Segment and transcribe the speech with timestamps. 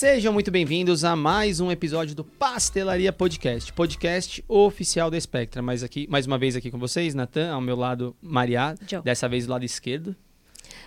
[0.00, 5.60] Sejam muito bem-vindos a mais um episódio do Pastelaria Podcast, podcast oficial da Spectra.
[5.60, 9.02] Mais, aqui, mais uma vez aqui com vocês, Natan, ao meu lado, Maria, Joe.
[9.02, 10.16] dessa vez do lado esquerdo,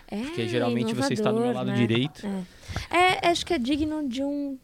[0.09, 1.76] É, porque geralmente você está do meu lado né?
[1.76, 2.26] direito.
[2.89, 3.20] É.
[3.27, 4.57] É, acho que é digno de um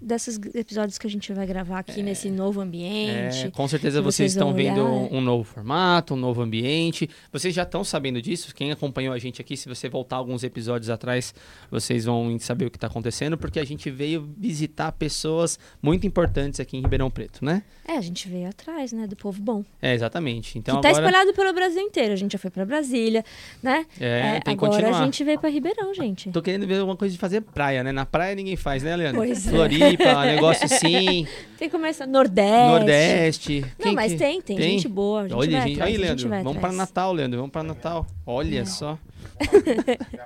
[0.00, 3.46] desses episódios que a gente vai gravar aqui nesse novo ambiente.
[3.46, 7.08] É, com certeza que vocês vocês estão vendo um, um novo formato, um novo ambiente.
[7.32, 8.54] Vocês já estão sabendo disso.
[8.54, 11.34] Quem acompanhou a gente aqui, se você voltar alguns episódios atrás,
[11.70, 16.60] vocês vão saber o que está acontecendo, porque a gente veio visitar pessoas muito importantes
[16.60, 17.62] aqui em Ribeirão Preto, né?
[17.86, 19.64] É, a gente veio atrás, né, do povo bom.
[19.80, 20.58] É, exatamente.
[20.58, 22.12] Então que tá agora espalhado pelo Brasil inteiro.
[22.12, 23.24] A gente já foi pra Brasília,
[23.62, 23.86] né?
[23.98, 25.00] é, tem que agora continuar.
[25.00, 26.30] a gente veio pra Ribeirão, gente.
[26.30, 27.92] Tô querendo ver alguma coisa de fazer praia, né?
[27.92, 29.20] Na praia ninguém faz, né, Leandro?
[29.20, 29.56] Pois é.
[29.68, 31.26] Floripa, negócio assim,
[31.58, 32.68] Tem que começar Nordeste.
[32.70, 33.60] Nordeste.
[33.60, 35.22] Não, Quem mas que- tem, tem, gente boa.
[35.28, 36.72] Gente Olha, gente, atrás, aí, gente Leandro, vai vamos para.
[36.72, 38.06] Natal, Leandro, vamos para Natal.
[38.26, 38.64] Olha É.
[38.64, 38.98] só.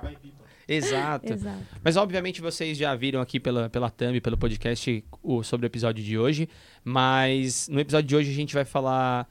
[0.67, 1.31] Exato.
[1.31, 1.59] Exato.
[1.83, 6.03] Mas obviamente vocês já viram aqui pela, pela thumb, pelo podcast, o, sobre o episódio
[6.03, 6.49] de hoje.
[6.83, 9.27] Mas no episódio de hoje a gente vai falar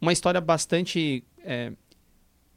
[0.00, 1.24] uma história bastante.
[1.42, 1.72] é,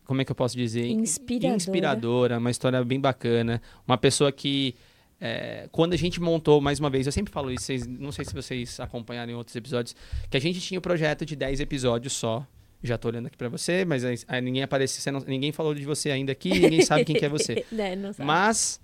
[0.06, 0.88] como é que eu posso dizer?
[0.88, 1.56] Inspiradora.
[1.56, 3.62] Inspiradora, uma história bem bacana.
[3.88, 4.76] Uma pessoa que.
[5.22, 8.25] É, quando a gente montou, mais uma vez, eu sempre falo isso, vocês, não sei
[8.25, 9.95] se vocês acompanharam em outros episódios,
[10.30, 12.45] que a gente tinha o projeto de 10 episódios só.
[12.81, 15.84] Já tô olhando aqui pra você, mas aí, aí ninguém apareceu, não- ninguém falou de
[15.84, 17.66] você ainda aqui, ninguém sabe quem que é você.
[17.72, 18.12] Né, não.
[18.20, 18.80] Mas,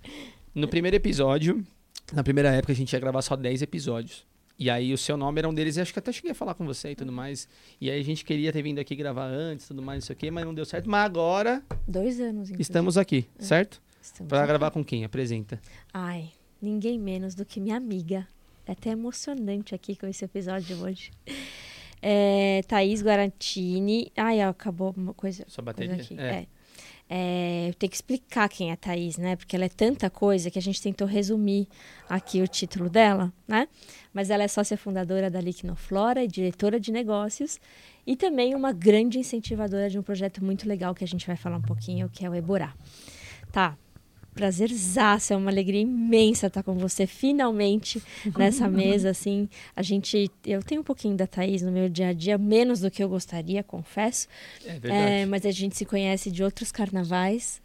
[0.54, 1.64] no primeiro episódio,
[2.12, 4.26] na primeira época, a gente ia gravar só 10 episódios.
[4.58, 6.54] E aí o seu nome era um deles, e acho que até cheguei a falar
[6.54, 7.48] com você e tudo mais.
[7.80, 10.16] E aí a gente queria ter vindo aqui gravar antes, tudo mais, não sei o
[10.18, 10.88] quê, mas não deu certo.
[10.90, 12.60] Mas agora Dois anos, inclusive.
[12.62, 13.80] estamos aqui, certo?
[14.06, 14.48] Estamos Pra aqui.
[14.48, 15.04] gravar com quem?
[15.04, 15.60] Apresenta.
[15.92, 18.26] Ai, ninguém menos do que minha amiga.
[18.66, 21.10] É até emocionante aqui com esse episódio de hoje.
[22.02, 24.10] É, Thaís Guarantini.
[24.16, 25.44] Ai, acabou uma coisa.
[25.44, 25.94] Coisa bateria.
[25.94, 26.18] aqui.
[26.18, 26.22] É.
[26.22, 26.46] É.
[27.08, 29.36] É, eu tenho que explicar quem é a Thaís, né?
[29.36, 31.68] Porque ela é tanta coisa que a gente tentou resumir
[32.08, 33.68] aqui o título dela, né?
[34.12, 37.60] Mas ela é sócia fundadora da Liquinoflora e diretora de negócios
[38.04, 41.58] e também uma grande incentivadora de um projeto muito legal que a gente vai falar
[41.58, 42.74] um pouquinho, que é o Eborá.
[43.52, 43.78] Tá,
[44.36, 48.00] prazerzaço, é uma alegria imensa estar com você finalmente
[48.36, 49.48] nessa mesa, assim.
[49.74, 52.90] A gente, eu tenho um pouquinho da Thaís no meu dia a dia, menos do
[52.90, 54.28] que eu gostaria, confesso.
[54.64, 55.26] É É, verdade.
[55.30, 57.60] mas a gente se conhece de outros carnavais.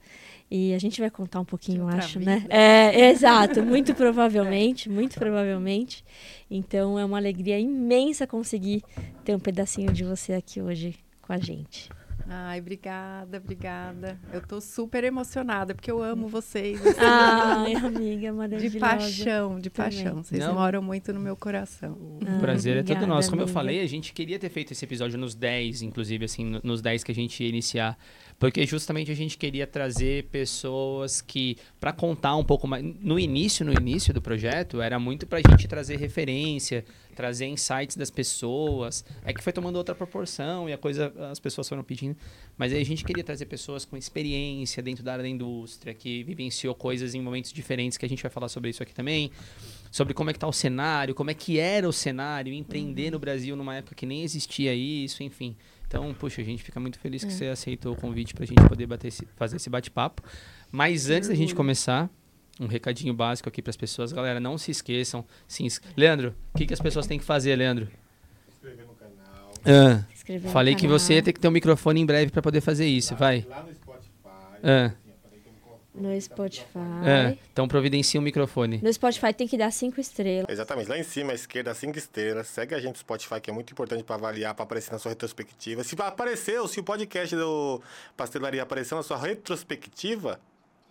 [0.54, 2.32] E a gente vai contar um pouquinho, acho, vida.
[2.36, 2.46] né?
[2.50, 6.04] É, exato, muito provavelmente, muito provavelmente.
[6.50, 8.84] Então é uma alegria imensa conseguir
[9.24, 11.90] ter um pedacinho de você aqui hoje com a gente.
[12.28, 14.20] Ai, obrigada, obrigada.
[14.32, 16.80] Eu tô super emocionada, porque eu amo vocês.
[16.86, 18.70] assim, Ai, amiga maravilhosa.
[18.70, 19.92] de paixão, de Também.
[19.92, 20.24] paixão.
[20.24, 20.54] Vocês Não.
[20.54, 21.92] moram muito no meu coração.
[21.94, 23.30] O Ah, prazer é todo nosso.
[23.30, 23.54] Como eu amiga.
[23.54, 27.04] falei, a gente queria ter feito esse episódio nos 10, inclusive, assim, no- nos 10
[27.04, 27.98] que a gente ia iniciar.
[28.40, 32.84] Porque justamente a gente queria trazer pessoas que, para contar um pouco mais.
[33.00, 38.10] No início, no início do projeto, era muito pra gente trazer referência, trazer insights das
[38.10, 39.04] pessoas.
[39.24, 42.16] É que foi tomando outra proporção e a coisa, as pessoas foram pedindo.
[42.58, 46.24] Mas aí a gente queria trazer pessoas com experiência dentro da área da indústria, que
[46.24, 49.32] vivenciou coisas em momentos diferentes, que a gente vai falar sobre isso aqui também
[49.92, 53.20] sobre como é que tá o cenário, como é que era o cenário, empreender no
[53.20, 55.54] Brasil numa época que nem existia isso, enfim.
[55.86, 58.86] Então, puxa, a gente fica muito feliz que você aceitou o convite pra gente poder
[58.88, 60.24] bater esse- fazer esse bate-papo.
[60.72, 62.10] Mas antes da gente começar,
[62.60, 64.12] um recadinho básico aqui pras pessoas.
[64.12, 65.26] Galera, não se esqueçam.
[65.48, 65.82] Se ins...
[65.96, 67.88] Leandro, o que, que as pessoas têm que fazer, Leandro?
[68.50, 69.52] inscrever no canal.
[69.66, 71.00] Ah, inscrever no falei que canal.
[71.00, 73.46] você ia ter que ter um microfone em breve pra poder fazer isso, vai.
[73.50, 74.12] Lá no Spotify.
[74.64, 74.86] Ah.
[74.86, 75.40] assim,
[75.94, 76.66] que No Spotify.
[76.76, 78.80] Ah, então providencia um microfone.
[78.84, 80.48] No Spotify tem que dar cinco estrelas.
[80.48, 82.48] Exatamente, lá em cima, à esquerda, cinco estrelas.
[82.48, 85.10] Segue a gente no Spotify, que é muito importante para avaliar, para aparecer na sua
[85.10, 85.84] retrospectiva.
[85.84, 87.82] Se apareceu, se o podcast do
[88.16, 90.40] Pastelaria apareceu na sua retrospectiva,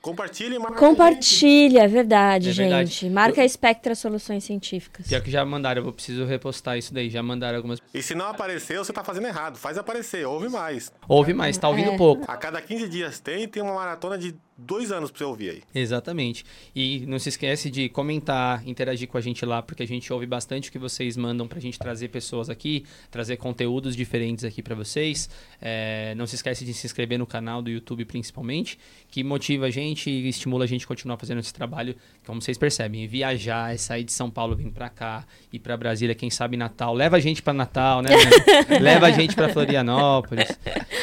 [0.00, 0.78] compartilhe e marca.
[0.78, 2.90] Compartilha, é verdade, É verdade.
[2.90, 3.10] gente.
[3.10, 5.06] Marca a Spectra Soluções Científicas.
[5.06, 7.10] Pior que já mandaram, eu vou preciso repostar isso daí.
[7.10, 7.78] Já mandaram algumas.
[7.92, 9.56] E se não apareceu, você tá fazendo errado.
[9.56, 10.92] Faz aparecer, ouve mais.
[11.08, 11.96] Ouve mais, tá ouvindo É.
[11.96, 12.24] pouco.
[12.30, 14.34] A cada 15 dias tem, tem uma maratona de
[14.66, 15.62] dois anos pra você ouvir aí.
[15.74, 16.44] Exatamente.
[16.74, 20.26] E não se esquece de comentar, interagir com a gente lá, porque a gente ouve
[20.26, 24.74] bastante o que vocês mandam pra gente trazer pessoas aqui, trazer conteúdos diferentes aqui pra
[24.74, 25.28] vocês.
[25.60, 28.78] É, não se esquece de se inscrever no canal do YouTube, principalmente,
[29.10, 31.96] que motiva a gente e estimula a gente a continuar fazendo esse trabalho.
[32.26, 36.14] Como vocês percebem, viajar, é sair de São Paulo, vir pra cá, ir pra Brasília,
[36.14, 36.94] quem sabe Natal.
[36.94, 38.10] Leva a gente pra Natal, né?
[38.10, 38.78] né?
[38.80, 40.48] Leva a gente pra Florianópolis.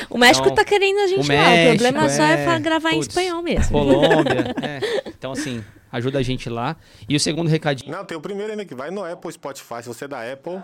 [0.10, 1.50] O México Então, tá querendo a gente o lá.
[1.50, 3.72] México, o problema só é, é, gravar em putz, espanhol mesmo.
[3.72, 4.54] Colômbia.
[4.62, 4.80] é.
[5.08, 6.76] Então, assim, ajuda a gente lá.
[7.08, 7.92] E o segundo recadinho.
[7.92, 9.82] Não, tem o primeiro ainda que vai no Apple Spotify.
[9.82, 10.62] Se você é da Apple,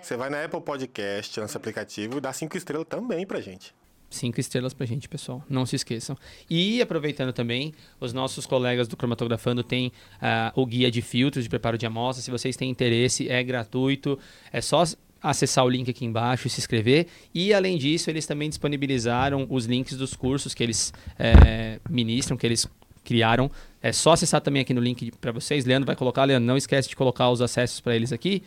[0.00, 3.74] você vai na Apple Podcast, nosso aplicativo, e dá cinco estrelas também pra gente.
[4.08, 5.42] Cinco estrelas pra gente, pessoal.
[5.48, 6.16] Não se esqueçam.
[6.48, 11.48] E aproveitando também, os nossos colegas do Cromatografando têm ah, o guia de filtros de
[11.48, 12.20] preparo de amostra.
[12.20, 14.18] Se vocês têm interesse, é gratuito.
[14.52, 14.82] É só
[15.22, 17.06] acessar o link aqui embaixo e se inscrever.
[17.34, 22.46] E além disso, eles também disponibilizaram os links dos cursos que eles eh, ministram, que
[22.46, 22.66] eles
[23.04, 23.50] criaram.
[23.82, 25.64] É só acessar também aqui no link para vocês.
[25.64, 26.24] Leandro vai colocar.
[26.24, 28.42] Leandro, não esquece de colocar os acessos para eles aqui.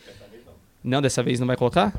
[0.82, 1.92] Não, dessa vez não vai colocar?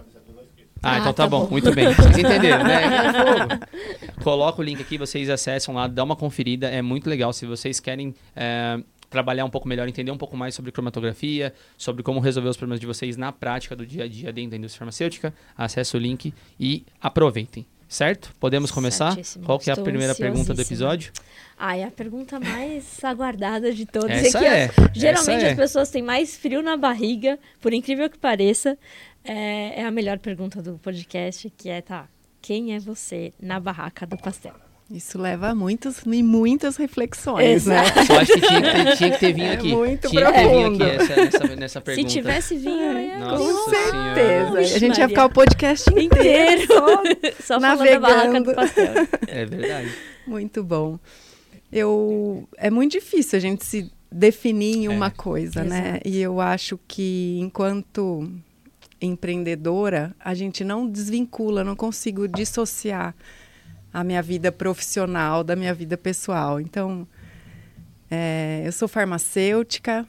[0.83, 1.45] Ah, Ah, então tá, tá bom.
[1.45, 1.51] bom.
[1.51, 1.92] Muito bem.
[1.94, 2.83] Vocês entenderam, né?
[2.83, 4.22] É.
[4.24, 6.68] Coloca o link aqui, vocês acessam lá, dá uma conferida.
[6.69, 7.33] É muito legal.
[7.33, 12.03] Se vocês querem é, trabalhar um pouco melhor, entender um pouco mais sobre cromatografia, sobre
[12.03, 14.79] como resolver os problemas de vocês na prática do dia a dia dentro da indústria
[14.79, 17.65] farmacêutica, acesse o link e aproveitem.
[17.87, 18.33] Certo?
[18.39, 19.11] Podemos começar?
[19.11, 19.45] Certíssimo.
[19.45, 21.13] Qual que é a Estou primeira pergunta do episódio?
[21.57, 24.11] Ah, é a pergunta mais aguardada de todas.
[24.11, 24.69] Essa que é.
[24.91, 25.51] Geralmente essa é.
[25.51, 28.77] as pessoas têm mais frio na barriga, por incrível que pareça.
[29.23, 32.07] É, é a melhor pergunta do podcast, que é, tá,
[32.41, 34.64] quem é você na barraca do pastel?
[34.89, 37.81] Isso leva a muitas e muitas reflexões, né?
[37.85, 38.11] Exato.
[38.13, 39.75] Eu acho que tinha que ter, tinha que ter vindo É aqui.
[39.75, 40.83] muito tinha que ter vindo profundo.
[40.83, 42.07] aqui essa, nessa, nessa pergunta.
[42.09, 44.15] Se tivesse vinho, eu ia Nossa Com Senhora.
[44.15, 44.75] certeza.
[44.75, 46.63] A gente ia ficar o podcast inteiro.
[46.63, 48.49] inteiro só barraca navegando.
[48.51, 48.93] do pastel.
[49.27, 49.91] É verdade.
[50.27, 50.99] Muito bom.
[51.71, 55.09] Eu é muito difícil a gente se definir em uma É.
[55.09, 55.89] coisa, né?
[55.95, 56.07] Exato.
[56.09, 58.31] E eu acho que enquanto
[59.01, 63.15] empreendedora, a gente não desvincula, não consigo dissociar
[63.95, 66.59] a minha vida profissional da minha vida pessoal.
[66.59, 67.07] Então,
[68.12, 70.06] é, eu sou farmacêutica,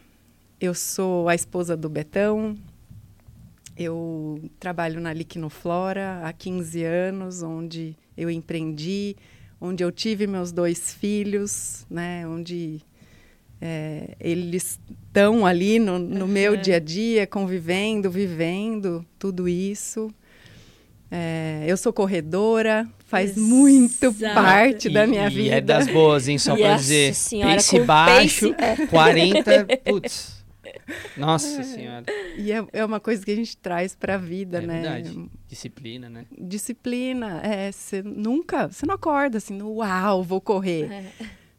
[0.61, 2.59] eu sou a esposa do Betão,
[3.79, 9.15] eu trabalho na Liquinoflora há 15 anos, onde eu empreendi,
[9.61, 12.27] onde eu tive meus dois filhos, né?
[12.27, 12.81] Onde
[13.61, 20.13] é, eles estão ali no, no meu dia a dia, convivendo, vivendo tudo isso.
[21.09, 24.35] É, eu sou corredora, faz muito Exato.
[24.35, 25.55] parte da E- minha e vida.
[25.57, 26.39] é das boas, hein?
[26.39, 27.15] Só pra Nossa dizer.
[27.15, 29.67] senhora, pace com baixo, pace- 40.
[29.87, 30.37] Putz.
[31.17, 32.05] Nossa senhora.
[32.37, 34.81] E é, é uma coisa que a gente traz para a vida, É né?
[34.83, 35.29] verdade.
[35.49, 36.27] Disciplina, né?
[36.39, 41.05] Disciplina, é, você nunca, você não acorda assim, no uau, vou correr, É.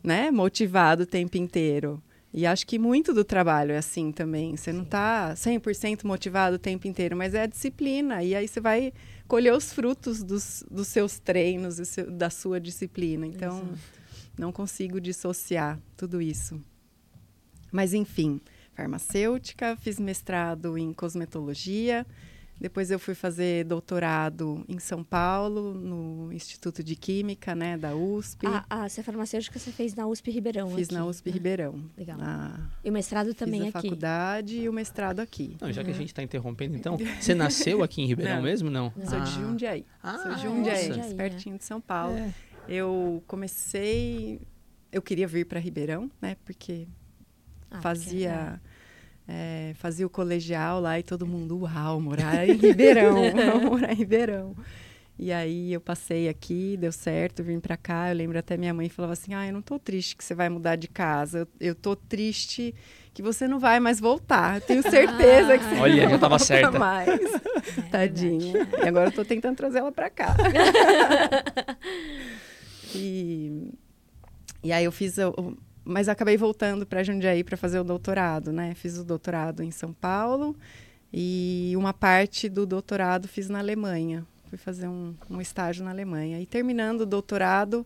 [0.04, 0.32] né?
[0.32, 2.02] Motivado o tempo inteiro.
[2.34, 4.56] E acho que muito do trabalho é assim também.
[4.56, 8.22] Você não está 100% motivado o tempo inteiro, mas é a disciplina.
[8.24, 8.94] E aí você vai
[9.28, 13.26] colher os frutos dos, dos seus treinos, seu- da sua disciplina.
[13.28, 13.78] Então, Exato.
[14.38, 16.62] não consigo dissociar tudo isso.
[17.72, 18.40] Mas, enfim,
[18.74, 22.06] farmacêutica, fiz mestrado em cosmetologia.
[22.60, 28.48] Depois eu fui fazer doutorado em São Paulo, no Instituto de Química, né, da USP.
[28.48, 30.70] Ah, ah, você é farmacêutica, você fez na USP Ribeirão.
[30.72, 30.96] Fiz aqui.
[30.96, 31.84] na USP Ah, Ribeirão.
[31.96, 32.18] Legal.
[32.18, 33.72] Na- E o mestrado fiz também a aqui.
[33.74, 35.56] faculdade e o mestrado aqui.
[35.62, 36.98] Não, já que a gente tá interrompendo, então.
[37.22, 38.44] Você nasceu aqui em Ribeirão Não.
[38.44, 38.70] mesmo?
[38.72, 38.92] Não.
[39.08, 39.86] Sou de Jundiaí.
[40.02, 40.44] Ah, Sou de é?
[40.44, 42.18] Jundiaí, Jundiaí, pertinho de São Paulo.
[42.18, 42.34] É.
[42.68, 44.42] Eu comecei...
[44.92, 46.88] Eu queria vir para Ribeirão, né, porque
[47.70, 48.60] Ah, fazia
[49.28, 53.16] é, fazia o colegial lá e todo mundo, uau, morar em Ribeirão,
[53.70, 54.56] morar em Ribeirão.
[55.20, 58.10] E aí eu passei aqui, deu certo, vim pra cá.
[58.10, 60.48] Eu lembro até minha mãe falava assim: "Ah, eu não tô triste que você vai
[60.48, 61.40] mudar de casa.
[61.40, 62.74] Eu, eu tô triste
[63.16, 64.58] que você não vai mais voltar.
[64.58, 66.78] Eu tenho certeza que você Olha, não já tava certa.
[66.78, 67.10] mais.
[67.78, 68.68] É Tadinha.
[68.84, 70.36] E agora eu tô tentando trazer ela pra cá.
[72.96, 73.72] e,
[74.64, 75.16] e aí eu fiz.
[75.88, 78.74] Mas acabei voltando para Jundiaí para fazer o doutorado, né?
[78.76, 80.56] Fiz o doutorado em São Paulo
[81.12, 84.26] e uma parte do doutorado fiz na Alemanha.
[84.50, 86.40] Fui fazer um, um estágio na Alemanha.
[86.40, 87.86] E terminando o doutorado,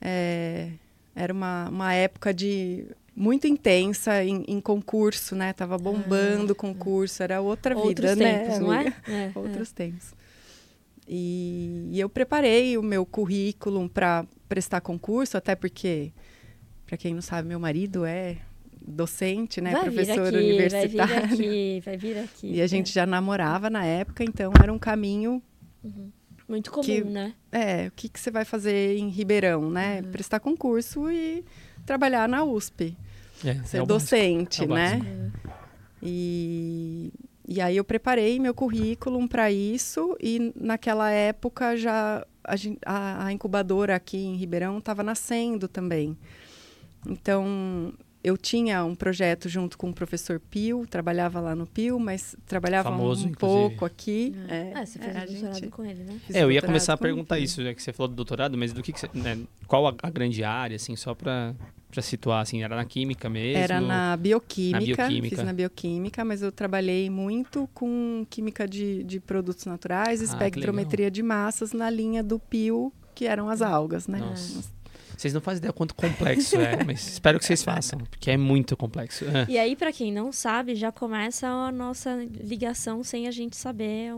[0.00, 0.70] é,
[1.14, 5.52] era uma, uma época de muito intensa em, em concurso, né?
[5.52, 8.38] Tava bombando o concurso, era outra Outros vida, né?
[8.40, 8.80] tempos, não é?
[8.80, 8.96] amiga?
[9.08, 10.14] É, outros tempos.
[11.08, 16.12] E, e eu preparei o meu currículo para prestar concurso, até porque,
[16.86, 18.36] para quem não sabe, meu marido é
[18.88, 21.16] docente, né, Vai professor aqui, universitário.
[21.18, 22.52] Vai vir aqui, vai vir aqui.
[22.54, 25.42] E a gente já namorava na época, então era um caminho.
[26.48, 27.34] Muito comum, que- né?
[27.50, 30.00] É, o que, que você vai fazer em Ribeirão, né?
[30.04, 30.12] Uhum.
[30.12, 31.44] Prestar concurso e
[31.84, 32.96] trabalhar na USP,
[33.44, 35.32] É, ser é docente, É né?
[36.02, 37.12] E,
[37.48, 43.32] e aí eu preparei meu currículo para isso e naquela época já a, a- a
[43.32, 46.16] incubadora aqui em Ribeirão estava nascendo também.
[47.08, 47.92] Então
[48.24, 52.90] eu tinha um projeto junto com o professor Pio, trabalhava lá no Pio, mas trabalhava
[52.90, 53.60] Famoso, um inclusive.
[53.68, 54.34] pouco aqui.
[54.48, 56.20] É, Ah, você fez é, o doutorado gente com ele, né?
[56.34, 58.82] É, eu ia começar a perguntar isso, já que você falou do doutorado, mas do
[58.82, 59.08] que, que você.
[59.14, 61.54] né, qual a, a grande área, assim, só pra,
[61.88, 63.62] pra situar, assim, era na química mesmo?
[63.62, 65.36] Era na bioquímica, Na bioquímica.
[65.36, 71.12] fiz na bioquímica, mas eu trabalhei muito com química de, de produtos naturais, Ah, espectrometria
[71.12, 74.18] de massas na linha do Pio que eram as algas, né?
[74.18, 74.74] Nossa.
[75.16, 78.76] Vocês não fazem ideia quanto complexo é, mas espero que vocês façam, porque é muito
[78.76, 79.24] complexo.
[79.24, 79.46] É.
[79.48, 84.12] E aí, para quem não sabe, já começa a nossa ligação sem a gente saber,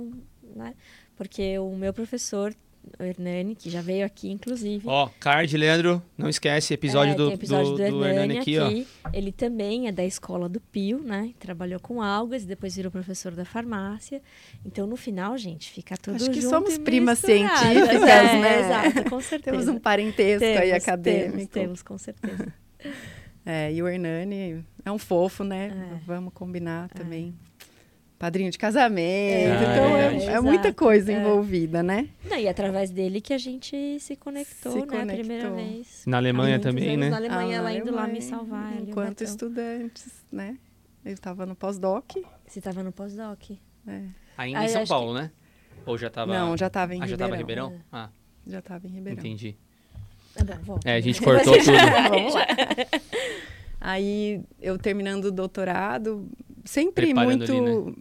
[0.57, 0.75] né?
[1.17, 2.55] Porque o meu professor
[2.99, 4.83] o Hernani, que já veio aqui, inclusive.
[4.87, 8.87] Ó, card, Leandro, não esquece, episódio, é, do, episódio do, do, Hernani, Hernani aqui, aqui,
[9.05, 9.11] ó.
[9.13, 11.33] Ele também é da escola do Pio, né?
[11.39, 14.23] Trabalhou com algas, depois virou professor da farmácia.
[14.65, 18.61] Então, no final, gente, fica tudo Acho que junto somos primas científicas, é, né?
[18.61, 19.57] Exato, com certeza.
[19.57, 21.33] temos um parentesco temos, aí acadêmico.
[21.33, 22.53] Temos, temos, com certeza.
[23.47, 25.71] É, e o Hernani é um fofo, né?
[25.95, 25.99] É.
[26.05, 26.99] Vamos combinar é.
[26.99, 27.35] também
[28.19, 29.01] padrinho de casamento.
[29.01, 31.21] É, então é, é, muita coisa é.
[31.21, 32.09] envolvida, né?
[32.29, 34.87] Não, e através dele que a gente se conectou, se né?
[34.87, 35.15] Conectou.
[35.15, 36.03] A primeira vez.
[36.07, 37.09] Na Alemanha também, né?
[37.09, 38.77] Na Alemanha, ah, ela indo lá me salvar.
[38.81, 40.59] Enquanto estudantes, né?
[41.05, 42.17] Eu estava no pós-doc.
[42.47, 43.51] Você estava no pós-doc.
[43.87, 44.03] É.
[44.37, 45.21] Ainda em São Paulo, que...
[45.23, 45.31] né?
[45.87, 46.37] Ou já estava...
[46.37, 47.09] Não, já estava em ah, Ribeirão.
[47.09, 47.73] já estava em Ribeirão?
[47.73, 47.79] É.
[47.93, 48.11] Ah.
[48.47, 49.19] Já estava em Ribeirão.
[49.21, 49.57] Entendi.
[50.65, 51.73] Bom, É, a gente cortou tudo.
[52.11, 52.47] Vamos lá.
[53.81, 56.29] Aí, eu terminando o doutorado,
[56.65, 57.53] sempre muito...
[57.53, 57.93] Ali, né?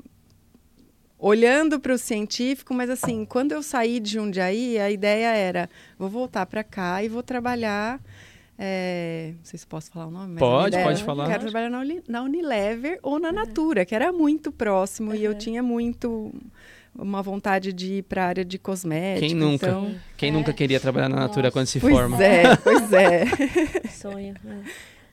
[1.20, 6.10] olhando para o científico, mas assim, quando eu saí de Jundiaí, a ideia era, vou
[6.10, 8.00] voltar para cá e vou trabalhar,
[8.58, 10.38] é, não sei se posso falar o nome.
[10.38, 11.28] pode, ideia, pode falar.
[11.28, 13.36] Quero trabalhar na, na Unilever ou na uhum.
[13.36, 15.18] Natura, que era muito próximo uhum.
[15.18, 16.32] e eu tinha muito
[16.96, 19.28] uma vontade de ir para a área de cosméticos.
[19.28, 19.68] Quem nunca?
[19.68, 20.32] Então, Quem é.
[20.32, 21.52] nunca queria trabalhar na Natura Nossa.
[21.52, 22.24] quando se pois forma?
[22.24, 23.26] É, pois é.
[23.90, 24.34] Sonho.
[24.44, 24.64] Né?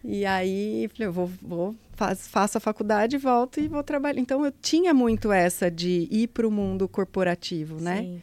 [0.03, 4.21] E aí, falei, eu vou, vou faz, faço a faculdade, volto e vou trabalhar.
[4.21, 8.03] Então, eu tinha muito essa de ir para o mundo corporativo, né?
[8.03, 8.23] Sim.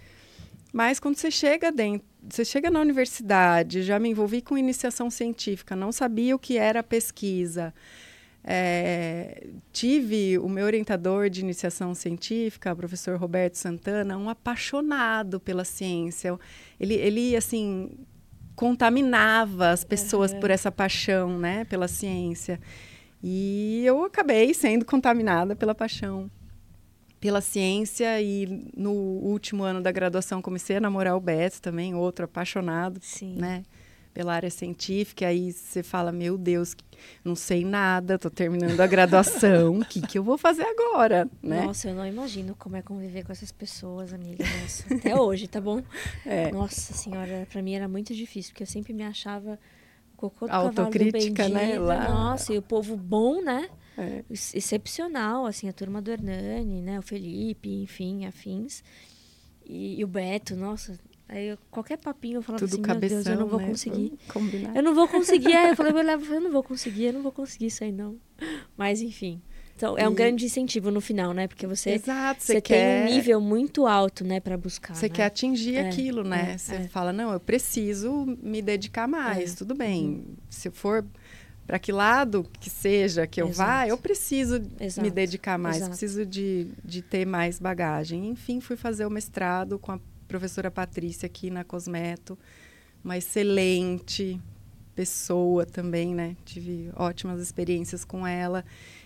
[0.74, 5.75] Mas quando você chega dentro, você chega na universidade, já me envolvi com iniciação científica,
[5.75, 7.74] não sabia o que era pesquisa.
[8.44, 15.63] É, tive o meu orientador de iniciação científica, o professor Roberto Santana, um apaixonado pela
[15.63, 16.40] ciência.
[16.80, 17.92] Ele, ele assim,
[18.56, 20.40] contaminava as pessoas uhum.
[20.40, 22.60] por essa paixão, né, pela ciência.
[23.24, 26.30] E eu acabei sendo contaminada pela paixão
[27.20, 32.25] pela ciência e no último ano da graduação comecei a namorar o Beto também, outro
[32.25, 33.36] apaixonado, Sim.
[33.36, 33.62] né?
[34.13, 36.75] pela área científica, aí você fala, meu Deus,
[37.24, 41.66] não sei nada, estou terminando a graduação, o que, que eu vou fazer agora, né?
[41.66, 44.94] Nossa, eu não imagino como é conviver com essas pessoas, amiga, nossa.
[44.94, 45.82] Até hoje, tá bom?
[46.25, 46.51] É.
[46.51, 49.58] Nossa senhora, para mim era muito difícil, porque eu sempre me achava
[50.22, 51.80] cocô do Autocrítica, cavalo né?
[51.80, 52.10] Lá.
[52.10, 53.70] Nossa, e o povo bom, né?
[53.98, 54.24] É.
[54.30, 57.00] Excepcional, assim, a turma do Hernani, né?
[57.00, 58.84] O Felipe, enfim, afins.
[59.66, 60.98] E, e o Beto, nossa,
[61.32, 63.68] Aí eu, qualquer papinho eu falava Tudo assim, cabeção, meu Deus, eu não vou né?
[63.68, 64.13] conseguir.
[64.28, 64.75] Combinar.
[64.75, 65.54] Eu não vou conseguir.
[65.56, 67.92] Aí eu falei, eu, levo, eu não vou conseguir, eu não vou conseguir isso aí
[67.92, 68.18] não.
[68.75, 69.42] Mas enfim.
[69.81, 71.47] Então, é um grande incentivo no final, né?
[71.47, 73.05] Porque você, Exato, você, você quer...
[73.05, 74.93] tem um nível muito alto, né, para buscar.
[74.93, 75.15] Você né?
[75.15, 76.51] quer atingir é, aquilo, né?
[76.53, 76.88] É, você é.
[76.88, 79.53] fala, não, eu preciso me dedicar mais.
[79.53, 79.55] É.
[79.55, 80.05] Tudo bem.
[80.05, 80.35] Uhum.
[80.50, 81.03] Se for
[81.65, 83.69] para que lado que seja que eu Exato.
[83.69, 85.01] vá, eu preciso Exato.
[85.01, 85.91] me dedicar mais, Exato.
[85.91, 88.27] preciso de, de ter mais bagagem.
[88.27, 92.38] Enfim, fui fazer o mestrado com a professora Patrícia aqui na Cosmeto,
[93.03, 94.39] uma excelente
[94.95, 96.35] pessoa também, né?
[96.45, 98.63] Tive ótimas experiências com ela.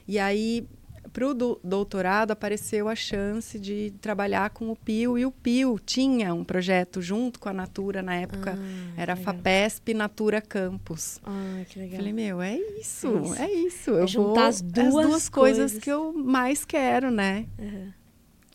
[0.07, 0.67] E aí,
[1.11, 5.17] para o do, doutorado, apareceu a chance de trabalhar com o Pio.
[5.17, 9.93] E o Pio tinha um projeto junto com a Natura, na época, ah, era FAPESP
[9.93, 11.19] Natura Campus.
[11.23, 11.97] Ah, que legal.
[11.97, 13.41] Falei, meu, é isso, é isso.
[13.41, 13.91] É isso.
[13.91, 15.71] Eu é vou as duas, as duas coisas.
[15.71, 15.79] coisas.
[15.83, 17.45] que eu mais quero, né?
[17.57, 17.91] Uhum.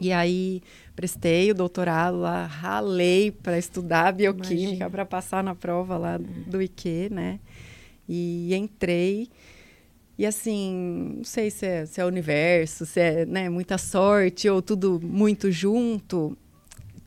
[0.00, 0.62] E aí
[0.97, 7.09] prestei o doutorado lá, ralei para estudar bioquímica para passar na prova lá do IQ,
[7.11, 7.38] né?
[8.09, 9.30] E entrei.
[10.20, 14.50] E assim, não sei se é, se é o universo, se é né, muita sorte
[14.50, 16.36] ou tudo muito junto.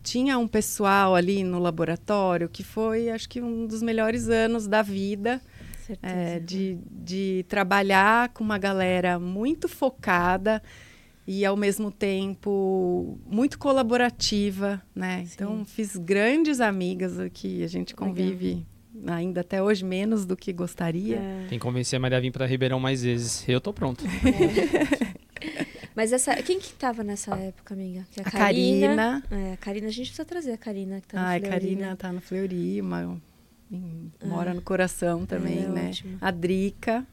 [0.01, 4.81] Tinha um pessoal ali no laboratório que foi, acho que, um dos melhores anos da
[4.81, 5.39] vida.
[6.01, 10.63] É, de, de trabalhar com uma galera muito focada
[11.27, 15.25] e ao mesmo tempo muito colaborativa, né?
[15.25, 15.33] Sim.
[15.35, 18.72] Então fiz grandes amigas aqui, a gente convive Legal.
[19.07, 21.17] Ainda até hoje menos do que gostaria.
[21.17, 21.45] É.
[21.49, 23.47] Tem que convencer a Maria a vir para Ribeirão mais vezes.
[23.47, 24.03] Eu tô pronto.
[24.05, 25.13] É.
[25.95, 28.05] Mas essa, quem que estava nessa época, amiga?
[28.17, 28.87] a, a Karina.
[28.87, 29.23] Karina.
[29.29, 31.45] É, a Karina, a gente precisa trazer a Karina que tá no ah, Fleury.
[31.45, 31.95] a Karina né?
[31.95, 33.21] tá no Fleury, uma,
[34.23, 34.53] mora ah.
[34.53, 35.89] no coração também, é, né?
[35.89, 36.17] Ótimo.
[36.19, 37.05] A Drica,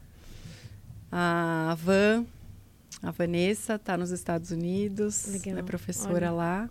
[1.11, 2.25] a Van,
[3.03, 5.59] a Vanessa está nos Estados Unidos, Legal.
[5.59, 6.31] é professora Olha.
[6.31, 6.69] lá.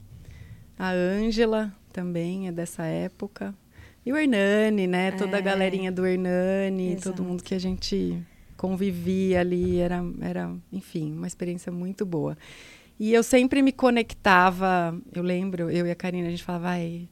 [0.79, 3.55] A Ângela também é dessa época.
[4.05, 5.09] E o Hernani, né?
[5.09, 5.11] É.
[5.13, 7.11] Toda a galerinha do Hernani, Exato.
[7.17, 8.21] todo mundo que a gente
[8.57, 12.37] convivia ali, era, era, enfim, uma experiência muito boa.
[12.99, 17.09] E eu sempre me conectava, eu lembro, eu e a Karina, a gente falava, vai,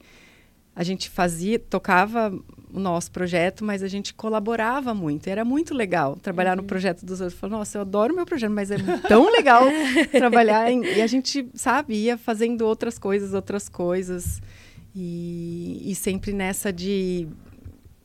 [0.76, 2.30] a gente fazia, tocava
[2.73, 5.28] o nosso projeto, mas a gente colaborava muito.
[5.28, 6.62] Era muito legal trabalhar uhum.
[6.62, 7.40] no projeto dos outros.
[7.40, 8.76] Falei, nossa, eu adoro meu projeto, mas é
[9.09, 9.64] tão legal
[10.12, 10.71] trabalhar.
[10.71, 10.85] Em...
[10.85, 14.42] E a gente, sabe, ia fazendo outras coisas, outras coisas.
[15.00, 17.28] E, e sempre nessa de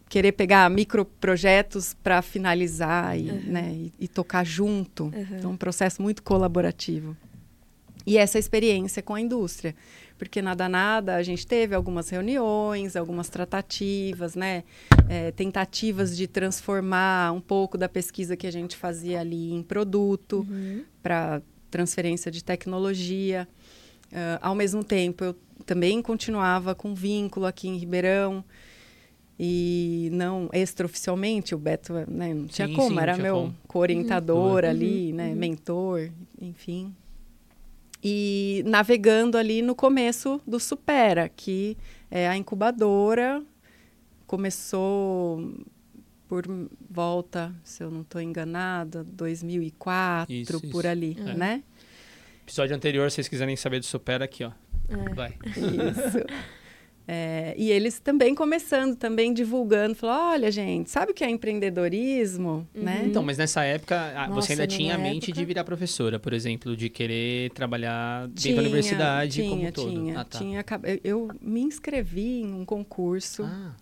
[0.07, 3.41] querer pegar microprojetos para finalizar e, uhum.
[3.47, 5.05] né, e, e, tocar junto.
[5.05, 5.37] Uhum.
[5.39, 7.17] Então, um processo muito colaborativo.
[8.05, 9.73] E essa experiência com a indústria
[10.23, 14.63] porque nada nada a gente teve algumas reuniões, algumas tratativas, né,
[15.09, 20.45] é, tentativas de transformar um pouco da pesquisa que a gente fazia ali em produto
[20.49, 20.83] uhum.
[21.01, 23.47] para transferência de tecnologia.
[24.11, 28.43] Uh, ao mesmo tempo, eu também continuava com vínculo aqui em Ribeirão
[29.39, 33.55] e não extraoficialmente o Beto né, não tinha sim, como sim, era meu como.
[33.67, 34.69] co-orientador uhum.
[34.69, 35.15] ali uhum.
[35.15, 35.35] né uhum.
[35.35, 36.93] mentor enfim
[38.03, 41.77] e navegando ali no começo do Supera, que
[42.11, 43.41] é a incubadora.
[44.27, 45.53] Começou
[46.27, 46.43] por
[46.89, 50.87] volta, se eu não estou enganada, 2004, isso, por isso.
[50.87, 51.33] ali, é.
[51.33, 51.63] né?
[52.43, 54.51] Episódio anterior, se vocês quiserem saber do Supera, aqui, ó.
[54.89, 55.13] É.
[55.13, 55.33] Vai.
[55.47, 56.19] Isso.
[57.05, 62.65] É, e eles também começando, também divulgando, falou, olha, gente, sabe o que é empreendedorismo,
[62.73, 62.83] uhum.
[62.83, 63.03] né?
[63.05, 65.33] Então, mas nessa época, Nossa, você ainda tinha a mente época...
[65.33, 69.89] de virar professora, por exemplo, de querer trabalhar dentro tinha, da universidade tinha, como todo.
[69.89, 70.37] Tinha, ah, tá.
[70.37, 70.65] tinha.
[71.03, 73.43] Eu, me inscrevi em um concurso.
[73.43, 73.73] Ah.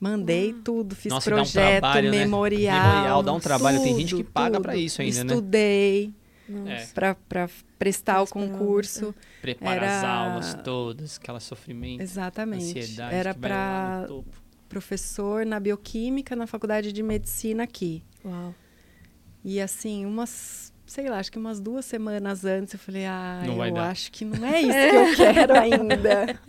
[0.00, 0.60] Mandei ah.
[0.64, 2.18] tudo, fiz Nossa, projeto, um trabalho, né?
[2.18, 2.76] memorial.
[2.76, 2.88] Né?
[2.88, 5.26] Memorial dá um trabalho, tudo, tem gente que paga para isso ainda, Estudei.
[5.26, 5.34] né?
[5.34, 6.17] Estudei
[6.66, 6.86] é.
[6.94, 9.14] para prestar o concurso.
[9.40, 9.98] Preparar era...
[9.98, 12.00] as aulas todas, aquela sofrimento.
[12.00, 12.78] Exatamente.
[12.78, 14.08] Ansiedade era para
[14.68, 18.02] professor na bioquímica na faculdade de medicina aqui.
[18.24, 18.54] Uau.
[19.44, 23.64] E assim, umas, sei lá, acho que umas duas semanas antes eu falei, ah, não
[23.64, 26.40] eu acho que não é isso que eu quero ainda.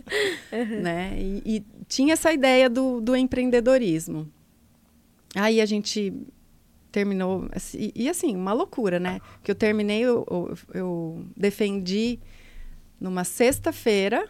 [0.52, 0.80] uhum.
[0.82, 1.16] né?
[1.18, 4.28] E, e, tinha essa ideia do, do empreendedorismo.
[5.34, 6.12] Aí a gente
[6.90, 7.48] terminou.
[7.52, 9.20] Assim, e, e, assim, uma loucura, né?
[9.42, 12.18] Que eu terminei, eu, eu, eu defendi
[13.00, 14.28] numa sexta-feira.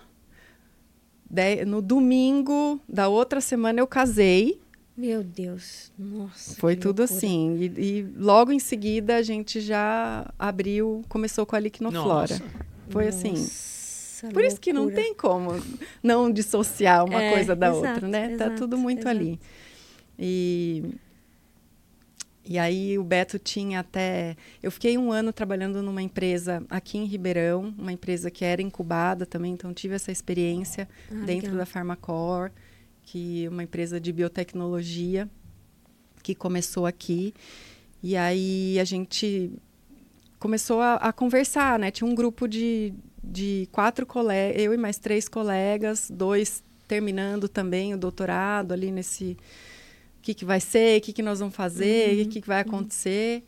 [1.66, 4.61] No domingo da outra semana eu casei.
[4.96, 6.57] Meu Deus, nossa.
[6.57, 7.16] Foi tudo loucura.
[7.16, 7.57] assim.
[7.57, 12.35] E, e, logo em seguida a gente já abriu, começou com a Liquinoflora.
[12.35, 12.44] Nossa.
[12.90, 13.31] Foi assim.
[13.31, 14.46] Nossa, Por loucura.
[14.49, 15.53] isso que não tem como
[16.03, 18.33] não dissociar uma é, coisa da exato, outra, né?
[18.33, 19.16] Exato, tá tudo muito exato.
[19.16, 19.40] ali.
[20.18, 20.85] E
[22.51, 24.37] e aí o Beto tinha até.
[24.61, 29.25] Eu fiquei um ano trabalhando numa empresa aqui em Ribeirão, uma empresa que era incubada
[29.25, 31.59] também, então tive essa experiência ah, dentro legal.
[31.59, 32.51] da Pharmacor,
[33.05, 35.31] que é uma empresa de biotecnologia
[36.25, 37.33] que começou aqui.
[38.03, 39.53] E aí a gente
[40.41, 41.93] começou a, a conversar, né?
[41.93, 47.95] Tinha um grupo de, de quatro colegas, eu e mais três colegas, dois terminando também
[47.95, 49.37] o doutorado ali nesse
[50.20, 52.22] o que, que vai ser, o que, que nós vamos fazer, uhum.
[52.22, 53.42] o que, que vai acontecer.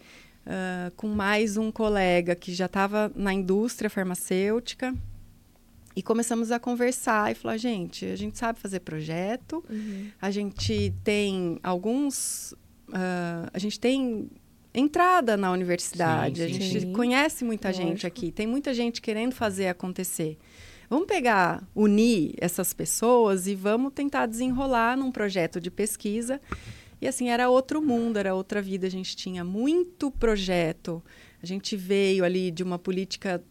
[0.45, 4.93] Uh, com mais um colega que já estava na indústria farmacêutica.
[5.95, 10.09] E começamos a conversar e falar, gente, a gente sabe fazer projeto, uhum.
[10.21, 12.53] a gente tem alguns.
[12.89, 14.31] Uh, a gente tem
[14.75, 16.57] entrada na universidade, sim, sim.
[16.57, 16.93] a gente sim.
[16.95, 17.87] conhece muita Lógico.
[17.87, 20.39] gente aqui, tem muita gente querendo fazer acontecer.
[20.93, 26.39] Vamos pegar, unir essas pessoas e vamos tentar desenrolar num projeto de pesquisa.
[27.01, 28.87] E assim, era outro mundo, era outra vida.
[28.87, 31.03] A gente tinha muito projeto.
[31.43, 33.43] A gente veio ali de uma política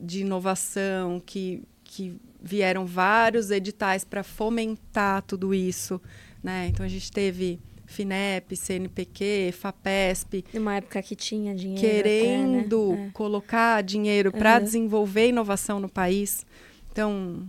[0.00, 6.00] de inovação que, que vieram vários editais para fomentar tudo isso.
[6.42, 6.68] Né?
[6.68, 10.42] Então a gente teve FINEP, CNPq, FAPESP.
[10.54, 11.82] Numa época que tinha dinheiro.
[11.82, 13.08] Querendo até, né?
[13.08, 13.10] é.
[13.10, 14.64] colocar dinheiro para uhum.
[14.64, 16.46] desenvolver inovação no país.
[16.90, 17.46] Então,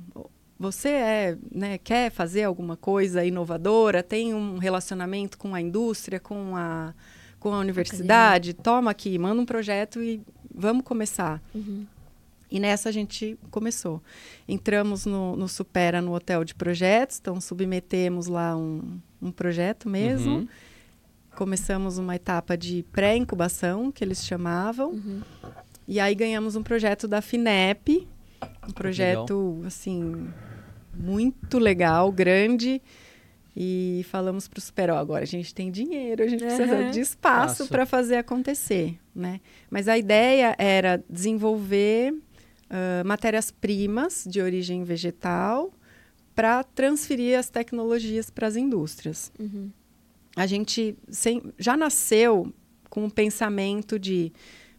[0.60, 6.56] você é, né, quer fazer alguma coisa inovadora, tem um relacionamento com a indústria, com
[6.56, 6.94] a,
[7.40, 8.64] com a universidade, Academia.
[8.64, 10.22] toma aqui, manda um projeto e
[10.54, 11.42] vamos começar.
[11.56, 11.86] Uhum.
[12.52, 14.02] E nessa a gente começou.
[14.48, 20.40] Entramos no, no, Supera, no hotel de projetos, então submetemos lá um, um projeto mesmo.
[20.40, 20.48] Uhum.
[21.36, 24.92] Começamos uma etapa de pré-incubação, que eles chamavam.
[24.92, 25.22] Uhum.
[25.88, 28.08] E aí ganhamos um projeto da FINEP,
[28.68, 29.68] um projeto, legal.
[29.68, 30.28] assim,
[30.94, 32.82] muito legal, grande.
[33.56, 36.56] E falamos para o Superó, agora a gente tem dinheiro, a gente uhum.
[36.56, 39.42] precisa de espaço para fazer acontecer, né?
[39.70, 45.74] Mas a ideia era desenvolver uh, matérias-primas de origem vegetal
[46.34, 49.32] para transferir as tecnologias para as indústrias.
[49.38, 49.70] Uhum.
[50.36, 52.54] A gente sem, já nasceu
[52.90, 54.32] com o pensamento de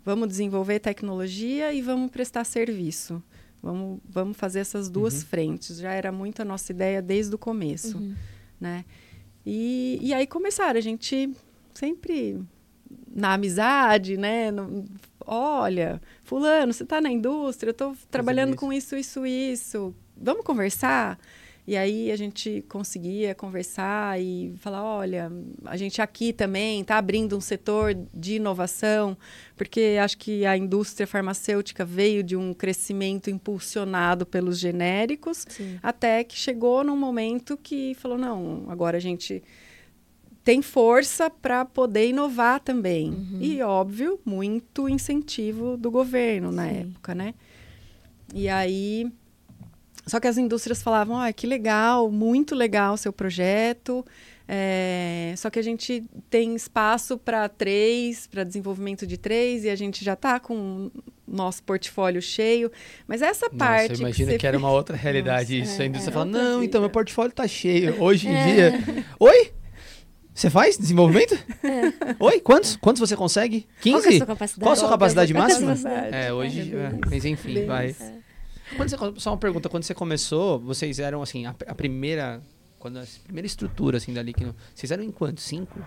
[0.02, 3.22] vamos desenvolver tecnologia e vamos prestar serviço
[3.62, 5.26] Vamos, vamos fazer essas duas Uhum.
[5.28, 5.78] frentes.
[5.78, 8.14] Já era muito a nossa ideia desde o começo, Uhum.
[8.60, 8.84] né?
[9.44, 11.30] E, e aí começaram, a gente
[11.74, 12.40] sempre
[13.14, 14.50] na amizade, né?
[14.50, 14.84] No-
[15.26, 18.58] olha, fulano, você está na indústria, eu estou trabalhando isso.
[18.58, 19.94] com isso, isso, isso.
[20.16, 21.18] Vamos conversar?
[21.66, 25.30] E aí a gente conseguia conversar e falar, olha,
[25.64, 29.16] a gente aqui também está abrindo um setor de inovação,
[29.56, 35.78] porque acho que a indústria farmacêutica veio de um crescimento impulsionado pelos genéricos, Sim.
[35.82, 39.42] até que chegou num momento que falou, não, agora a gente
[40.42, 43.10] tem força para poder inovar também.
[43.10, 43.38] Uhum.
[43.40, 46.80] E, óbvio, muito incentivo do governo na Sim.
[46.80, 47.34] época, né?
[48.34, 49.12] E aí...
[50.10, 54.04] Só que as indústrias falavam, ah, que legal, muito legal o seu projeto,
[54.52, 59.76] é, só que a gente tem espaço para três, para desenvolvimento de três, e a
[59.76, 60.90] gente já está com
[61.24, 62.72] o nosso portfólio cheio.
[63.06, 63.90] Mas essa parte.
[63.90, 65.80] Nossa, eu imagino você que, era uma outra realidade Nossa, isso.
[65.80, 66.64] é, a indústria é fala, não, vida.
[66.64, 68.02] então meu portfólio tá cheio.
[68.02, 68.44] Hoje em É.
[68.70, 69.04] dia.
[69.20, 69.52] Oi?
[70.34, 71.38] Você faz desenvolvimento?
[72.18, 72.40] Oi?
[72.40, 72.74] Quantos?
[72.74, 73.68] Quantos você consegue?
[73.82, 73.92] 15?
[73.94, 74.64] Qual que é a sua capacidade?
[74.64, 75.76] Qual a sua capacidade que é sua máxima?
[75.76, 76.16] capacidade?
[76.16, 76.72] É, hoje.
[76.74, 77.94] É, é, mas enfim, vai.
[78.76, 82.40] Quando você- só uma pergunta, quando você começou, vocês eram assim, a, a primeira.
[82.78, 84.46] Quando a primeira estrutura assim dali que.
[84.74, 85.40] Vocês eram em quanto?
[85.40, 85.78] Cinco?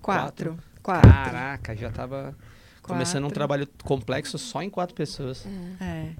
[0.00, 0.58] Quatro.
[0.82, 1.10] Quatro.
[1.10, 2.36] Caraca, já tava
[2.82, 3.34] começando um Quatro.
[3.34, 5.44] trabalho complexo só em quatro pessoas.
[5.80, 6.10] É.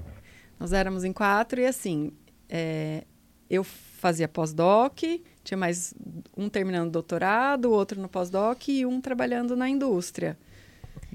[0.58, 2.10] Nós éramos em quatro e assim,
[2.48, 3.04] é,
[3.48, 4.98] eu fazia pós-doc,
[5.44, 5.94] tinha mais
[6.36, 10.36] um terminando doutorado, outro no pós-doc e um trabalhando na indústria.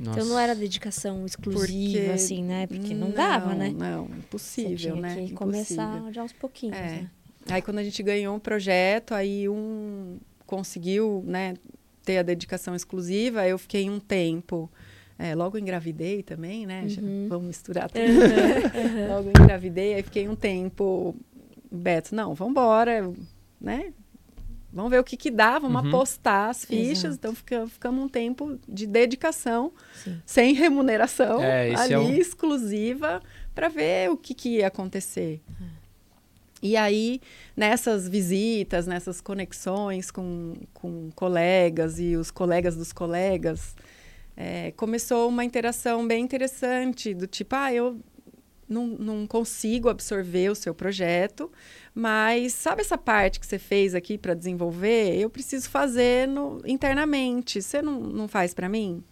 [0.02, 0.20] Nossa.
[0.20, 2.66] Então não era dedicação exclusiva, Porque- assim, né?
[2.68, 3.70] Porque não, dava, né?
[3.78, 5.10] Não, Você impossível, tinha né?
[5.10, 5.38] que Impossível.
[5.38, 6.82] começar de aos pouquinhos, É.
[6.82, 7.10] né?
[7.50, 11.54] Aí quando a gente ganhou um projeto, aí um conseguiu, né,
[12.04, 14.70] ter a dedicação exclusiva, eu fiquei um tempo.
[15.20, 16.86] é, logo engravidei também, né?
[16.90, 17.28] Já Uhum.
[17.30, 18.02] vamos misturar tudo.
[19.08, 21.16] logo engravidei, aí fiquei um tempo.
[21.72, 23.14] Beto, não, vamos embora,
[23.60, 23.94] né?
[24.73, 25.89] Vamos ver o que, que dá, vamos Uhum.
[25.89, 27.03] apostar as fichas.
[27.03, 27.15] Exato.
[27.15, 29.71] Então fica- ficamos um tempo de dedicação,
[30.03, 30.21] Sim.
[30.25, 33.21] sem remuneração, É, ali, é um- exclusiva,
[33.53, 35.41] para ver o que, que ia acontecer.
[36.63, 37.19] E aí,
[37.57, 43.75] nessas visitas, nessas conexões com, com colegas e os colegas dos colegas,
[44.38, 47.99] é, começou uma interação bem interessante, do tipo, ah, eu
[48.71, 51.51] não, não consigo absorver o seu projeto,
[51.93, 55.15] mas sabe essa parte que você fez aqui para desenvolver?
[55.19, 57.62] Eu preciso fazer no, internamente.
[57.62, 59.03] Você não, não faz para mim?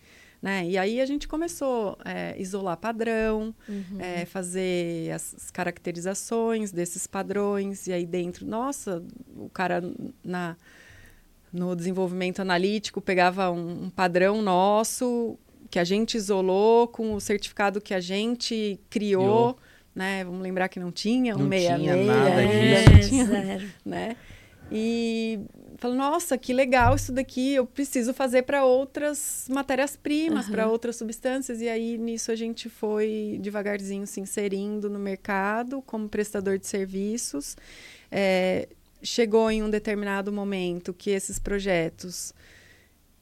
[0.41, 0.65] Né?
[0.65, 3.99] E aí a gente começou a isolar padrão, Uhum.
[3.99, 9.03] é, fazer as as caracterizações desses padrões, e aí dentro, nossa,
[9.35, 9.81] o cara
[10.23, 10.55] na,
[11.51, 15.37] no desenvolvimento analítico pegava um, um padrão nosso
[15.69, 19.57] que a gente isolou com o certificado que a gente criou, Criou.
[19.95, 20.23] né?
[20.23, 22.89] Vamos lembrar que não tinha um Não tinha 66 nada ainda, disso.
[22.89, 23.69] não É, tinha zero.
[23.85, 24.15] né?
[24.71, 25.39] E
[25.77, 30.51] falou, nossa, que legal isso daqui, eu preciso fazer para outras matérias-primas, Aham.
[30.53, 31.59] para outras substâncias.
[31.59, 37.57] E aí, nisso, a gente foi devagarzinho se inserindo no mercado como prestador de serviços.
[38.11, 38.67] É,
[39.01, 42.31] chegou em um determinado momento que esses projetos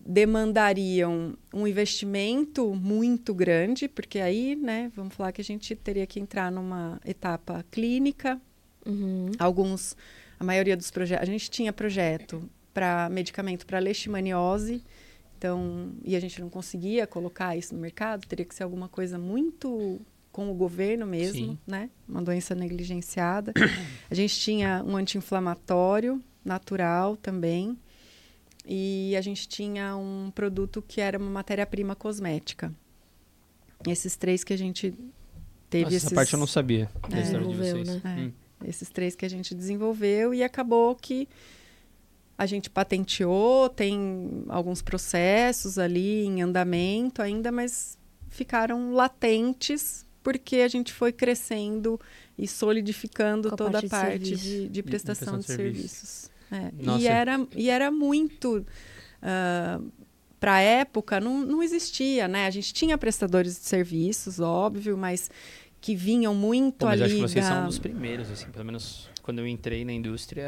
[0.07, 6.17] demandariam um investimento muito grande, porque aí, né, vamos falar que a gente teria que
[6.17, 8.39] entrar numa etapa clínica,
[8.85, 9.31] Uhum.
[9.37, 9.97] alguns
[10.39, 14.81] a maioria dos projetos a gente tinha projeto para medicamento para leishmaniose
[15.37, 19.19] então e a gente não conseguia colocar isso no mercado teria que ser alguma coisa
[19.19, 19.99] muito
[20.31, 21.57] com o governo mesmo Sim.
[21.67, 23.51] né uma doença negligenciada
[24.09, 27.77] a gente tinha um anti-inflamatório natural também
[28.67, 32.73] e a gente tinha um produto que era uma matéria-prima cosmética
[33.87, 34.93] esses três que a gente
[35.69, 37.07] teve Nossa, esses essa parte eu não sabia É.
[37.15, 38.03] de Desenvolveu, vocês.
[38.03, 38.15] né?
[38.19, 38.31] Hum.
[38.67, 41.27] esses três que a gente desenvolveu e acabou que
[42.37, 47.97] a gente patenteou, tem alguns processos ali em andamento ainda, mas
[48.29, 51.99] ficaram latentes porque a gente foi crescendo
[52.37, 54.43] e solidificando a toda a parte de parte serviço.
[54.43, 56.09] de, de prestação prestação de, de serviços.
[56.09, 56.36] serviços.
[56.51, 56.71] É.
[56.99, 58.65] E, era, e era muito.
[60.39, 62.45] para a época, não, não existia, né?
[62.45, 65.29] A gente tinha prestadores de serviços, óbvio, mas
[65.81, 67.01] que vinham muito Pô, mas ali.
[67.01, 69.83] eu acho que vocês da- são um dos primeiros, assim, pelo menos quando eu entrei
[69.83, 70.43] na indústria,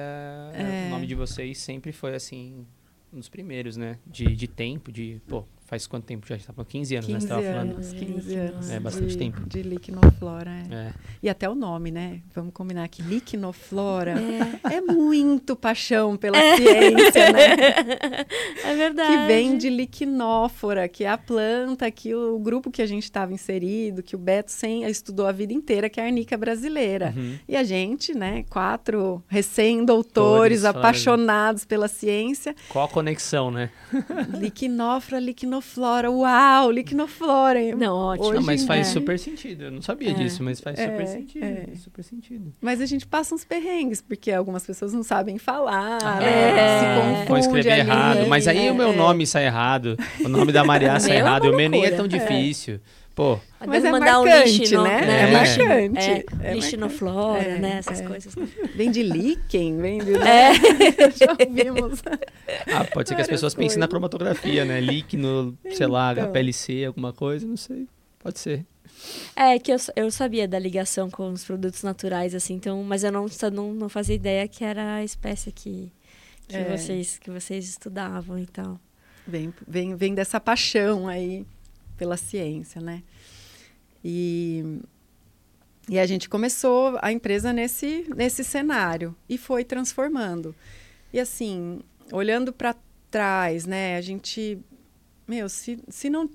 [0.53, 0.85] É.
[0.87, 2.65] o nome de vocês sempre foi, assim,
[3.11, 3.97] um dos primeiros, né?
[4.07, 6.35] De, de tempo, de, pô, faz quanto tempo já?
[6.35, 7.19] Está falando 15 anos, 15 né?
[7.19, 7.71] Você tava falando.
[7.73, 8.69] anos, 15 anos.
[8.71, 9.47] É bastante de, tempo.
[9.47, 10.73] De liquinoflora, é.
[10.73, 10.93] É.
[11.21, 12.21] E até o nome, né?
[12.33, 14.15] Vamos combinar que liquinoflora
[14.63, 18.25] é, muito paixão pela ciência, né?
[18.63, 19.11] É verdade.
[19.11, 23.33] Que vem de liquinófora, que é a planta que o grupo que a gente estava
[23.33, 27.13] inserido, que o Beto sem, estudou a vida inteira, que é a arnica brasileira.
[27.15, 27.37] Uhum.
[27.47, 33.69] E a gente, né, quatro recém-doutores, Doutores, apaixonados pela ciência, Qual a conexão, né?
[34.37, 35.58] liquinófora, liquinoflora,
[36.09, 37.59] uau, liquinoflora.
[37.75, 38.27] Não, ótimo.
[38.27, 39.65] Hoje Não, mas faz dia- super sentido.
[39.65, 40.13] Eu não sabia É.
[40.13, 41.43] disso, mas faz É, super sentido.
[41.45, 41.63] é.
[41.67, 42.53] faz super sentido.
[42.61, 46.79] Mas a gente passa uns perrengues, porque algumas pessoas não sabem falar, Ah, né?
[46.79, 48.19] Se Vou confunde escrever ali, errado.
[48.19, 48.25] né?
[48.27, 48.95] Mas aí É, o meu é.
[48.95, 49.97] nome sai errado.
[50.23, 51.45] O nome da Maria sai é errado.
[51.49, 52.79] O meu nem é tão difícil.
[53.19, 55.01] Pô, Mas Deve é mandar um marcante, lixo, né?
[55.01, 55.99] É É, marcante.
[56.41, 57.59] É, É lixinoflora, marcante.
[57.61, 57.71] né?
[57.73, 58.05] É, Essas é.
[58.05, 58.33] coisas.
[58.73, 60.13] Vem de líquen, vem de...
[60.15, 60.53] É.
[61.19, 62.01] Já ouvimos.
[62.73, 63.89] ah, pode ser que as pessoas pensem na coisas.
[63.89, 64.79] cromatografia, né?
[64.79, 66.27] líquido, sei lá, Então.
[66.29, 67.89] HPLC, alguma coisa, não sei.
[68.19, 68.65] Pode ser.
[69.35, 73.11] É, que eu, eu sabia da ligação com os produtos naturais, assim, então, mas eu
[73.11, 75.91] não, não, não fazia ideia que era a espécie que,
[76.47, 76.63] que, É.
[76.77, 78.79] vocês, que vocês estudavam e tal.
[79.27, 81.45] Vem, vem, vem dessa paixão aí
[81.99, 83.03] pela ciência, né?
[84.03, 84.79] E,
[85.89, 90.55] e a gente começou a empresa nesse, nesse cenário e foi transformando.
[91.11, 91.81] E assim,
[92.13, 92.73] olhando para
[93.11, 93.97] trás, né?
[93.97, 94.57] A gente,
[95.27, 96.29] meu, se, se não,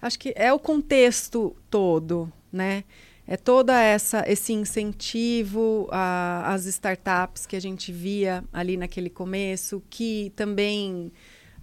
[0.00, 2.82] acho que é o contexto todo, né?
[3.28, 10.32] É toda essa esse incentivo às startups que a gente via ali naquele começo, que
[10.36, 11.12] também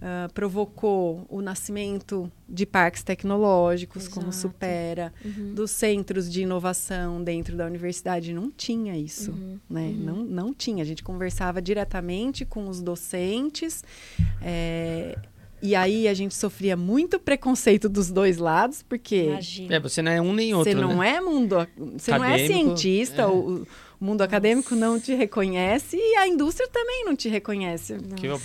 [0.06, 4.48] ah, provocou o nascimento de parques tecnológicos, como Exato.
[4.48, 5.54] Supera, Uhum.
[5.54, 8.34] dos centros de inovação dentro da universidade.
[8.34, 9.58] Não tinha isso, Uhum.
[9.70, 9.94] né?
[9.96, 10.82] Não, não tinha.
[10.82, 13.82] A gente conversava diretamente com os docentes.
[14.42, 15.16] é,
[15.62, 19.76] e aí a gente sofria muito preconceito dos dois lados, porque Imagina.
[19.76, 21.14] É, você não é um nem outro, você não né?
[21.16, 23.26] é mundo, você não é Acadêmico, cientista, é.
[23.26, 23.64] o
[24.04, 27.96] mundo acadêmico não te reconhece e a indústria também não te reconhece.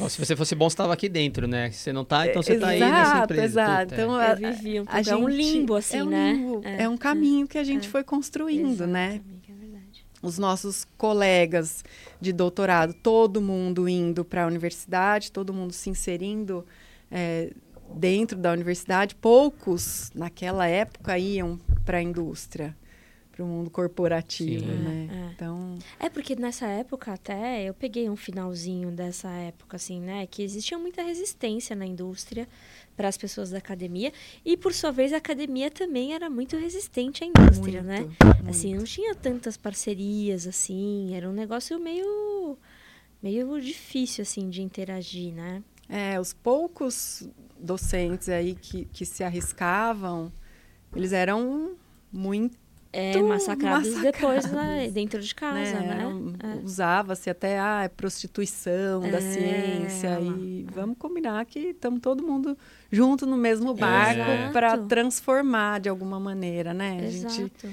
[0.10, 1.70] Se você fosse bom, você estava aqui dentro, né?
[1.72, 3.44] Se você não tá, então você tá aí nessa empresa.
[3.44, 3.90] exato.
[3.90, 4.26] Puta, Então, é.
[4.26, 6.34] a- Eu vivi um a pouco, é um gente- limbo, assim, é um né?
[6.34, 7.92] limbo, É, um caminho que a gente é.
[7.92, 9.06] foi construindo, Exato, né?
[9.08, 10.06] amiga, é verdade.
[10.22, 11.84] Os nossos colegas
[12.22, 16.66] de doutorado, todo mundo indo para a universidade, todo mundo se inserindo
[17.12, 17.52] é,
[17.96, 19.16] dentro da universidade.
[19.16, 22.76] Poucos, naquela época, iam para a indústria,
[23.40, 24.78] para o mundo corporativo, Sim.
[24.80, 25.08] né?
[25.10, 25.32] É, é.
[25.34, 30.28] Então, É porque nessa época até eu peguei um finalzinho dessa época, assim, né?
[30.28, 32.50] Que existia muita resistência na indústria
[32.98, 34.12] para as pessoas da academia.
[34.44, 38.02] E por sua vez a academia também era muito resistente à indústria, né?
[38.02, 42.58] muito, Assim, não tinha tantas parcerias assim, era um negócio meio
[43.24, 45.64] meio difícil assim de interagir, né?
[45.88, 50.32] É, os poucos docentes aí que, que se arriscavam,
[50.96, 51.76] eles eram
[52.12, 52.58] muito,
[52.92, 55.88] É, massacrados depois lá massacrados, dentro de casa, né?
[55.88, 55.96] né?
[56.00, 56.66] eram- É.
[56.66, 62.24] Usava-se até ah, é prostituição da É, ciência lá, e vamos combinar que estamos todo
[62.24, 62.58] mundo
[62.92, 64.54] junto no mesmo barco Exato.
[64.54, 66.98] para transformar de alguma maneira, né?
[67.06, 67.68] A gente Exato.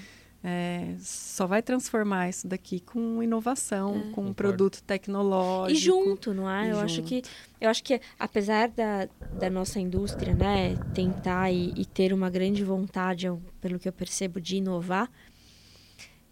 [0.49, 5.77] É, só vai transformar isso daqui com inovação, com um produto tecnológico.
[5.77, 6.71] E junto, não é?
[6.71, 7.09] Eu acho junto.
[7.09, 7.23] que
[7.61, 9.09] eu acho que apesar da,
[9.41, 13.27] da nossa indústria, né, tentar e, e ter uma grande vontade,
[13.61, 15.11] pelo que eu percebo, de inovar,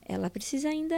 [0.06, 0.94] ela precisa ainda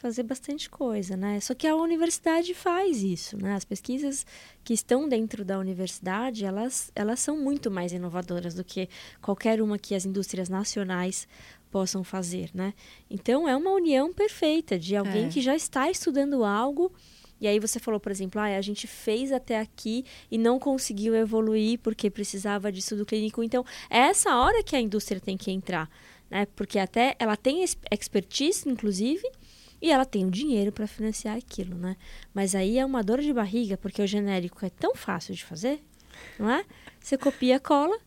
[0.00, 1.40] fazer bastante coisa, né?
[1.40, 3.54] Só que a universidade faz isso, né?
[3.54, 4.26] As pesquisas
[4.64, 8.88] que estão dentro da universidade, elas, elas são muito mais inovadoras do que
[9.20, 11.28] qualquer uma que as indústrias nacionais
[11.70, 12.74] possam fazer, né?
[13.08, 15.28] Então é uma união perfeita de alguém É.
[15.28, 16.92] que já está estudando algo
[17.40, 21.14] e aí você falou, por exemplo, ah, a gente fez até aqui e não conseguiu
[21.14, 23.42] evoluir porque precisava de estudo clínico.
[23.42, 25.88] Então, é essa hora que a indústria tem que entrar,
[26.30, 26.46] né?
[26.54, 29.26] Porque até ela tem ex- expertise, inclusive,
[29.80, 31.96] e ela tem o dinheiro para financiar aquilo, né?
[32.34, 35.82] Mas aí é uma dor de barriga, porque o genérico é tão fácil de fazer,
[36.38, 36.62] não é?
[37.00, 37.98] Você copia, cola,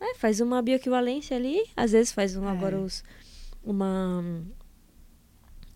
[0.00, 0.14] né?
[0.16, 2.50] faz uma bioequivalência ali, às vezes faz um, É.
[2.50, 3.02] agora os,
[3.62, 4.22] uma...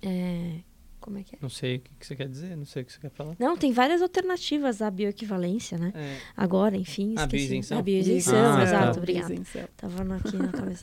[0.02, 0.60] é,
[1.00, 1.38] como é que é?
[1.40, 3.34] Não sei o que você quer dizer, não sei o que você quer falar.
[3.38, 5.92] Não, tem várias alternativas à bioequivalência, né?
[5.94, 6.18] É.
[6.36, 7.78] Agora, enfim, A bioisenção?
[7.78, 8.98] A bioisenção, Ah, exato, tá.
[8.98, 9.34] obrigada.
[9.76, 10.80] Tava aqui na cabeça.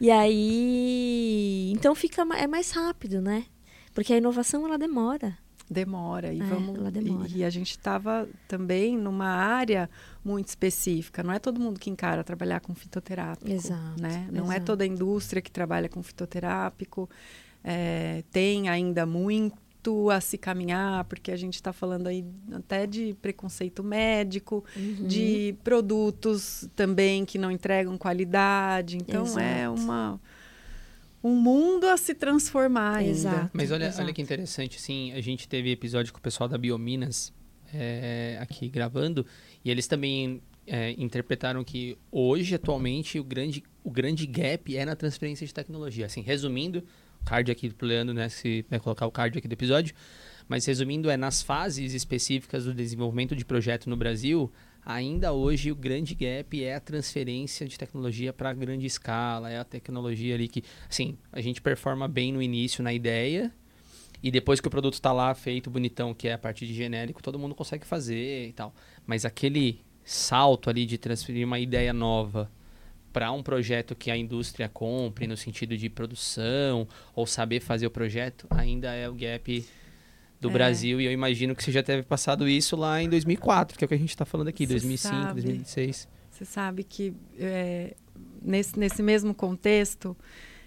[0.00, 3.46] E aí, então fica é mais rápido, né?
[3.94, 5.38] Porque a inovação ela demora.
[5.72, 7.28] Demora e É, vamos demora.
[7.28, 9.88] E, e a gente estava também numa área
[10.24, 11.22] muito específica.
[11.22, 14.28] Não é todo mundo que encara trabalhar com fitoterápico, Exato, né?
[14.30, 14.66] Não é exato.
[14.66, 17.08] toda a indústria que trabalha com fitoterápico.
[17.64, 23.16] É, tem ainda muito a se caminhar, porque a gente está falando aí até de
[23.20, 25.06] preconceito médico, Uhum.
[25.08, 28.96] de produtos também que não entregam qualidade.
[28.96, 29.80] Então é Exato.
[29.80, 30.20] uma
[31.22, 33.10] um mundo a se transformar ainda.
[33.10, 33.50] Exato.
[33.52, 34.02] Mas olha, Exato.
[34.02, 37.32] olha que interessante, assim, a gente teve episódio com o pessoal da Biominas
[37.72, 39.24] é, aqui gravando,
[39.64, 44.96] e eles também é, interpretaram que hoje, atualmente, o grande, o grande gap é na
[44.96, 46.06] transferência de tecnologia.
[46.06, 46.84] Assim, resumindo,
[47.20, 49.94] o card aqui do Leandro, né, se vai colocar o card aqui do episódio,
[50.48, 54.52] mas resumindo, é nas fases específicas do desenvolvimento de projeto no Brasil,
[54.84, 59.64] ainda hoje o grande gap é a transferência de tecnologia para grande escala, é a
[59.64, 63.52] tecnologia ali que, assim, a gente performa bem no início na ideia
[64.22, 67.22] e depois que o produto está lá feito bonitão, que é a parte de genérico,
[67.22, 68.74] todo mundo consegue fazer e tal.
[69.04, 72.50] Mas aquele salto ali de transferir uma ideia nova
[73.12, 77.90] para um projeto que a indústria compre no sentido de produção ou saber fazer o
[77.90, 79.64] projeto, ainda é o gap
[80.42, 80.52] do É.
[80.52, 83.86] Brasil e eu imagino que você já teve passado isso lá em 2004, que é
[83.86, 85.40] o que a gente está falando aqui, Você 2005, sabe.
[85.40, 86.08] 2006.
[86.30, 87.94] Você sabe que é,
[88.42, 90.16] nesse, nesse mesmo contexto,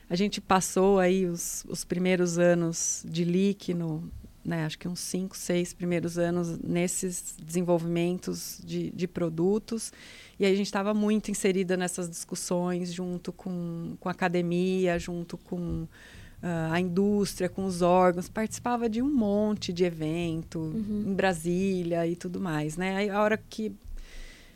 [0.10, 3.26] a gente passou aí os, os primeiros anos de
[3.74, 4.10] no,
[4.46, 9.92] né, acho que uns cinco, seis primeiros anos nesses desenvolvimentos de, de produtos.
[10.40, 15.38] E aí a gente estava muito inserida nessas discussões junto com, com a academia, junto
[15.38, 15.88] com
[16.42, 18.30] ah, a indústria, com os órgãos.
[18.30, 22.78] Participava de um monte de evento em Brasília e tudo mais.
[22.78, 22.96] Né?
[22.96, 23.72] Aí a hora que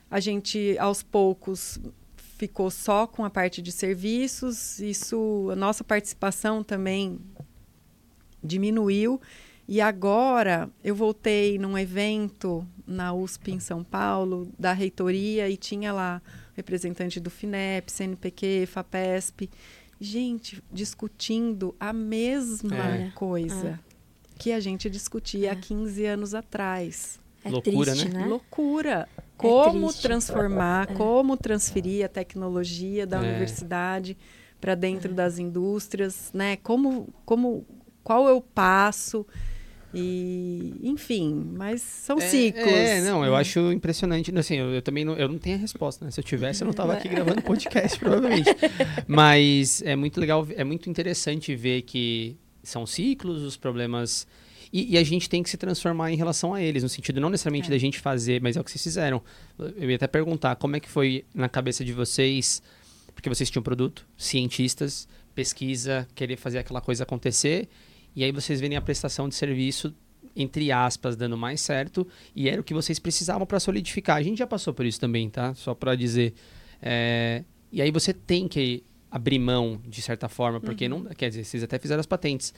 [0.10, 1.80] a gente, aos poucos,
[2.38, 4.80] ficou só com a parte de serviços.
[4.80, 7.20] Isso, a nossa participação também
[8.44, 9.20] diminuiu.
[9.68, 15.94] E agora eu voltei num evento na USP em São Paulo, da reitoria, e tinha
[15.94, 16.22] lá
[16.56, 19.50] representante do FINEP, CNPq, FAPESP.
[20.00, 23.12] Gente, discutindo a mesma É.
[23.14, 23.80] coisa
[24.38, 25.56] que a gente discutia há É.
[25.58, 27.20] 15 anos atrás.
[27.44, 28.20] É Loucura, triste, né?
[28.22, 28.26] né?
[28.28, 29.08] Loucura.
[29.38, 30.02] Como triste.
[30.02, 33.30] transformar, como transferir a tecnologia da É.
[33.30, 34.18] universidade
[34.60, 36.58] para dentro das indústrias, né?
[36.58, 37.66] Como, como,
[38.04, 39.26] qual é o passo?
[39.94, 42.68] E, enfim, mas são ciclos.
[42.68, 44.32] É, não, eu acho impressionante.
[44.38, 46.12] Assim, eu, eu também não, eu não tenho a resposta, né?
[46.12, 48.50] Se eu tivesse, eu não estava aqui gravando podcast, provavelmente.
[49.08, 54.28] Mas é muito legal, é muito interessante ver que são ciclos, os problemas.
[54.72, 57.30] E, e a gente tem que se transformar em relação a eles, no sentido não
[57.30, 57.72] necessariamente É.
[57.72, 59.22] da gente fazer, mas é o que vocês fizeram.
[59.58, 62.62] Eu ia até perguntar como é que foi na cabeça de vocês,
[63.16, 67.68] porque vocês tinham produto, cientistas, pesquisa, querer fazer aquela coisa acontecer,
[68.20, 69.96] e aí vocês verem a prestação de serviço,
[70.36, 72.06] entre aspas, dando mais certo,
[72.36, 74.18] e era o que vocês precisavam para solidificar.
[74.18, 75.54] A gente já passou por isso também, tá?
[75.54, 76.34] Só para dizer.
[76.82, 81.06] É, E aí você tem que abrir mão, de certa forma, porque não.
[81.06, 82.54] Quer dizer, vocês até fizeram as patentes.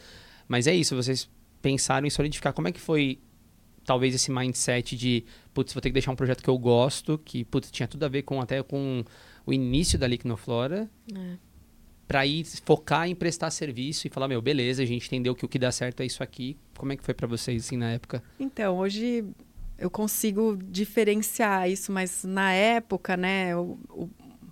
[0.47, 1.29] Mas é isso, vocês
[1.61, 2.53] pensaram em solidificar.
[2.53, 3.19] Como é que foi,
[3.85, 7.43] talvez, esse mindset de, putz, vou ter que deixar um projeto que eu gosto, que,
[7.45, 9.03] putz, tinha tudo a ver com até com
[9.45, 11.50] o início da Liquinoflora, É.
[12.11, 15.47] para ir focar em prestar serviço e falar, meu, beleza, a gente entendeu que o
[15.47, 16.57] que dá certo é isso aqui.
[16.77, 18.21] Como é que foi para vocês, assim, na época?
[18.37, 19.23] Então, hoje
[19.79, 24.09] eu consigo diferenciar isso, mas na época, né, o, o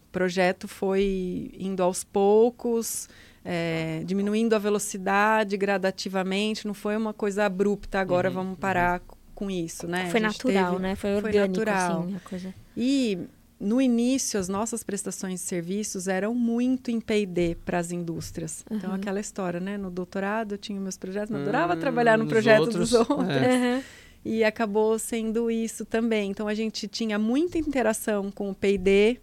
[0.10, 3.10] projeto foi indo aos poucos,
[3.44, 9.02] é, diminuindo a velocidade gradativamente, não foi uma coisa abrupta, agora Uhum, vamos parar
[9.36, 10.06] com isso, né?
[10.10, 10.96] Foi natural, teve- né?
[10.96, 12.02] Foi foi orgânico, natural.
[12.04, 12.56] assim, a coisa.
[12.78, 13.18] E
[13.60, 18.64] no início, as nossas prestações de serviços eram muito em P&D para as indústrias.
[18.72, 18.96] Então, Uhum.
[18.96, 19.78] aquela história, né?
[19.78, 23.28] No doutorado, eu tinha meus projetos, eu adorava Hum, trabalhar no projeto outros, dos outros.
[23.30, 23.76] é.
[23.76, 23.84] Uhum.
[24.26, 26.30] E acabou sendo isso também.
[26.32, 29.20] Então, a gente tinha muita interação com o P&D.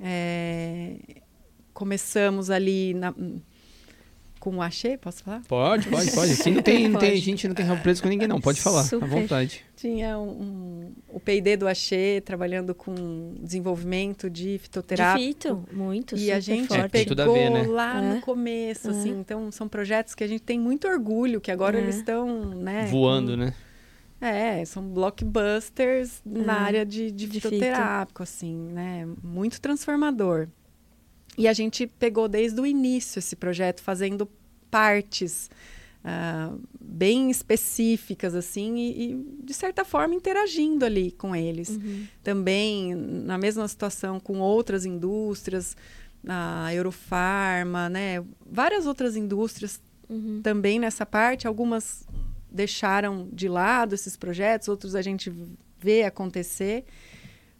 [0.00, 0.96] é,
[1.72, 3.12] Começamos ali na-
[4.44, 5.40] com o Axê, posso falar?
[5.48, 6.32] Pode, pode, pode.
[6.34, 8.40] Aqui não tem, não tem, gente não tem rabo preso com ninguém, não.
[8.40, 9.08] Pode falar, à Super.
[9.08, 9.64] vontade.
[9.74, 15.18] Tinha um, um- o P&D do Axê, trabalhando com desenvolvimento de fitoterápico.
[15.20, 16.80] De fito, muito, E a gente forte.
[16.84, 17.62] É, tem tudo a pegou ver, né?
[17.66, 18.14] lá É.
[18.14, 18.90] no começo, É.
[18.90, 19.10] assim.
[19.18, 21.82] Então, são projetos que a gente tem muito orgulho, que agora É.
[21.82, 22.86] eles estão, né?
[22.90, 23.54] Voando, com- né?
[24.20, 29.06] É, são blockbusters na É, área de, de, de fitoterápico, assim, né?
[29.22, 30.48] Muito transformador.
[31.36, 34.28] E a gente pegou desde o início esse projeto, fazendo
[34.70, 35.50] partes
[36.04, 41.70] ah, bem específicas, assim, e, e, de certa forma, interagindo ali com eles.
[41.70, 42.06] Uhum.
[42.22, 45.76] Também, na mesma situação com outras indústrias,
[46.26, 48.24] a Eurofarma, né?
[48.46, 50.40] Várias outras indústrias Uhum.
[50.42, 51.46] também nessa parte.
[51.46, 52.06] Algumas
[52.50, 55.32] deixaram de lado esses projetos, outros a gente
[55.78, 56.84] vê acontecer.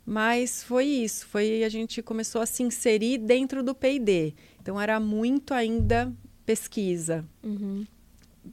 [0.06, 4.34] Mas foi isso, foi a gente começou a se inserir dentro do P&D.
[4.60, 6.12] Então era muito ainda
[6.44, 7.24] pesquisa.
[7.42, 7.86] Uhum.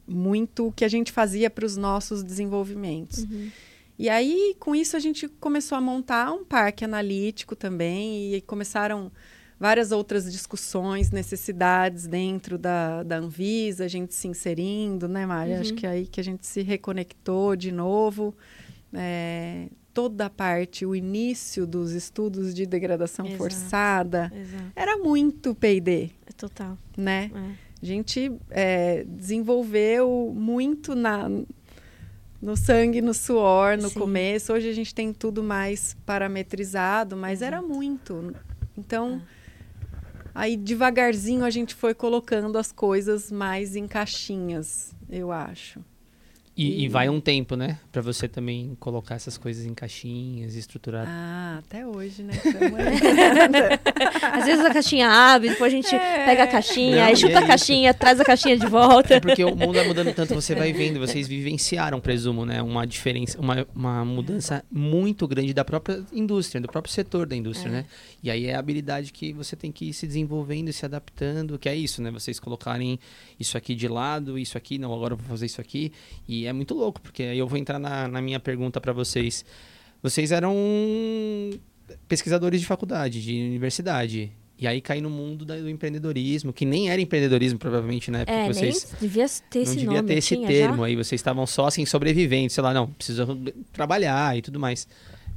[0.07, 3.23] muito o que a gente fazia para os nossos desenvolvimentos.
[3.23, 3.49] Uhum.
[3.99, 9.11] E aí, com isso, a gente começou a montar um parque analítico também e começaram
[9.59, 15.55] várias outras discussões, necessidades dentro da, da Anvisa, a gente se inserindo, né, Mária?
[15.55, 15.61] Uhum.
[15.61, 18.35] Acho que é aí que a gente se reconectou de novo.
[18.91, 23.37] É, toda a parte, o início dos estudos de degradação Exato.
[23.37, 24.71] forçada, Exato.
[24.75, 26.77] era muito P&D, É total.
[26.97, 27.31] né?
[27.33, 27.71] É.
[27.81, 31.27] A gente é, desenvolveu muito na,
[32.41, 33.99] no sangue, no suor, no Sim.
[33.99, 34.53] começo.
[34.53, 38.35] Hoje a gente tem tudo mais parametrizado, mas era muito.
[38.77, 39.19] Então,
[40.33, 45.79] aí devagarzinho a gente foi colocando as coisas mais em caixinhas, eu acho.
[46.55, 47.79] E, e vai um tempo, né?
[47.93, 51.05] Pra você também colocar essas coisas em caixinhas, estruturar.
[51.07, 52.33] Ah, até hoje, né?
[54.33, 56.25] Às vezes a caixinha abre, depois a gente É.
[56.25, 59.15] pega a caixinha, Não, aí chuta é a caixinha, traz a caixinha de volta.
[59.15, 62.61] É porque o mundo vai mudando tanto, você vai vendo, vocês vivenciaram, presumo, né?
[62.61, 67.69] Uma diferença, uma, uma mudança muito grande da própria indústria, do próprio setor da indústria,
[67.69, 67.71] É.
[67.73, 67.85] né?
[68.23, 71.57] E aí é a habilidade que você tem que ir se desenvolvendo e se adaptando,
[71.57, 72.11] que é isso, né?
[72.11, 72.99] Vocês colocarem
[73.39, 75.91] isso aqui de lado, isso aqui, não, agora eu vou fazer isso aqui.
[76.27, 79.43] E é muito louco, porque aí eu vou entrar na, na minha pergunta para vocês.
[80.01, 80.55] Vocês eram
[82.07, 84.31] pesquisadores de faculdade, de universidade.
[84.57, 88.25] E aí cair no mundo do empreendedorismo, que nem era empreendedorismo, provavelmente, né?
[88.25, 90.07] Porque É, vocês nem devia ter não esse devia nome.
[90.07, 90.85] ter esse termo já?
[90.85, 93.27] aí, vocês estavam só assim sobrevivendo, sei lá, não, precisa
[93.73, 94.87] trabalhar e tudo mais.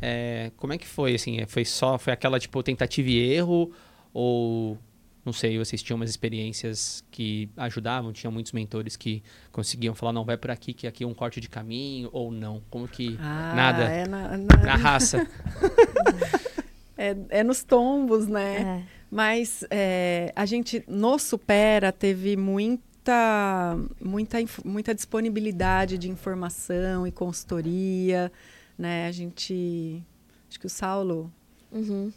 [0.02, 1.38] É, como é que foi assim?
[1.40, 3.70] É, Foi só foi aquela tipo tentativa e erro
[4.12, 4.76] ou
[5.24, 10.24] não sei, vocês tinham umas experiências que ajudavam, tinham muitos mentores que conseguiam falar, não,
[10.24, 12.62] vai por aqui que aqui é um corte de caminho ou não?
[12.70, 15.26] Como que Ah, nada É, na- na- na raça?
[16.96, 18.56] é, é nos tombos, né?
[18.60, 18.82] É.
[19.10, 28.30] Mas é, a gente no Supera teve muita, muita, muita disponibilidade de informação e consultoria,
[28.78, 29.06] né?
[29.06, 30.02] A gente,
[30.50, 31.32] acho que o Saulo,
[31.70, 32.12] Uhum.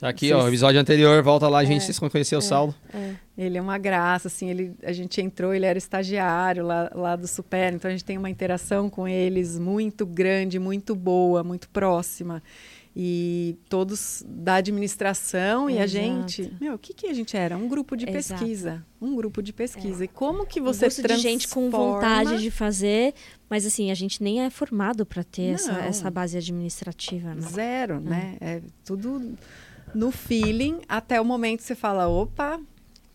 [0.00, 2.72] Tá aqui, Vocês- ó, episódio anterior, volta lá, gente, vocês vão conhecer o Saulo.
[2.94, 3.14] É.
[3.36, 7.26] ele é uma graça, assim, ele, a gente entrou, ele era estagiário lá, lá do
[7.26, 12.42] Supera, então a gente tem uma interação com eles muito grande, muito boa, muito próxima.
[13.00, 16.04] E todos da administração e a Exato.
[16.04, 17.56] gente, meu, o que, que a gente era?
[17.56, 18.40] Um grupo de Exato.
[18.40, 18.84] pesquisa.
[19.00, 20.04] Um grupo de pesquisa.
[20.04, 23.14] E como que Um você gosto de gente com transforma- vontade de fazer,
[23.48, 25.80] mas assim, a gente nem é formado para ter essa, Não.
[25.80, 27.40] essa base administrativa, né?
[27.42, 28.36] Zero, né?
[28.40, 29.36] É tudo
[29.94, 32.60] no feeling, até o momento que você fala, opa,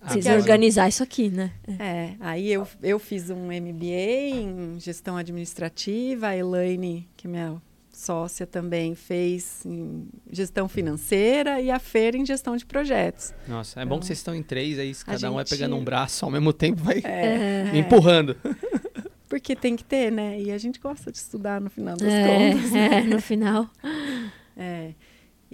[0.05, 1.51] Precisa organizar isso aqui, né?
[1.80, 7.61] É, aí eu, eu fiz um MBA em gestão administrativa, a Elaine, que é minha
[7.89, 13.34] sócia também, fez em gestão financeira e a Fer em gestão de projetos.
[13.47, 15.84] Nossa, é bom que vocês estão em três, aí cada um vai gente- pegando um
[15.86, 18.36] braço ao mesmo tempo, vai É, empurrando.
[19.30, 20.38] porque tem que ter, né?
[20.41, 22.74] E a gente gosta de estudar no final das É, contas.
[22.76, 23.69] é, no final.
[24.57, 24.91] É.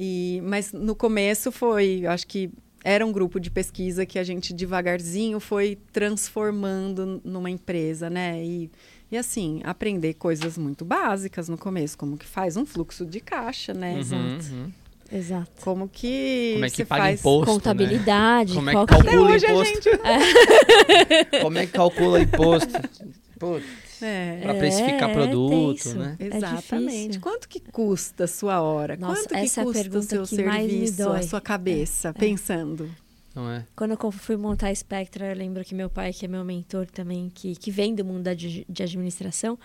[0.02, 2.50] E, mas no começo foi, eu acho que
[2.86, 8.42] era um grupo de pesquisa que a gente devagarzinho foi transformando numa empresa, né?
[8.42, 8.72] E,
[9.12, 13.74] e assim, aprender coisas muito básicas no começo, como que faz um fluxo de caixa,
[13.74, 14.00] né?
[14.00, 14.72] Uhum, uhum.
[15.12, 15.52] Exato.
[15.62, 17.54] Como que Como é que você paga faz imposto, né?
[17.58, 18.54] Contabilidade.
[18.54, 19.74] Como é que calcula Até hoje a imposto?
[19.74, 20.00] gente
[21.42, 22.74] Como é que calcula imposto?
[23.40, 23.66] Putz,
[24.02, 26.16] é, pra É, precificar é produto, né?
[26.20, 27.20] É Exatamente.
[27.20, 28.96] Quanto que custa a sua hora?
[28.98, 31.20] Nossa, Quanto que é a custa o seu serviço, a dói.
[31.20, 32.90] É, sua cabeça, pensando?
[33.36, 33.66] Não é?
[33.76, 36.88] Quando eu fui montar a Spectra, eu lembro que meu pai, que é meu mentor
[36.88, 39.58] também, que, que vem do mundo da de, de administração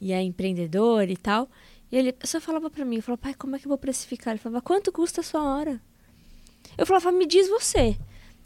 [0.00, 1.48] e é empreendedor e tal,
[1.90, 4.32] e ele só falava pra mim, eu falava, pai, como é que eu vou precificar?
[4.32, 5.80] Ele falava, quanto custa a sua hora?
[6.76, 7.96] Eu falava, me diz você,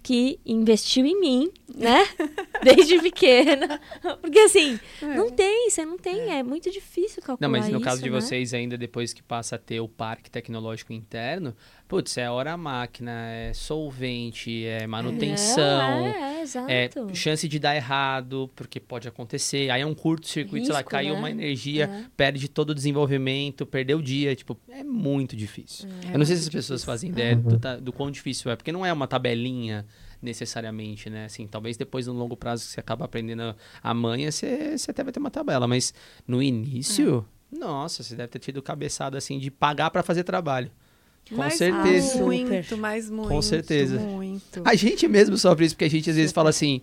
[0.06, 2.06] que investiu em mim, né?
[2.62, 3.80] Desde pequena.
[4.20, 7.84] Porque assim, não tem, você não tem, é, muito difícil calcular Não, mas no isso,
[7.84, 8.20] caso de né?
[8.20, 11.56] vocês, ainda depois que passa a ter o parque tecnológico interno,
[11.88, 16.06] putz, é hora máquina, é solvente, é manutenção.
[16.06, 16.84] É, é.
[16.84, 19.70] É, chance de dar errado, porque pode acontecer.
[19.70, 21.18] Aí é um curto-circuito, sei lá, caiu né?
[21.18, 22.04] uma energia, É.
[22.16, 24.34] perde todo o desenvolvimento, perdeu o dia.
[24.36, 25.88] Tipo, é muito difícil.
[26.08, 26.86] É Eu não sei se as pessoas difícil.
[26.86, 29.86] fazem ideia do, do quão difícil é, porque não é uma tabelinha
[30.22, 31.26] necessariamente, né?
[31.26, 35.02] Assim, talvez depois no longo prazo que você acaba aprendendo a- manha, você, você até
[35.02, 35.92] vai ter uma tabela, mas
[36.26, 40.70] no início, nossa, você deve ter tido cabeçada assim de pagar pra fazer trabalho.
[41.28, 42.22] Com Mas certeza.
[42.22, 43.42] Muito, mas muito.
[43.42, 43.98] certeza.
[43.98, 44.62] Muito.
[44.64, 46.80] A gente mesmo sofre isso, porque a gente às vezes fala assim,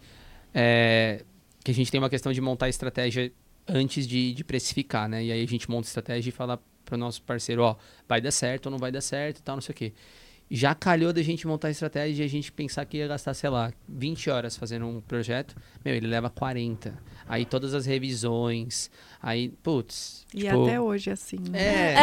[0.54, 1.24] é,
[1.64, 3.32] que a gente tem uma questão de montar estratégia
[3.68, 5.24] antes de, de precificar, né?
[5.24, 7.76] E aí a gente monta estratégia e fala pro nosso parceiro, ó,
[8.08, 9.94] vai dar certo ou não vai dar certo e tal, não sei o quê.
[10.52, 13.50] Já calhou da gente montar a estratégia e a gente pensar que ia gastar, sei
[13.50, 15.56] lá, 20 horas fazendo um projeto.
[15.84, 16.94] Meu, ele leva 40.
[17.28, 18.92] Aí todas as revisões.
[19.22, 20.26] Aí, putz.
[20.34, 21.38] E tipo, até hoje é assim.
[21.50, 21.60] Né?
[21.60, 21.96] É,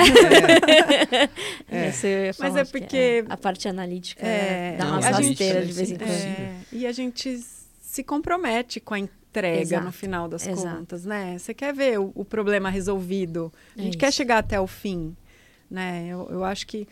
[1.68, 1.86] é.
[2.28, 2.32] É.
[2.32, 5.72] Falar Mas é que porque- a parte analítica É, dá umas a gente- rasteiras de
[5.72, 6.10] vez em é, quando.
[6.10, 7.38] É, e a gente
[7.80, 10.76] se compromete com a entrega Exato, no final das exato.
[10.78, 11.38] contas, né?
[11.38, 13.52] Você quer ver o, o problema resolvido.
[13.76, 15.14] A É gente quer chegar até o fim,
[15.70, 16.06] né?
[16.08, 16.86] Eu, eu acho que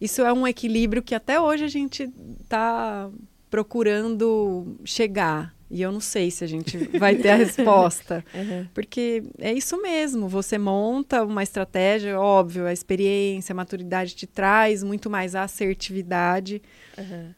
[0.00, 2.10] isso é um equilíbrio que até hoje a gente
[2.42, 3.10] está
[3.50, 5.54] procurando chegar.
[5.70, 8.24] E eu não sei se a gente vai ter a resposta.
[8.34, 8.66] Uhum.
[8.74, 14.82] Porque é isso mesmo, você monta uma estratégia, óbvio, a experiência, a maturidade te traz
[14.82, 16.62] muito mais assertividade,
[16.96, 17.30] Uhum.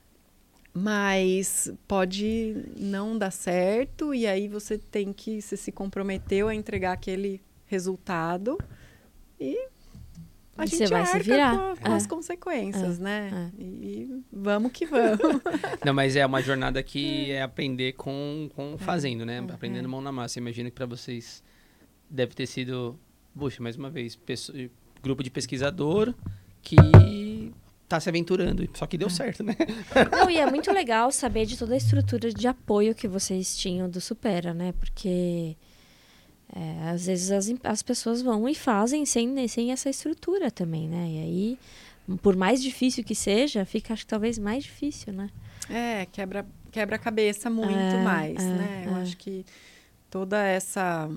[0.74, 6.92] mas pode não dar certo e aí você tem que, você se comprometeu a entregar
[6.92, 8.58] aquele resultado
[9.40, 9.68] e
[10.58, 11.56] a E gente vai se arca virar.
[11.56, 11.96] com, a- com É.
[11.96, 13.50] as consequências, né?
[13.58, 13.62] é.
[13.62, 15.18] E vamos que vamos.
[15.84, 19.44] Não, mas é uma jornada que é aprender com, com fazendo, né?
[19.48, 19.52] é.
[19.52, 20.38] Aprendendo mão na massa.
[20.38, 21.42] Imagino que para vocês
[22.08, 22.98] deve ter sido,
[23.38, 24.52] puxa, mais uma vez, pesso-
[25.02, 26.14] grupo de pesquisador
[26.62, 26.76] que
[27.88, 29.54] tá se aventurando, só que deu certo, né?
[30.10, 33.88] Não, e é muito legal saber de toda a estrutura de apoio que vocês tinham
[33.88, 34.72] do Supera, né?
[34.72, 35.56] Porque
[36.54, 41.08] é, às vezes as, as pessoas vão e fazem sem, sem essa estrutura também, né?
[41.08, 41.58] E aí,
[42.22, 45.28] por mais difícil que seja, fica acho que talvez mais difícil, né?
[45.68, 48.84] É, quebra quebra a cabeça muito É, mais, é, né?
[48.86, 49.02] Eu é.
[49.02, 49.44] acho que
[50.10, 51.08] toda essa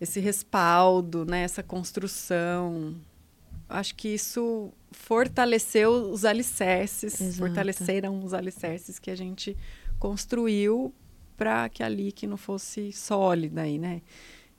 [0.00, 2.96] esse respaldo, né, essa construção,
[3.68, 7.38] acho que isso fortaleceu os alicerces, Exato.
[7.38, 9.56] fortaleceram os alicerces que a gente
[10.00, 10.92] construiu
[11.42, 14.00] para que a LIC não fosse sólida aí, né?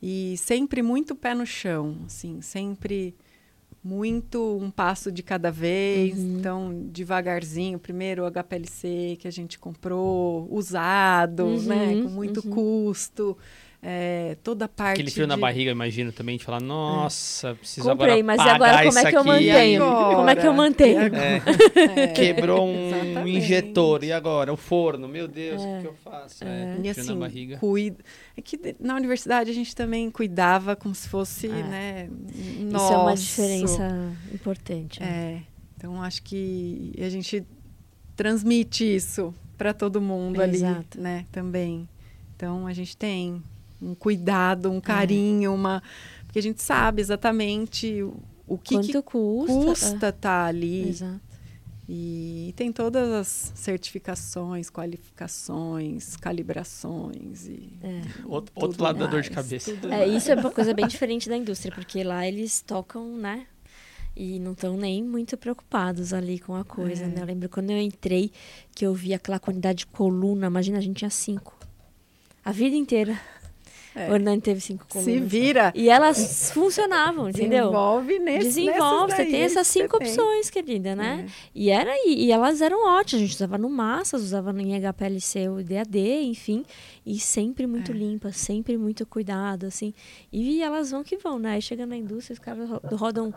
[0.02, 3.16] E sempre muito pé no chão, assim, sempre
[3.82, 6.38] muito um passo de cada vez, Uhum.
[6.40, 12.52] então devagarzinho, primeiro o HPLC que a gente comprou usado, Uhum, né, com muito uhum.
[12.52, 13.38] custo,
[13.86, 17.54] é, toda a parte Aquele frio na de- barriga, eu imagino também, de falar, nossa,
[17.56, 19.84] preciso Comprei, agora mas e pagar agora como isso é que eu mantenho?
[19.84, 20.16] agora?
[20.16, 21.00] Como é que eu mantenho?
[21.02, 23.38] É, Quebrou um exatamente.
[23.38, 24.54] injetor, e agora?
[24.54, 25.82] O forno, meu Deus, o É.
[25.82, 26.44] que eu faço?
[26.44, 26.48] É.
[26.48, 27.58] É, E frio assim, na barriga.
[27.58, 27.98] cuida.
[28.38, 31.50] É que na universidade a gente também cuidava como se fosse, É.
[31.50, 32.10] né?
[32.34, 32.94] Isso Nosso.
[32.94, 35.00] é uma diferença importante.
[35.02, 35.08] né?
[35.08, 35.54] É.
[35.78, 37.44] Então acho que a gente
[38.16, 40.98] transmite isso para todo mundo Exato.
[40.98, 41.26] ali, né?
[41.32, 41.88] Também.
[42.36, 43.42] Então a gente tem
[43.84, 45.82] um cuidado, um carinho, uma
[46.26, 48.02] porque a gente sabe exatamente
[48.48, 49.54] o, que, Quanto que custa?
[49.54, 50.90] custa estar É, ali.
[50.90, 51.22] Exato.
[51.88, 58.02] E tem todas as certificações, qualificações, calibrações e É.
[58.26, 59.72] Outro, outro lado da dor de cabeça.
[59.92, 63.46] É, isso é uma coisa bem diferente da indústria, porque lá eles tocam, né?
[64.16, 67.08] E não estão nem muito preocupados ali com a coisa, É.
[67.08, 67.22] né?
[67.22, 68.32] Eu lembro quando eu entrei
[68.74, 71.58] que eu vi aquela quantidade de coluna, imagina, a gente tinha cinco.
[72.46, 73.20] A vida inteira.
[73.96, 74.10] É.
[74.10, 75.14] O Hernani teve cinco colunas.
[75.14, 75.72] se vira.
[75.76, 77.66] E elas funcionavam, entendeu?
[77.66, 80.08] Desenvolve nesse Desenvolve, você tem essas cinco tem.
[80.08, 81.26] opções, querida, né?
[81.28, 81.32] É.
[81.54, 83.22] E, era, e, e elas eram ótimas.
[83.22, 86.66] A gente usava no Massas, usava em HPLC o DAD, enfim.
[87.06, 87.96] E sempre muito É.
[87.96, 89.94] limpas, sempre muito cuidado, assim.
[90.32, 91.52] E elas vão que vão, né?
[91.54, 93.34] Aí chega na indústria, os caras ro- rodam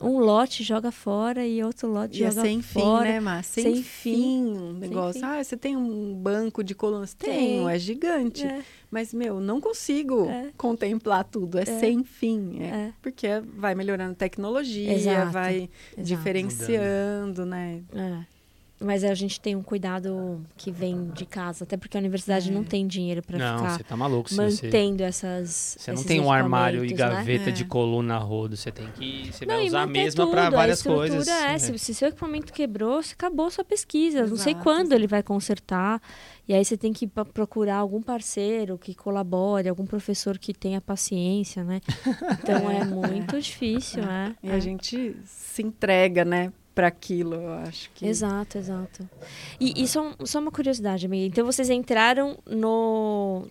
[0.00, 3.04] um lote, joga fora e outro lote E é joga sem fim, fora.
[3.08, 3.42] né, Mar?
[3.44, 3.82] Sem, sem fim,
[4.14, 4.52] fim.
[4.56, 5.20] um negócio.
[5.20, 5.26] fim.
[5.26, 7.12] Ah, você tem um banco de colunas?
[7.14, 7.28] Tem.
[7.34, 8.44] Tenho, é gigante.
[8.46, 8.60] É,
[8.90, 10.50] Mas, meu, não consigo É.
[10.56, 11.58] contemplar tudo.
[11.58, 12.58] É, sem fim.
[12.62, 12.92] É, É.
[13.02, 13.26] Porque
[13.56, 15.56] vai melhorando a tecnologia, Exato, vai
[15.92, 16.02] exato.
[16.02, 17.82] diferenciando, né?
[17.94, 18.37] É.
[18.80, 22.52] Mas a gente tem um cuidado que vem de casa, até porque a universidade É.
[22.52, 24.28] não tem dinheiro para Não, ficar você tá maluco.
[24.28, 25.76] Se você, mantendo essas.
[25.80, 26.94] você não tem um armário e né?
[26.96, 27.52] gaveta É.
[27.52, 28.56] de coluna a rodo.
[28.56, 29.32] Você tem que.
[29.32, 31.26] Você Não, vai e usar a mesma para a várias estrutura coisas.
[31.28, 31.58] É, É.
[31.58, 34.26] Se, se seu equipamento quebrou, você acabou a sua pesquisa.
[34.26, 34.94] Não sei Exato, quando exato.
[34.94, 36.00] ele vai consertar.
[36.46, 41.62] E aí você tem que procurar algum parceiro que colabore, algum professor que tenha paciência,
[41.64, 41.80] né?
[42.42, 44.34] Então é, muito difícil, né?
[44.42, 44.54] E É.
[44.54, 48.06] a gente se entrega, né, para aquilo, eu acho que.
[48.06, 49.10] Exato, exato.
[49.58, 51.26] E, e só, só uma curiosidade, amiga.
[51.26, 53.48] Então vocês entraram no,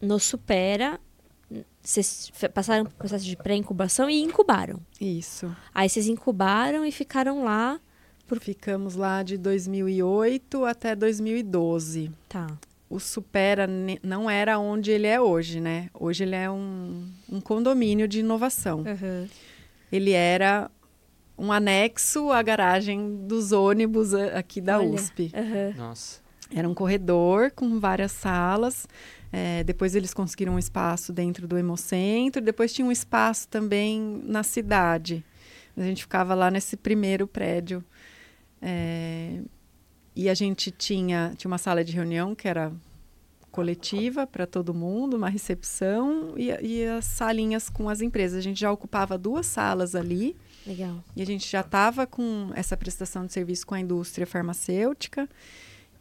[0.00, 1.00] no Supera,
[1.82, 4.78] vocês passaram por processo de pré-incubação e incubaram.
[5.00, 5.52] Isso.
[5.74, 7.80] Aí vocês incubaram e ficaram lá.
[8.40, 12.12] Ficamos lá de 2008 até 2012.
[12.28, 12.56] Tá.
[12.88, 13.68] O Supera
[14.00, 15.90] não era onde ele é hoje, né?
[15.92, 18.84] Hoje ele é um, um condomínio de inovação.
[19.90, 20.70] Ele era
[21.40, 24.90] um anexo à garagem dos ônibus a- aqui da Olha.
[24.90, 25.32] USP.
[25.34, 25.74] Aham.
[25.76, 26.20] Nossa.
[26.54, 28.86] Era um corredor com várias salas.
[29.32, 32.42] É, depois eles conseguiram um espaço dentro do Hemocentro.
[32.42, 35.24] Depois tinha um espaço também na cidade.
[35.76, 37.82] A gente ficava lá nesse primeiro prédio.
[38.60, 39.40] É,
[40.14, 42.72] e a gente tinha, tinha uma sala de reunião que era
[43.50, 48.38] coletiva para todo mundo, uma recepção e, e, as salinhas com as empresas.
[48.38, 50.36] A gente já ocupava duas salas ali.
[50.66, 51.02] Legal.
[51.16, 55.28] E a gente já estava com essa prestação de serviço com a indústria farmacêutica.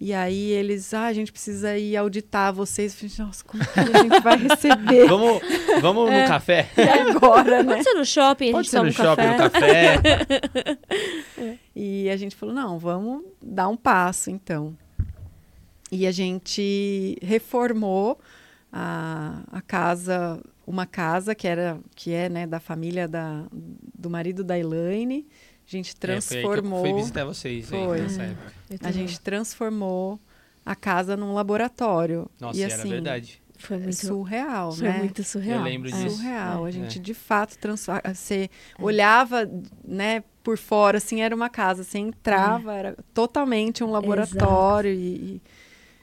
[0.02, 2.94] E aí eles, ah, a gente precisa ir auditar vocês.
[3.04, 5.08] Eu falei, Nossa, como que a gente vai receber?
[5.10, 5.42] vamos
[5.82, 6.22] vamos É.
[6.22, 6.70] no café?
[6.78, 7.74] E agora, né?
[7.74, 9.44] Pode ser no shopping, a Pode gente ser no um shopping, café.
[9.44, 10.78] no café.
[11.76, 14.76] E a gente falou, não, vamos dar um passo, então.
[15.92, 18.20] E a gente reformou
[18.72, 24.44] a, a casa, uma casa que era que é né, da família da, do marido
[24.44, 25.28] da Elaine.
[25.68, 26.52] A gente transformou.
[26.52, 28.02] É, foi, aí que eu fui visitar vocês aí Foi.
[28.02, 28.54] nessa época.
[28.84, 30.20] A gente transformou
[30.64, 32.30] a casa num laboratório.
[32.40, 33.42] Nossa, e era assim, verdade.
[33.58, 34.98] Foi é muito, surreal, foi né?
[35.00, 35.60] muito surreal.
[35.60, 35.92] Eu lembro É.
[35.92, 36.18] disso.
[36.18, 36.66] surreal.
[36.66, 36.72] A É.
[36.72, 38.48] gente de fato transforma, você
[38.80, 39.50] olhava,
[39.84, 45.42] né, por fora assim, era uma casa, você entrava, era totalmente um laboratório e,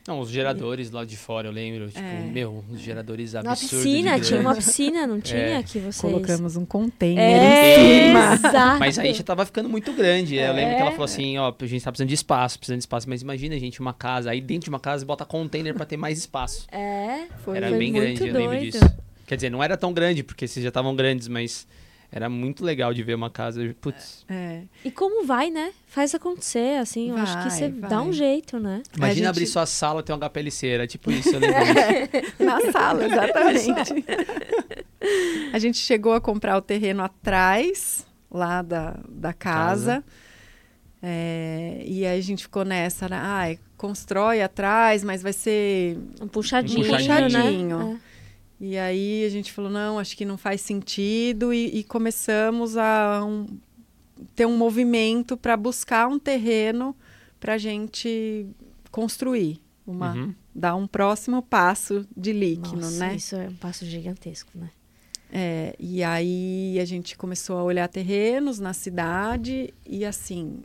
[0.07, 1.89] Não, os geradores lá de fora, eu lembro.
[1.89, 2.21] Tipo, É.
[2.33, 3.85] meu, uns geradores Na absurdos.
[3.85, 5.63] piscina, de tinha uma piscina, não tinha É.
[5.65, 6.01] que vocês...
[6.01, 8.35] colocamos um container É, em cima.
[8.35, 8.79] exato.
[8.79, 10.37] Mas aí já tava ficando muito grande.
[10.37, 10.93] Eu lembro que ela É.
[10.93, 13.09] falou assim, ó, a gente tá precisando de espaço, precisando de espaço.
[13.09, 14.31] Mas imagina, gente, uma casa.
[14.31, 16.67] Aí dentro de uma casa bota container pra ter mais espaço.
[16.71, 18.71] É, Foi, Era foi bem muito grande, eu lembro doido.
[18.73, 18.97] disso.
[19.27, 21.67] Quer dizer, não era tão grande, porque vocês já estavam grandes, mas
[22.17, 23.75] era muito legal de ver uma casa.
[23.81, 24.63] Putz, É.
[24.85, 25.73] E como vai, né?
[25.87, 27.91] Faz acontecer, assim, eu acho que Vai, você vai.
[27.91, 28.83] dá um jeito, né?
[28.97, 30.67] imagina gente- abrir sua sala e ter um HPLC.
[30.67, 31.57] Era tipo isso, eu lembro.
[32.41, 34.05] Na sala, exatamente.
[35.53, 40.03] a gente chegou a comprar o terreno atrás, lá da, da casa.
[41.03, 43.17] É, e aí a gente ficou nessa, né?
[43.21, 47.79] Ai, constrói atrás, mas vai ser Um puxadinho, Um puxadinho.
[47.93, 48.01] né?
[48.61, 53.23] E aí a gente falou, não, acho que não faz sentido e, e começamos a
[53.25, 53.47] um-
[54.35, 56.97] ter um movimento para buscar um terreno
[57.39, 58.47] para a gente
[58.91, 60.35] construir, uma, Uhum.
[60.55, 63.17] dar um próximo passo de líquido, Nossa, né?
[63.17, 64.71] isso é um passo gigantesco, né?
[65.31, 70.61] É, e aí a gente começou a olhar terrenos na cidade e assim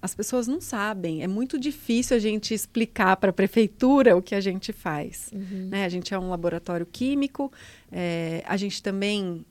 [0.00, 1.22] as pessoas não sabem.
[1.22, 5.30] É muito difícil a gente explicar para a prefeitura o que a gente faz.
[5.32, 5.68] Uhum.
[5.70, 5.84] né?
[5.84, 7.52] A gente é um laboratório químico.
[7.90, 9.44] é, a gente também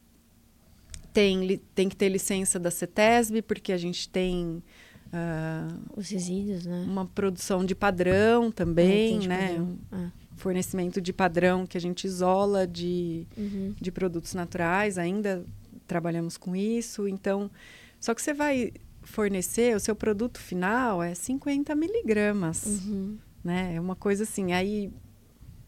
[1.13, 4.61] tem, tem que ter licença da CETESB porque a gente tem
[5.11, 6.85] ah, Os resíduos, né?
[6.87, 9.47] uma produção de padrão É, também, de né?
[9.49, 9.77] padrão.
[9.91, 10.11] Ah.
[10.35, 13.73] fornecimento de padrão que a gente isola de Uhum.
[13.79, 15.43] de produtos naturais, ainda
[15.87, 17.07] trabalhamos com isso.
[17.07, 17.49] Então,
[17.99, 18.71] só que você vai
[19.08, 23.18] fornecer, o seu produto final é 50 miligramas, Uhum.
[23.43, 23.74] né?
[23.76, 24.91] É uma coisa assim, aí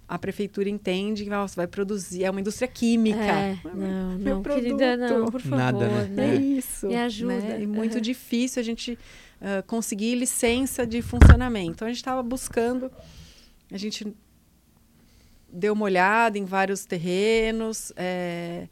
[0.08, 3.20] a prefeitura entende que nossa, vai produzir, é uma indústria química.
[3.20, 5.32] É, não, Meu não, querida, não, produto.
[5.32, 6.08] por favor, Nada, né?
[6.08, 6.36] né?
[6.36, 6.88] É isso.
[6.88, 7.34] Me ajuda.
[7.40, 7.62] né?
[7.62, 8.02] E muito Uhum.
[8.02, 8.98] difícil a gente
[9.42, 11.72] ah, conseguir licença de funcionamento.
[11.72, 12.92] Então, a gente estava buscando,
[13.72, 14.12] a gente
[15.52, 17.94] deu uma olhada em vários terrenos.
[17.96, 18.68] é,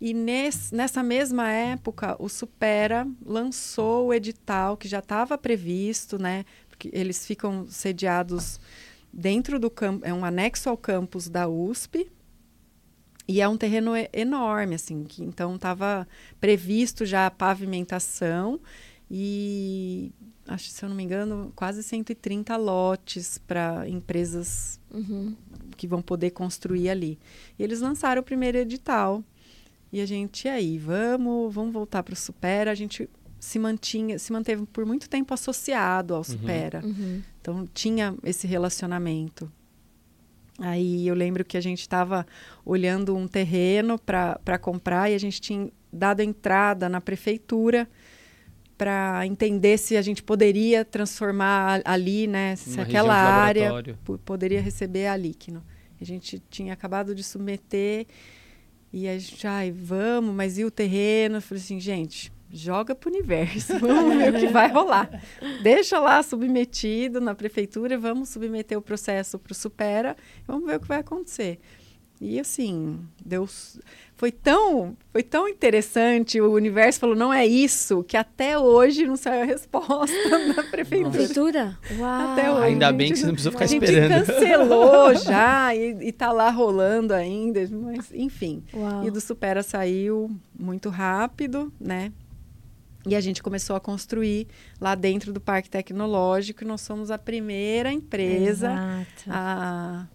[0.00, 6.44] e nesse, nessa mesma época, o Supera lançou o edital que já estava previsto, né?
[6.68, 8.60] Porque eles ficam sediados
[9.12, 12.08] dentro do campo, é um anexo ao campus da USP.
[13.30, 16.08] E é um terreno enorme, assim, que então estava
[16.40, 18.58] previsto já a pavimentação
[19.10, 20.12] e
[20.46, 25.36] acho, se eu não me engano, quase 130 lotes para empresas Uhum.
[25.76, 27.18] que vão poder construir ali.
[27.58, 29.22] E eles lançaram o primeiro edital.
[29.92, 32.70] E a gente, e aí, vamos, vamos voltar para o Supera.
[32.70, 33.08] A gente
[33.40, 36.82] se mantinha, se manteve por muito tempo associado ao Supera.
[36.84, 37.22] Uhum.
[37.40, 39.50] Então tinha esse relacionamento.
[40.58, 42.26] Aí eu lembro que a gente estava
[42.64, 47.88] olhando um terreno para comprar e a gente tinha dado entrada na prefeitura
[48.76, 53.72] para entender se a gente poderia transformar ali, né, se Uma aquela área
[54.24, 55.62] poderia receber a líquino.
[56.00, 58.06] A gente tinha acabado de submeter
[58.92, 61.36] e a gente, ai, vamos, mas e o terreno?
[61.36, 65.10] Eu falei assim, gente, joga pro universo, vamos ver o que vai rolar.
[65.62, 70.16] Deixa lá submetido na prefeitura, vamos submeter o processo para o Supera,
[70.46, 71.58] vamos ver o que vai acontecer.
[72.20, 73.78] E assim, Deus
[74.16, 79.16] foi tão, foi tão interessante, o universo falou, não é isso, que até hoje não
[79.16, 80.12] saiu a resposta
[80.56, 81.10] da prefeitura.
[81.10, 81.78] Prefeitura?
[81.96, 82.32] Uau!
[82.32, 82.62] Até hoje.
[82.64, 84.26] Ainda a bem gente que você não precisou ficar a gente esperando.
[84.26, 88.64] cancelou já e, e tá lá rolando ainda, mas enfim.
[88.74, 89.06] Uau.
[89.06, 92.12] E do Supera saiu muito rápido, né?
[93.06, 94.48] E a gente começou a construir
[94.80, 99.30] lá dentro do Parque Tecnológico e nós somos a primeira empresa Exato.
[99.30, 100.06] a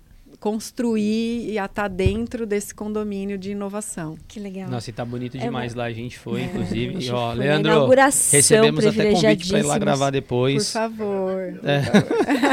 [0.43, 4.17] construir e a estar dentro desse condomínio de inovação.
[4.27, 4.69] Que legal.
[4.69, 5.85] Nossa, e tá bonito É demais lá.
[5.85, 6.89] A gente foi, inclusive.
[6.89, 7.39] a gente E, ó, foi.
[7.39, 7.87] Leandro,
[8.29, 10.69] recebemos até convite pra ir lá gravar Por depois.
[10.73, 11.61] favor.
[11.63, 11.81] É.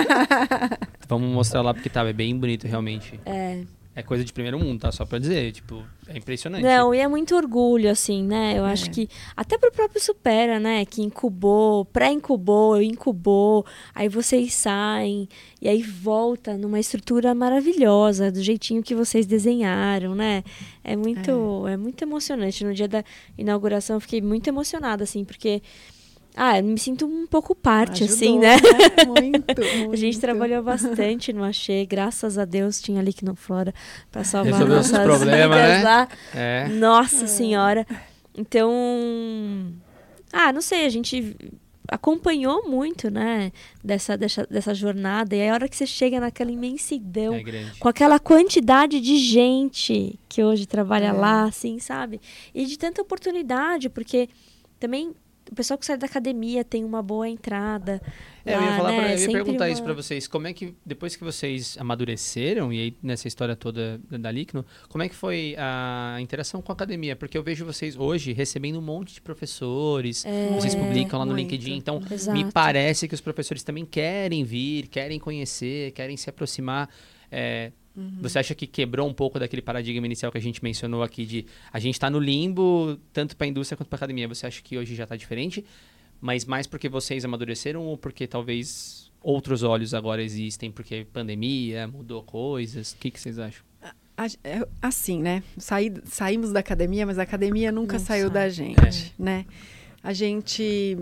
[1.09, 3.19] Vamos mostrar lá porque tá, é bem bonito realmente.
[3.27, 3.63] É.
[4.01, 4.91] É coisa de primeiro mundo, tá?
[4.91, 6.63] Só pra dizer, tipo, é impressionante.
[6.63, 8.55] Não, e é muito orgulho, assim, né?
[8.57, 8.89] Eu acho É.
[8.89, 10.87] que até pro próprio Supera, né?
[10.87, 15.29] Que incubou, pré-incubou, incubou, aí vocês saem
[15.61, 20.43] e aí volta numa estrutura maravilhosa, do jeitinho que vocês desenharam, né?
[20.83, 21.77] É muito, é.
[21.77, 22.65] muito emocionante.
[22.65, 23.05] No dia da
[23.37, 25.63] inauguração eu fiquei muito emocionada, assim, porque
[26.37, 29.31] ah, eu me sinto um pouco parte, assim, Ajudou, né?
[29.31, 29.61] Muito,
[29.93, 30.21] A gente muito.
[30.21, 33.75] trabalhou bastante no Achei, graças a Deus tinha ali no Flora
[34.11, 35.83] para salvar Resolveu nossas problemas, né?
[35.83, 36.09] lá.
[36.35, 36.69] É.
[36.69, 37.87] Nossa senhora.
[38.37, 38.71] Então,
[40.33, 41.37] ah, não sei, a gente
[41.89, 43.51] acompanhou muito, né,
[43.83, 45.35] dessa, dessa, dessa jornada.
[45.35, 47.43] E a hora que você chega naquela imensidão, É
[47.81, 51.13] com aquela quantidade de gente que hoje trabalha É.
[51.13, 52.21] lá, assim, sabe?
[52.55, 54.29] E de tanta oportunidade, porque
[54.79, 55.13] também
[55.51, 58.01] o pessoal que sai da academia tem uma boa entrada.
[58.45, 58.97] É, eu ia, lá, falar né?
[58.99, 60.27] pra, eu ia Sempre perguntar uma- isso pra vocês.
[60.29, 65.03] Como é que, depois que vocês amadureceram, e aí nessa história toda da, Licno, como
[65.05, 67.15] é que foi a interação com a academia?
[67.17, 70.25] Porque eu vejo vocês hoje recebendo um monte de professores,
[70.55, 71.43] vocês É, publicam lá no muito.
[71.51, 72.37] LinkedIn, então Exato.
[72.39, 76.89] me parece que os professores também querem vir, querem conhecer, querem se aproximar.
[77.31, 77.73] É,
[78.21, 81.45] Você acha que quebrou um pouco daquele paradigma inicial que a gente mencionou aqui de
[81.73, 84.27] a gente está no limbo, tanto para a indústria quanto para a academia?
[84.29, 85.65] Você acha que hoje já está diferente?
[86.21, 92.23] Mas mais porque vocês amadureceram ou porque talvez outros olhos agora existem, porque pandemia, mudou
[92.23, 92.93] coisas?
[92.93, 93.63] O que, que vocês acham?
[94.45, 95.43] É, Assim, né?
[95.59, 98.35] Saí- saímos da academia, mas a academia nunca Não saiu sai.
[98.35, 99.47] da gente, né?
[100.03, 100.99] A gente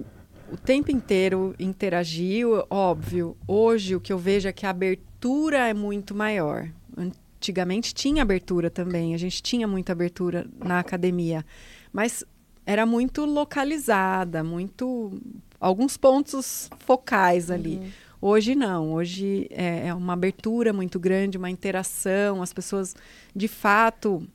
[0.50, 3.36] o tempo inteiro interagiu, óbvio.
[3.46, 6.70] Hoje o que eu vejo é que a abertura é muito maior.
[6.98, 11.44] Antigamente tinha abertura também, a gente tinha muita abertura na academia,
[11.92, 12.24] mas
[12.66, 15.18] era muito localizada, muito
[15.60, 17.92] alguns pontos focais ali.
[18.20, 22.96] Hoje não, hoje é, é uma abertura muito grande, uma interação, as pessoas
[23.34, 24.26] de fato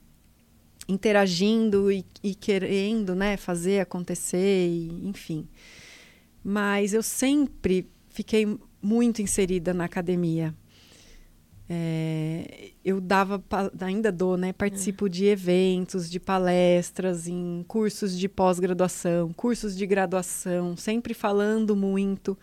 [0.87, 5.47] interagindo e, e querendo né, fazer acontecer, e, enfim.
[6.43, 10.53] Mas eu sempre fiquei muito inserida na academia.
[11.69, 13.41] É, eu dava,
[13.79, 14.51] ainda dou, né?
[14.51, 22.37] Participo de eventos, de palestras, em cursos de pós-graduação, cursos de graduação, sempre falando muito.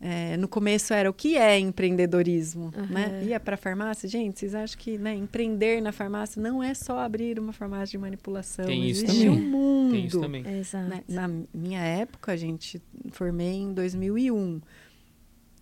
[0.00, 3.06] É, no começo era o que é empreendedorismo, né?
[3.06, 3.22] Aham.
[3.24, 7.36] Ia para farmácia, gente, vocês acham que né, empreender na farmácia não é só abrir
[7.40, 9.44] uma farmácia de manipulação, Tem isso existe também.
[9.44, 9.90] um mundo.
[9.92, 10.58] Tem isso também.
[10.60, 10.88] Exato.
[10.88, 11.02] Né?
[11.08, 14.60] Na minha época, a gente formei em 2001.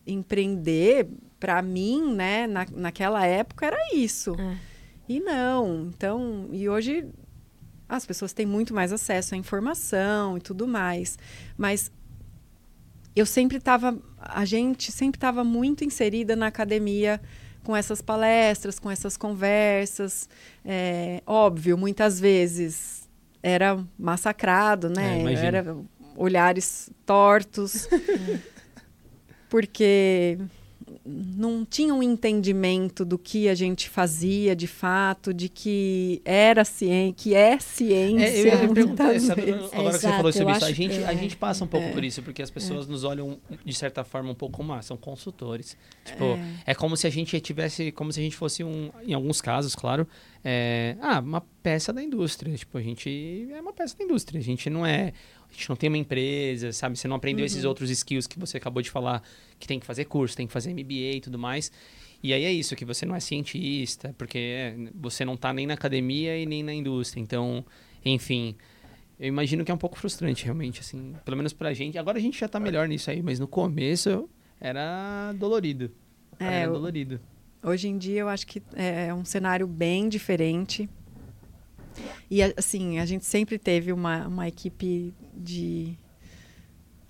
[0.07, 4.35] Empreender, para mim, né, na, naquela época era isso.
[4.39, 4.57] É.
[5.09, 5.91] E não.
[5.95, 7.07] Então, e hoje
[7.89, 11.19] as pessoas têm muito mais acesso à informação e tudo mais.
[11.57, 11.93] Mas
[13.15, 17.21] eu sempre estava, a gente sempre estava muito inserida na academia
[17.63, 20.29] com essas palestras, com essas conversas.
[20.65, 23.09] É, óbvio, muitas vezes
[23.43, 25.21] era massacrado, É, né?
[25.21, 25.47] imagino.
[25.47, 25.77] era
[26.17, 27.89] olhares tortos,
[29.49, 30.39] porque
[31.07, 37.15] não tinha um entendimento do que a gente fazia de fato, de que era ciência,
[37.17, 38.27] que é ciência.
[38.27, 41.17] É, eu ia perguntar, sabe, agora que você falou sobre isso, a gente, a é.
[41.17, 44.35] gente passa um pouco por isso, porque as pessoas nos olham, de certa forma, um
[44.35, 45.77] pouco como, ah, são consultores.
[46.05, 46.75] Tipo, é.
[46.75, 50.07] como se a gente tivesse, como se a gente fosse um, em alguns casos, claro,
[50.45, 52.55] é, ah, uma peça da indústria.
[52.57, 55.13] Tipo, a gente é uma peça da indústria, a gente não é...
[55.51, 56.99] A gente não tem uma empresa, sabe?
[56.99, 59.23] Você não aprendeu esses outros skills que você acabou de falar,
[59.59, 61.71] que tem que fazer curso, tem que fazer MBA e tudo mais.
[62.23, 65.67] E aí é isso, que você não é cientista, porque é, você não está nem
[65.67, 67.21] na academia e nem na indústria.
[67.21, 67.65] Então,
[68.05, 68.57] enfim,
[69.19, 71.99] eu imagino que é um pouco frustrante, realmente, assim, pelo menos pra gente.
[71.99, 74.29] Agora a gente já tá melhor nisso aí, mas no começo
[74.61, 75.91] era dolorido.
[76.39, 77.21] É, era dolorido.
[77.63, 80.89] Hoje em dia eu acho que é um cenário bem diferente.
[82.31, 85.97] E assim, a gente sempre teve uma, uma equipe de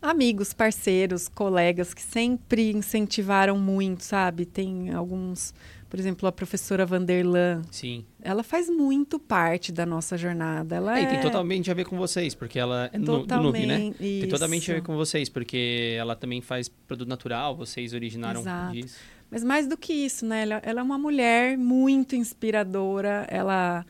[0.00, 4.44] amigos, parceiros, colegas que sempre incentivaram muito, sabe?
[4.46, 5.52] Tem alguns,
[5.90, 8.04] por exemplo, a professora Vanderlan, Sim.
[8.22, 10.76] ela faz muito parte da nossa jornada.
[10.76, 13.36] Ela É, é, e tem totalmente a ver com vocês, porque ela é no, do
[13.42, 13.74] Noob, né?
[13.78, 14.86] totalmente Tem totalmente a ver isso.
[14.86, 18.72] com vocês, porque ela também faz produto natural, vocês originaram Exato.
[18.74, 18.98] disso.
[19.28, 20.42] Mas mais do que isso, né?
[20.42, 23.26] Ela, ela é uma mulher muito inspiradora.
[23.28, 23.84] Ela,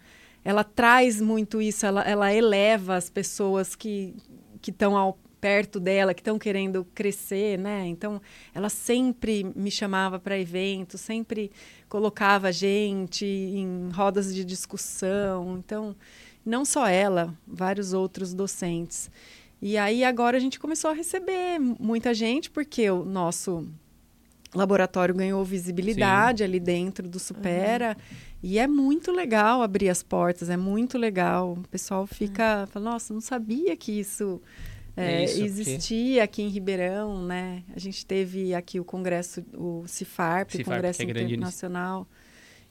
[0.47, 1.85] ela traz muito isso.
[1.85, 4.15] Ela, ela eleva as pessoas que
[4.65, 4.95] estão
[5.41, 7.85] perto dela que estão querendo crescer, né?
[7.89, 8.23] Então,
[8.55, 11.51] ela sempre me chamava para eventos, sempre
[11.89, 15.59] colocava a gente em rodas de discussão.
[15.59, 15.97] Então,
[16.45, 19.11] não só ela, vários outros docentes.
[19.61, 23.69] E aí agora a gente começou a receber muita gente porque o nosso
[24.55, 26.45] laboratório ganhou visibilidade Sim.
[26.45, 27.97] ali dentro do Supera.
[27.99, 28.17] Uhum.
[28.43, 31.55] E é muito legal abrir as portas, é muito legal.
[31.55, 32.67] O pessoal fica, uhum.
[32.67, 34.41] fala, nossa, não sabia que isso,
[34.97, 37.63] é, é isso existia aqui em Ribeirão, né?
[37.75, 42.07] A gente teve aqui o congresso, o CIFARP, CIFARP o Congresso é Internacional.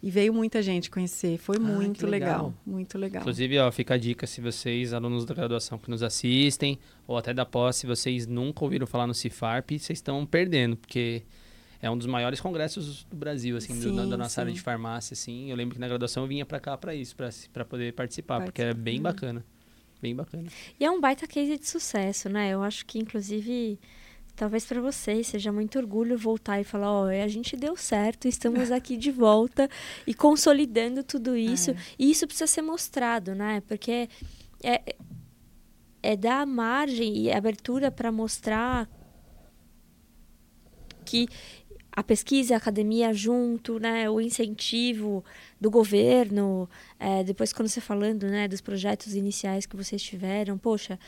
[0.04, 1.38] E veio muita gente conhecer.
[1.40, 2.30] Foi ah, muito legal.
[2.30, 2.54] legal.
[2.64, 3.22] Muito legal.
[3.22, 7.34] Inclusive, ó, fica a dica se vocês, alunos da graduação que nos assistem, ou até
[7.34, 11.24] da pós, se vocês nunca ouviram falar no CIFARP, vocês estão perdendo, porque
[11.86, 14.42] é um dos maiores congressos do Brasil, assim, sim, do, da nossa sim.
[14.42, 15.52] área de farmácia, assim.
[15.52, 17.16] Eu lembro que na graduação eu vinha para cá para isso,
[17.54, 19.46] para poder participar, porque é bem bacana.
[20.02, 20.48] Bem bacana.
[20.80, 22.50] E é um baita case de sucesso, né?
[22.50, 23.80] Eu acho que, inclusive,
[24.36, 28.28] talvez para vocês seja muito orgulho voltar e falar, ó, oh, a gente deu certo,
[28.28, 29.70] estamos aqui de volta
[30.08, 31.70] e consolidando tudo isso.
[31.70, 31.76] É.
[32.00, 33.62] E isso precisa ser mostrado, né?
[33.68, 34.10] Porque
[34.64, 34.96] é,
[36.02, 38.90] é dar margem e abertura para mostrar
[41.06, 41.30] que
[41.96, 45.24] a pesquisa a academia junto, né, o incentivo
[45.60, 46.70] do governo,
[47.00, 51.00] é, depois quando você falando, né, dos projetos iniciais que vocês tiveram, poxa,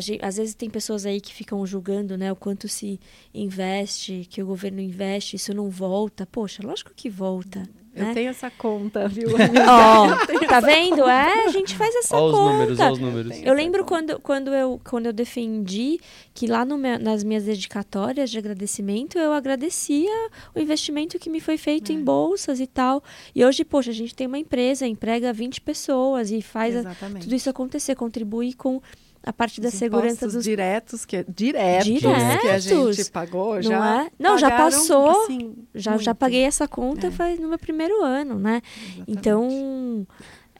[0.00, 3.00] Gente, às vezes tem pessoas aí que ficam julgando, né, o quanto se
[3.32, 6.26] investe, que o governo investe, isso não volta.
[6.26, 7.66] Poxa, lógico que volta.
[7.98, 8.14] Eu né?
[8.14, 9.28] tenho essa conta, viu?
[9.68, 11.02] Ó, oh, tá vendo?
[11.08, 12.38] É, a gente faz essa ó conta.
[12.38, 13.42] Os números, ó os números.
[13.42, 15.98] Eu lembro quando, quando, eu, quando eu defendi
[16.32, 21.40] que lá no meu, nas minhas dedicatórias de agradecimento, eu agradecia o investimento que me
[21.40, 21.94] foi feito é.
[21.94, 23.02] em bolsas e tal.
[23.34, 27.34] E hoje, poxa, a gente tem uma empresa, emprega 20 pessoas e faz a, tudo
[27.34, 28.80] isso acontecer, contribui com
[29.22, 33.84] a parte da segurança dos diretos que diretos, diretos que a gente pagou já não,
[33.84, 34.10] é?
[34.18, 37.10] não já passou assim, já já paguei essa conta é.
[37.10, 38.62] faz no meu primeiro ano né
[38.96, 39.10] Exatamente.
[39.10, 40.06] então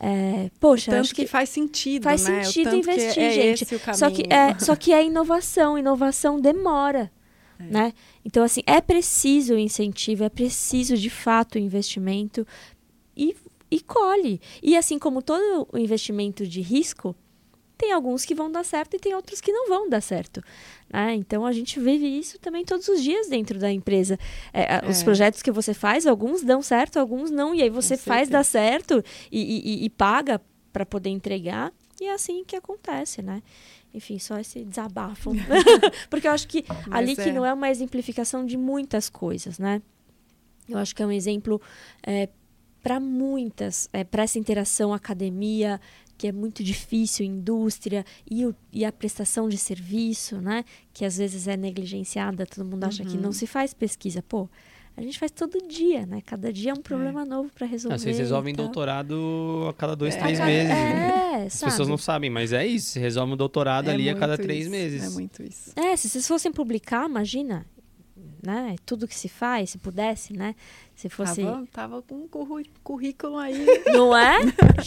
[0.00, 2.44] é, poxa, tanto acho que, que, faz sentido, faz né?
[2.44, 3.66] sentido investir, que é gente.
[3.96, 7.10] só que é, só que é inovação, inovação demora,
[7.58, 7.64] é.
[7.64, 7.92] né?
[8.24, 12.46] Então assim é preciso o incentivo, é preciso de fato o investimento
[13.16, 13.34] e,
[13.68, 14.40] e colhe.
[14.62, 17.16] E assim como todo o investimento de risco,
[17.78, 20.42] tem alguns que vão dar certo e tem outros que não vão dar certo.
[20.92, 21.14] Né?
[21.14, 24.18] Então a gente vive isso também todos os dias dentro da empresa.
[24.52, 24.90] É, é.
[24.90, 28.44] Os projetos que você faz, alguns dão certo, alguns não, e aí você faz dar
[28.44, 30.40] certo e, e, e paga
[30.72, 31.72] para poder entregar.
[32.00, 33.42] E é assim que acontece, né?
[33.94, 35.30] Enfim, só esse desabafo.
[36.10, 37.16] Porque eu acho que Mas ali é.
[37.16, 39.80] que não é uma exemplificação de muitas coisas, né?
[40.68, 41.60] Eu acho que é um exemplo
[42.02, 42.28] é,
[42.82, 45.80] para muitas, é, para essa interação academia,
[46.18, 50.64] que é muito difícil, indústria e, o, e a prestação de serviço, né?
[50.92, 53.08] Que às vezes é negligenciada, todo mundo acha uhum.
[53.08, 53.32] que não uhum.
[53.32, 54.20] se faz pesquisa.
[54.20, 54.48] Pô,
[54.96, 56.20] a gente faz todo dia, né?
[56.26, 57.24] Cada dia é um problema é.
[57.24, 57.94] novo para resolver.
[57.94, 60.18] Ah, vocês resolvem doutorado a cada dois, é.
[60.18, 60.72] três meses.
[60.72, 61.70] É, As sabe?
[61.70, 62.98] pessoas não sabem, mas é isso.
[62.98, 64.70] Resolve um doutorado é ali a cada três isso.
[64.70, 65.04] meses.
[65.04, 65.72] É muito isso.
[65.76, 67.64] É, se vocês fossem publicar, imagina,
[68.42, 68.76] né?
[68.84, 70.54] Tudo que se faz, se pudesse, né?
[70.94, 71.42] Se fosse.
[71.42, 72.28] Tava, tava com um
[72.82, 73.66] currículo aí.
[73.92, 74.38] Não é?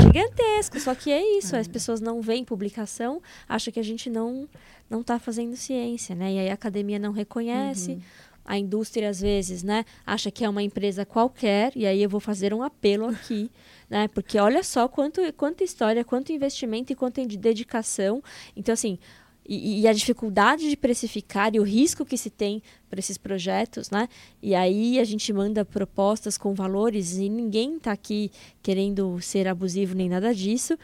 [0.02, 0.80] Gigantesco.
[0.80, 1.56] Só que é isso.
[1.56, 1.60] É.
[1.60, 4.48] As pessoas não veem publicação, acham que a gente não
[4.90, 6.34] não está fazendo ciência, né?
[6.34, 7.92] E aí a academia não reconhece.
[7.92, 8.02] Uhum.
[8.44, 12.20] A indústria, às vezes, né, acha que é uma empresa qualquer, e aí eu vou
[12.20, 13.50] fazer um apelo aqui,
[13.90, 14.08] né?
[14.10, 18.22] Porque olha só quanto, quanta história, quanto investimento e quanto dedicação.
[18.56, 19.00] Então, assim,
[19.48, 23.90] e, e, a dificuldade de precificar e o risco que se tem para esses projetos,
[23.90, 24.08] né?
[24.42, 28.32] E aí a gente manda propostas com valores e ninguém está aqui
[28.62, 30.78] querendo ser abusivo nem nada disso.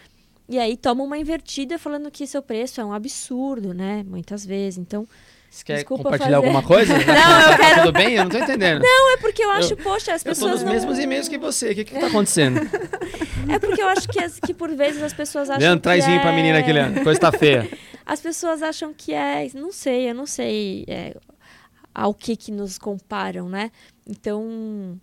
[0.50, 4.04] E aí toma uma invertida falando que seu preço é um absurdo, né?
[4.08, 4.78] Muitas vezes.
[4.78, 5.08] Então,
[5.50, 6.48] você quer Desculpa compartilhar fazer.
[6.48, 6.94] alguma coisa?
[7.06, 7.82] não, eu tá quero...
[7.82, 8.14] tudo bem?
[8.16, 8.82] Eu não tô entendendo.
[8.82, 10.40] Não, é porque eu acho, eu, poxa, as pessoas.
[10.40, 10.72] Eu tô nos não...
[10.72, 11.72] mesmos e-mails que você.
[11.72, 12.60] O que que tá acontecendo?
[13.50, 15.62] é porque eu acho que, as, que por vezes as pessoas acham.
[15.62, 16.22] Leandro, traz vinho é...
[16.22, 17.04] pra menina aqui, Leandro.
[17.04, 17.70] Coisa tá feia.
[18.08, 19.50] As pessoas acham que é.
[19.54, 21.14] Não sei, eu não sei é,
[21.94, 23.70] ao que que nos comparam, né?
[24.08, 24.98] Então.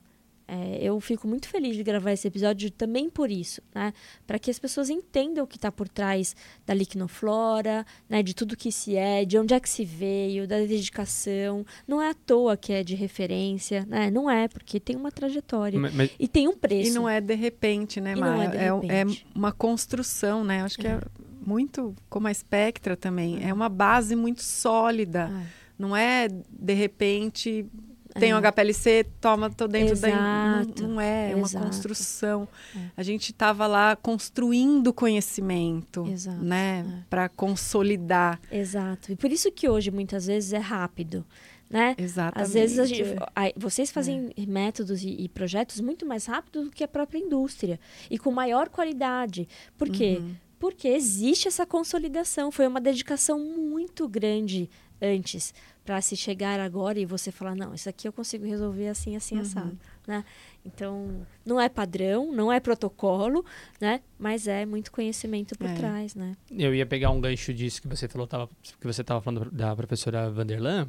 [0.46, 3.94] É, eu fico muito feliz de gravar esse episódio também por isso, né?
[4.26, 6.36] Para que as pessoas entendam o que está por trás
[6.66, 8.22] da liquinoflora, né?
[8.22, 11.64] De tudo que se é, de onde é que se veio, da dedicação.
[11.88, 14.10] Não é à toa que é de referência, né?
[14.10, 16.10] Não é, porque tem uma trajetória mas, mas...
[16.18, 16.90] e tem um preço.
[16.90, 18.50] E não é de repente, né, Maia?
[18.54, 20.62] É, é, é, uma construção, né?
[20.62, 21.00] Acho que é, é
[21.46, 23.42] muito como a Spectra também.
[23.42, 25.30] É, é uma base muito sólida.
[25.32, 25.64] É.
[25.78, 27.66] Não é, de repente
[28.14, 30.08] tenho HPLC, toma, tô dentro da.
[30.08, 30.82] Exato.
[30.82, 31.66] Não, não é, é uma Exato.
[31.66, 32.48] construção.
[32.76, 32.80] É.
[32.96, 36.86] A gente estava lá construindo conhecimento, Exato, né?
[36.86, 37.04] é.
[37.10, 38.40] Para consolidar.
[38.50, 39.12] Exato.
[39.12, 41.24] E por isso que hoje, muitas vezes, é rápido.
[41.68, 41.96] Né?
[41.98, 42.46] Exatamente.
[42.46, 43.16] Às vezes gente,
[43.56, 48.16] vocês fazem métodos e, e projetos muito mais rápido do que a própria indústria e
[48.16, 49.48] com maior qualidade.
[49.76, 50.22] Por quê?
[50.60, 52.52] Porque existe essa consolidação.
[52.52, 54.70] Foi uma dedicação muito grande
[55.02, 55.52] antes
[55.84, 59.38] para se chegar agora e você falar não, isso aqui eu consigo resolver assim, assim,
[59.38, 60.24] assado, né?
[60.64, 63.44] Então não é padrão, não é protocolo,
[63.80, 64.00] né?
[64.18, 65.74] Mas é muito conhecimento por É.
[65.74, 66.36] trás, né?
[66.50, 68.48] Eu ia pegar um gancho disso que você falou, tava,
[68.80, 70.88] que você estava falando da professora Vanderlan,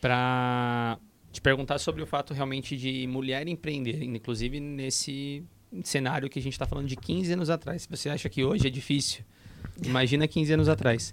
[0.00, 0.98] para
[1.32, 5.42] te perguntar sobre o fato realmente de mulher empreender, inclusive nesse
[5.82, 7.82] cenário que a gente está falando de 15 anos atrás.
[7.82, 9.24] Se você acha que hoje é difícil,
[9.84, 11.12] imagina 15 anos atrás.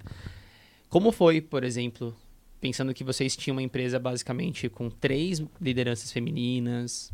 [0.88, 2.16] Como foi, por exemplo,
[2.64, 7.12] pensando que vocês tinham uma empresa basicamente com três lideranças femininas,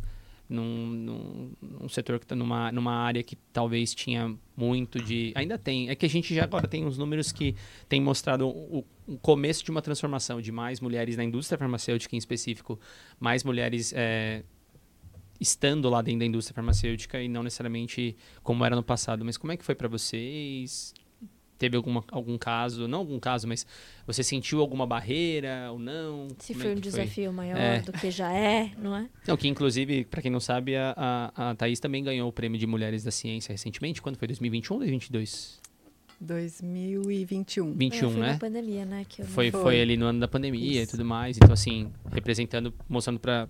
[0.48, 5.32] num, num, num setor que está numa, numa área que talvez tinha muito de.
[5.34, 5.90] Ainda tem.
[5.90, 7.56] É que a gente já agora tem uns números que
[7.88, 12.20] tem mostrado o, o começo de uma transformação de mais mulheres na indústria farmacêutica, em
[12.20, 12.80] específico,
[13.20, 13.92] mais mulheres.
[13.96, 14.44] é,
[15.42, 19.26] Estando lá dentro da indústria farmacêutica e não necessariamente como era no passado.
[19.26, 20.94] Mas como é que foi para vocês?
[21.60, 23.68] Teve alguma, algum caso, não algum caso, mas
[24.08, 26.28] você sentiu alguma barreira ou não?
[26.40, 27.82] Se Como é foi um desafio maior É.
[27.82, 29.10] do que já é, não é?
[29.28, 30.94] não, que inclusive, para quem não sabe, a,
[31.36, 34.02] a, a Thaís também ganhou o prêmio de Mulheres da Ciência recentemente.
[34.02, 34.28] Quando foi?
[34.28, 35.60] 2021 ou 2022?
[36.22, 37.74] 2021.
[37.74, 38.32] 21, é, foi né?
[38.34, 39.06] na pandemia, né?
[39.08, 39.62] Que Foi, Foi.
[39.62, 40.92] foi ali no ano da pandemia e Isso.
[40.92, 41.38] tudo mais.
[41.38, 43.48] Então, assim, representando, mostrando para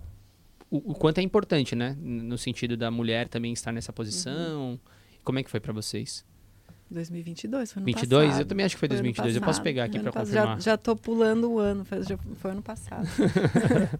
[0.70, 1.96] o, o quanto é importante, né?
[2.00, 4.78] No sentido da mulher também estar nessa posição.
[5.24, 6.24] Como é que foi para vocês?
[6.90, 8.26] 2022, foi ano 22?
[8.26, 8.40] passado.
[8.40, 9.36] Eu também acho que foi ano 2022.
[9.36, 10.56] Eu posso pegar aqui para confirmar.
[10.56, 13.06] Já, já tô pulando o ano, foi, já foi ano passado.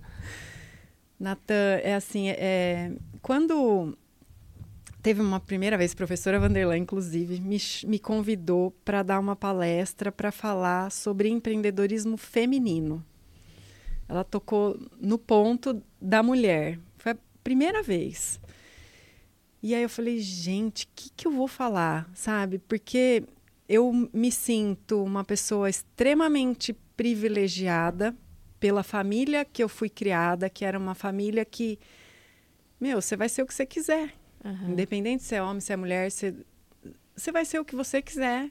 [1.18, 3.96] Natan, é assim, é, quando
[5.02, 10.10] teve uma primeira vez, a professora Vanderlan, inclusive, me, me convidou para dar uma palestra
[10.10, 13.04] para falar sobre empreendedorismo feminino.
[14.08, 16.78] Ela tocou no ponto da mulher.
[16.98, 18.40] Foi a primeira vez.
[19.62, 22.58] E aí eu falei, gente, o que, que eu vou falar, sabe?
[22.58, 23.24] Porque
[23.68, 28.16] eu me sinto uma pessoa extremamente privilegiada
[28.58, 31.78] pela família que eu fui criada, que era uma família que,
[32.80, 34.14] meu, você vai ser o que você quiser.
[34.44, 34.70] Aham.
[34.70, 36.34] Independente se é homem, se é mulher, você,
[37.14, 38.50] você vai ser o que você quiser.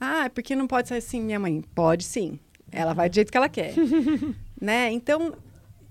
[0.00, 1.62] Ah, é porque não pode ser assim, minha mãe?
[1.74, 2.38] Pode sim.
[2.70, 3.74] Ela vai do jeito que ela quer.
[4.60, 4.90] né?
[4.92, 5.34] Então,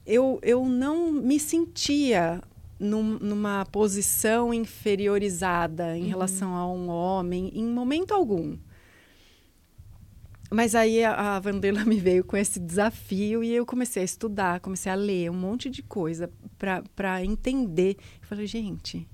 [0.06, 2.41] eu, eu não me sentia
[2.80, 8.57] num- numa posição inferiorizada em relação a um homem, em momento algum.
[10.51, 14.59] Mas aí a, a Vanderla me veio com esse desafio e eu comecei a estudar,
[14.59, 16.32] comecei a ler um monte de coisa
[16.95, 17.97] para entender.
[18.21, 19.07] Eu falei, gente,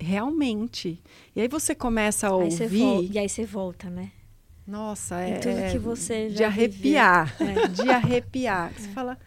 [0.00, 1.00] realmente.
[1.36, 2.68] E aí você começa a Aí ouvir.
[2.78, 4.10] vol- e aí você volta, né?
[4.66, 5.38] Nossa, Em é.
[5.38, 7.36] tudo é que você de já arrepiar.
[7.36, 7.62] viveu.
[7.64, 7.68] É.
[7.82, 8.72] De arrepiar.
[8.72, 9.18] Você fala,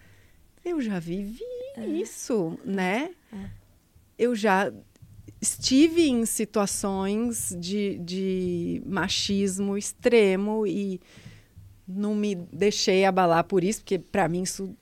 [0.63, 1.43] eu já vivi
[1.77, 3.11] isso, né?
[4.17, 4.71] Eu já
[5.41, 10.99] estive em situações de, de machismo extremo e
[11.87, 14.75] não me deixei abalar por isso, porque para mim isso,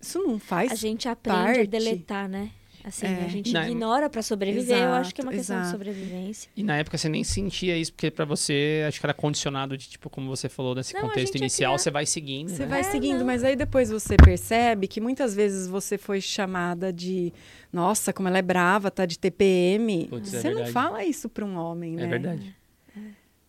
[0.00, 1.66] isso não faz A gente aprende a parte.
[1.66, 2.50] deletar, né?
[2.84, 3.24] Assim, É.
[3.24, 4.76] a gente Não, ignora pra sobreviver.
[4.76, 5.78] eu acho que é uma Exato, questão de exato.
[5.78, 6.50] sobrevivência.
[6.56, 9.88] E na época você nem sentia isso, porque para você, acho que era condicionado de,
[9.88, 12.68] tipo, como você falou, nesse Não, contexto é inicial, criar- você vai seguindo, Você né?
[12.68, 13.26] vai É, seguindo, não.
[13.26, 17.32] mas aí depois você percebe que muitas vezes você foi chamada de
[17.72, 20.08] nossa, como ela é brava, tá de TPM.
[20.08, 20.72] Putz, é você não verdade.
[20.72, 22.02] fala isso para um homem, né?
[22.04, 22.56] É verdade.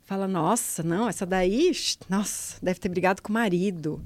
[0.06, 1.72] Fala, nossa, não, essa daí,
[2.10, 4.04] nossa, deve ter brigado com o marido.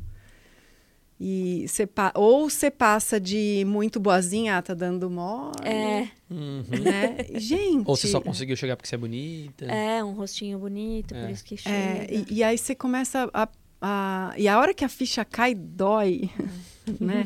[1.20, 6.64] E você pa- ou você passa de muito boazinha, ah, tá dando mole, É, Uhum.
[6.84, 7.18] né?
[7.40, 7.84] Gente.
[7.88, 9.66] Ou você só conseguiu chegar porque você é bonita.
[9.66, 11.22] é, um rostinho bonito, É.
[11.24, 11.76] por isso que chega.
[11.76, 13.50] É, e, e aí você começa a,
[13.82, 16.30] a- E a hora que a ficha cai, dói.
[17.02, 17.26] né?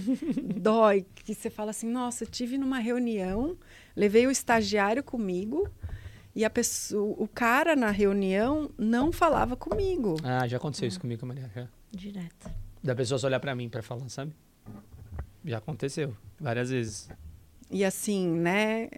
[0.55, 1.05] dói.
[1.25, 3.57] Que você fala assim, nossa, eu tive numa reunião,
[3.95, 5.67] levei o estagiário comigo
[6.33, 10.15] e a pessoa, o cara na reunião não falava comigo.
[10.23, 11.51] Ah, já aconteceu isso comigo, Maria.
[11.53, 11.67] Já.
[11.91, 12.49] Direto.
[12.83, 14.33] Da pessoa só olhar pra mim pra falar, sabe?
[15.45, 17.09] Já aconteceu várias vezes.
[17.69, 18.89] E assim, né?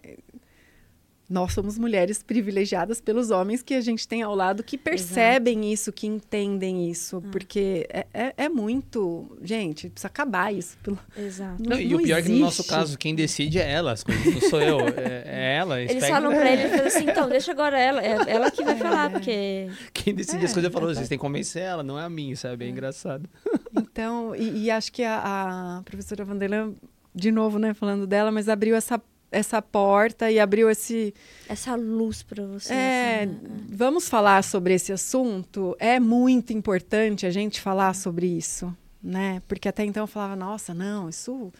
[1.28, 5.90] Nós somos mulheres privilegiadas pelos homens que a gente tem ao lado que percebem isso,
[5.90, 7.22] que entendem isso.
[7.32, 9.36] Porque é, é, é muito.
[9.42, 10.76] Gente, precisa acabar isso.
[10.82, 10.98] Pelo...
[11.16, 11.62] Exato.
[11.66, 14.34] Não, e o pior é que no nosso caso, quem decide é ela, as coisas.
[14.34, 15.80] Não sou eu, é, é ela.
[15.80, 18.02] Eles pegam- falam pra ele, fala assim, então, deixa agora ela.
[18.04, 19.68] É ela que vai falar, porque...
[19.92, 22.66] Quem decide as coisas falou, vocês têm que convencer ela, não é a mim, sabe?
[22.66, 23.28] É engraçado.
[23.74, 26.74] Então, e, e acho que a, a professora Vanderlan
[27.14, 29.00] de novo, né, falando dela, mas abriu essa
[29.34, 31.12] essa porta e abriu esse
[31.48, 32.72] essa luz para você.
[32.72, 33.66] É, assim, né?
[33.68, 35.76] vamos falar sobre esse assunto.
[35.78, 39.42] É muito importante a gente falar sobre isso, né?
[39.48, 41.52] Porque até então eu falava, nossa, não, isso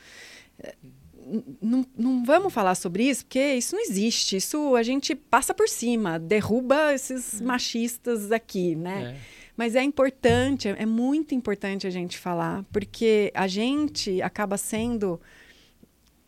[0.58, 0.74] é,
[1.60, 4.36] não, não vamos falar sobre isso, porque isso não existe.
[4.36, 9.16] Isso a gente passa por cima, derruba esses machistas aqui, né?
[9.16, 9.44] É.
[9.56, 15.20] Mas é importante, é muito importante a gente falar, porque a gente acaba sendo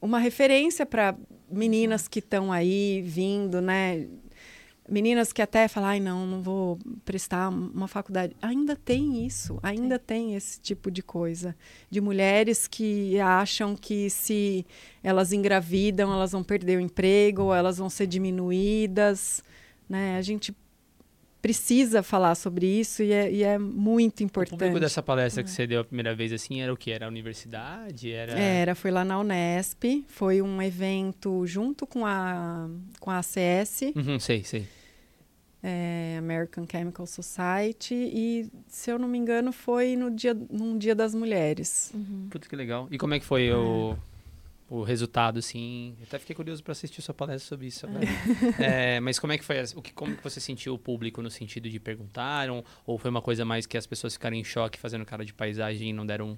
[0.01, 1.17] uma referência para
[1.51, 4.07] meninas que estão aí vindo, né?
[4.89, 8.37] Meninas que até falam, ai, não, não vou prestar uma faculdade.
[8.41, 11.57] Ainda tem isso, ainda tem esse tipo de coisa.
[11.91, 14.65] De mulheres que acham que se
[15.03, 19.43] elas engravidam, elas vão perder o emprego, ou elas vão ser diminuídas.
[19.89, 20.17] Né?
[20.19, 20.55] A gente
[21.43, 24.59] precisa falar sobre isso e é, e é muito O importante.
[24.59, 26.91] público dessa palestra que você deu a primeira vez, assim, era o quê?
[26.91, 28.11] Era a universidade?
[28.11, 28.33] Era...
[28.33, 32.69] Era, foi lá na Unesp, foi um evento junto com a,
[32.99, 34.67] com a ACS, Uhum, sei, sei.
[35.63, 40.95] é, American Chemical Society, e se eu não me engano foi no dia, num dia
[40.95, 41.91] das mulheres.
[41.95, 42.29] Uhum.
[42.31, 42.89] Putz, que legal.
[42.91, 43.97] E como é que foi o,
[44.69, 45.95] o resultado, assim?
[45.99, 47.87] Eu até fiquei curioso para assistir sua palestra sobre isso.
[47.87, 48.05] agora.
[48.59, 49.57] É, mas como é que foi?
[49.77, 52.65] O que, como que você sentiu o público no sentido de perguntaram?
[52.85, 55.91] Ou foi uma coisa mais que as pessoas ficaram em choque fazendo cara de paisagem
[55.91, 56.37] e não deram...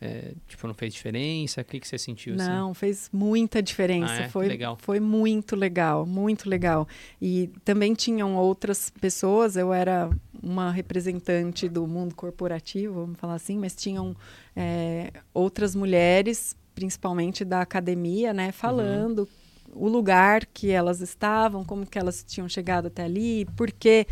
[0.00, 1.60] é, tipo, não fez diferença?
[1.60, 2.48] O que, que você sentiu, assim?
[2.48, 4.14] Não, fez muita diferença.
[4.14, 4.28] Ah, é?
[4.28, 4.76] Foi, legal.
[4.80, 6.88] foi muito legal, muito legal.
[7.22, 10.10] E também tinham outras pessoas, eu era
[10.42, 14.16] uma representante do mundo corporativo, vamos falar assim, mas tinham
[14.56, 19.28] é, outras mulheres, principalmente da academia, né, falando
[19.74, 24.06] o lugar que elas estavam, como que elas tinham chegado até ali, por que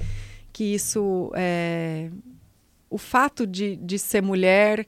[0.53, 1.33] que isso...
[1.35, 2.11] é,
[2.91, 4.87] o fato de, de ser mulher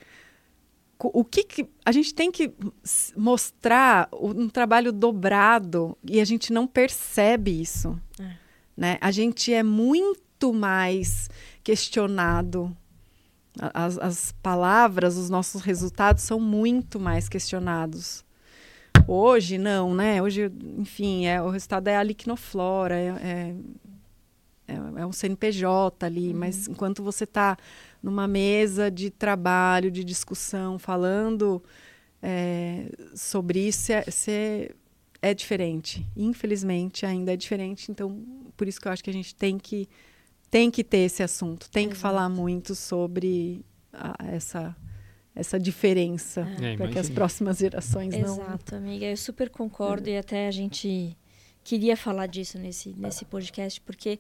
[0.99, 2.53] o que, que a gente tem que
[3.17, 8.37] mostrar um trabalho dobrado e a gente não percebe isso, É.
[8.77, 8.99] né?
[9.01, 11.31] A gente é muito mais
[11.65, 12.77] questionado.
[13.59, 18.25] As, as palavras, os nossos resultados são muito mais questionados.
[19.07, 20.23] Hoje, não, né?
[20.23, 23.55] Hoje, enfim, é, o resultado é a liquinoflora, é, é,
[24.69, 27.57] é, é um CNPJ ali, mas enquanto você está
[28.03, 31.63] numa mesa de trabalho, de discussão, falando
[32.23, 33.91] é, sobre isso,
[35.23, 36.07] é diferente.
[36.17, 37.91] Infelizmente, ainda é diferente.
[37.91, 38.23] Então,
[38.57, 39.89] por isso que eu acho que a gente tem que,
[40.51, 42.01] tem que ter esse assunto, tem que Exato.
[42.03, 44.77] falar muito sobre a- essa,
[45.35, 48.35] essa diferença, É, para que as próximas gerações não...
[48.35, 49.07] Exato, amiga.
[49.07, 51.17] Eu super concordo e até a gente
[51.63, 54.19] queria falar disso nesse, nesse podcast, porque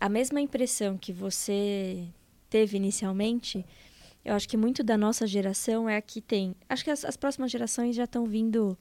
[0.00, 2.06] a mesma impressão que você
[2.48, 3.64] teve inicialmente,
[4.24, 6.54] eu acho que muito da nossa geração é a que tem.
[6.68, 8.78] Acho que as, as próximas gerações já estão vindo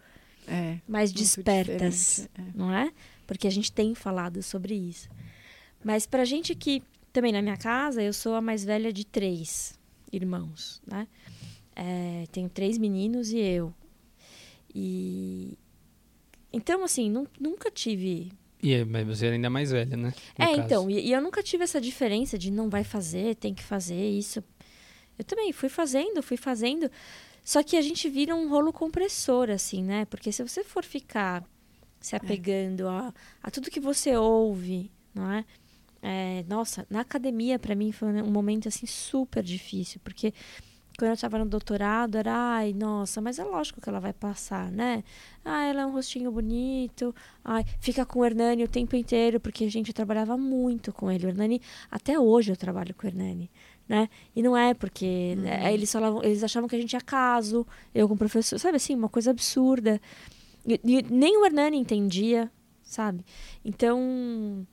[0.48, 2.42] É, mais despertas, é.
[2.56, 2.92] não é?
[3.28, 5.10] Porque a gente tem falado sobre isso.
[5.84, 9.78] Mas pra gente que também na minha casa eu sou a mais velha de três
[10.12, 11.08] irmãos, né?
[11.76, 13.74] É, tenho três meninos e eu.
[14.74, 15.58] E
[16.52, 20.14] então assim nun- nunca tive E, é- mas você é ainda mais velha, né?
[20.38, 20.62] No é, caso.
[20.62, 24.10] então, e, e eu nunca tive essa diferença de não vai fazer, tem que fazer
[24.10, 24.44] isso.
[25.18, 26.90] Eu também fui fazendo, fui fazendo.
[27.44, 30.06] Só que a gente vira um rolo compressor, assim, né?
[30.06, 31.44] Porque se você for ficar
[32.02, 35.46] se apegando a, a tudo que você ouve, não é?
[36.02, 40.00] É, nossa, na academia, para mim, foi um momento, assim, super difícil.
[40.04, 40.34] Porque
[41.00, 44.70] quando eu estava no doutorado, era, ai, nossa, mas é lógico que ela vai passar,
[44.70, 45.02] né?
[45.46, 47.16] Ah, ela é um rostinho bonito.
[47.44, 51.26] Ai, fica com o Hernani o tempo inteiro, porque a gente trabalhava muito com ele.
[51.26, 53.50] O Hernani, até hoje eu trabalho com o Hernani,
[53.88, 54.10] né?
[54.36, 58.06] E não é porque né, eles falavam, eles achavam que a gente tinha caso, eu
[58.08, 60.02] com o professor, sabe assim, uma coisa absurda.
[60.68, 62.52] E, e nem o Hernani entendia,
[62.84, 63.26] sabe?
[63.64, 64.68] Então,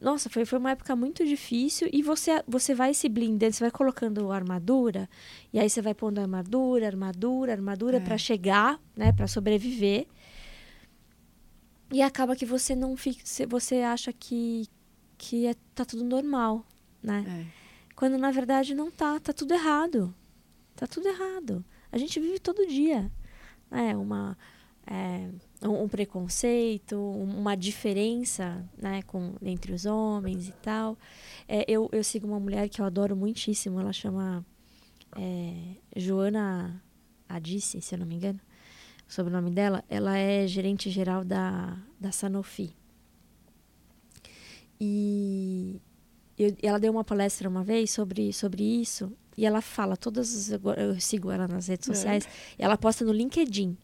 [0.00, 3.70] nossa, foi, foi uma época muito difícil e você, você vai se blindando, você vai
[3.70, 5.08] colocando armadura,
[5.52, 8.00] e aí você vai pondo armadura, armadura, armadura É.
[8.00, 10.06] pra chegar, né, Pra sobreviver.
[11.92, 14.66] E acaba que você não fica, você- você acha que
[15.18, 16.62] que é, tá tudo normal,
[17.02, 17.24] né?
[17.26, 17.94] É.
[17.94, 20.14] Quando na verdade não tá, tá tudo errado.
[20.74, 21.64] Tá tudo errado.
[21.90, 23.10] A gente vive todo dia,
[23.70, 23.96] né?
[23.96, 24.36] Uma
[24.86, 25.30] é,
[25.62, 30.96] um, um preconceito, um- uma diferença, né, com entre os homens e tal.
[31.48, 33.80] É, eu, eu sigo uma mulher que eu adoro muitíssimo.
[33.80, 34.44] Ela chama
[35.16, 35.54] é,
[35.96, 36.82] Joana
[37.28, 38.40] Adice, se eu não me engano,
[39.08, 39.82] o sobrenome dela.
[39.88, 42.74] Ela é gerente geral da da Sanofi.
[44.80, 45.80] E
[46.38, 49.10] eu- ela deu uma palestra uma vez sobre, sobre isso.
[49.36, 50.60] E ela fala todas as.
[50.76, 51.94] Eu sigo ela nas redes É.
[51.94, 52.28] sociais.
[52.58, 53.76] E ela posta no LinkedIn.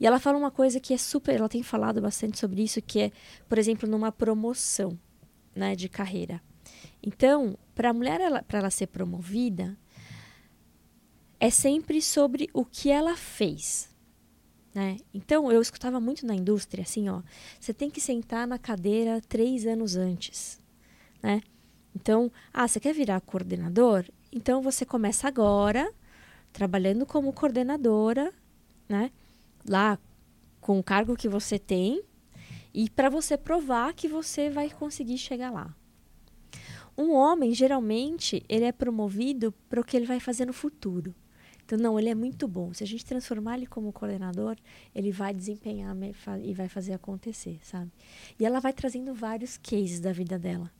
[0.00, 3.00] E ela fala uma coisa que é super, ela tem falado bastante sobre isso, que
[3.00, 3.12] é,
[3.46, 4.98] por exemplo, numa promoção,
[5.54, 6.40] né, de carreira.
[7.02, 9.76] Então, para a mulher, para ela ser promovida,
[11.38, 13.90] é sempre sobre o que ela fez.
[14.74, 14.98] Né?
[15.12, 17.22] Então, eu escutava muito na indústria, assim, ó,
[17.58, 20.60] você tem que sentar na cadeira três anos antes,
[21.22, 21.42] né?
[21.94, 24.04] Então, ah, você quer virar coordenador?
[24.30, 25.92] Então, você começa agora,
[26.52, 28.32] trabalhando como coordenadora,
[28.88, 29.10] né?
[29.68, 29.98] Lá,
[30.60, 32.02] com o cargo que você tem,
[32.72, 35.74] e para você provar que você vai conseguir chegar lá.
[36.96, 41.14] Um homem, geralmente, ele é promovido para o que ele vai fazer no futuro.
[41.64, 42.74] Então, não, ele é muito bom.
[42.74, 44.56] Se a gente transformar ele como coordenador,
[44.94, 45.96] ele vai desempenhar
[46.42, 47.92] e vai fazer acontecer, sabe?
[48.38, 50.70] E ela vai trazendo vários cases da vida dela,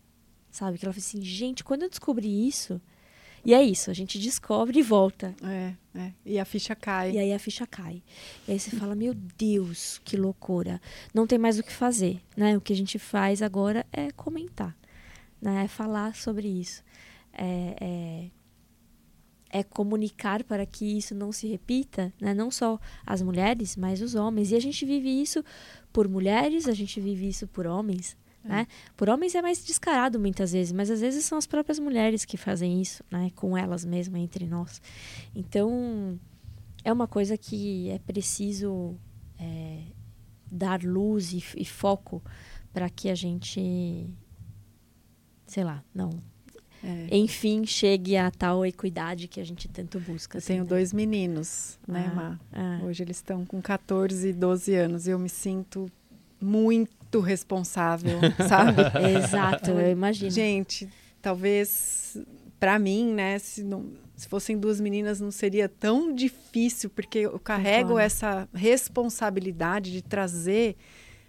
[0.51, 0.79] sabe?
[0.79, 2.81] Que ela fala assim, gente, quando eu descobri isso,
[3.45, 5.35] e é isso, a gente descobre e volta.
[5.43, 6.13] É, é.
[6.25, 7.13] E a ficha cai.
[7.13, 8.03] E aí a ficha cai.
[8.47, 10.81] E aí você fala, meu Deus, que loucura.
[11.15, 12.57] Não tem mais o que fazer, né?
[12.57, 14.77] O que a gente faz agora é comentar,
[15.41, 15.65] né?
[15.65, 16.83] É falar sobre isso.
[17.33, 18.41] É, é
[19.51, 22.33] é comunicar para que isso não se repita, né?
[22.33, 24.53] não só as mulheres, mas os homens.
[24.53, 25.45] E a gente vive isso
[25.93, 28.17] por mulheres, a gente vive isso por homens.
[28.43, 28.67] Né?
[28.97, 32.37] Por homens é mais descarado muitas vezes, mas às vezes são as próprias mulheres que
[32.37, 33.31] fazem isso, né?
[33.35, 34.81] com elas mesmas, entre nós.
[35.35, 36.19] Então,
[36.83, 38.97] é uma coisa que é preciso
[39.39, 39.83] é,
[40.51, 42.23] dar luz e, e foco
[42.73, 44.09] para que a gente,
[45.47, 46.11] sei lá, não
[46.83, 47.17] é.
[47.17, 50.37] enfim, chegue a tal equidade que a gente tanto busca.
[50.37, 50.69] Eu assim, tenho né?
[50.69, 52.41] dois meninos, né, ah, Má?
[52.53, 52.81] Ah.
[52.85, 55.07] Hoje eles estão com 14 e 12 anos.
[55.07, 55.91] Eu me sinto
[56.41, 58.83] muito responsável, sabe?
[59.17, 60.31] Exato, eu imagino.
[60.31, 60.89] Gente,
[61.21, 62.17] talvez
[62.61, 67.39] para mim, né, se, não, se fossem duas meninas não seria tão difícil, porque eu
[67.39, 70.77] carrego essa responsabilidade de trazer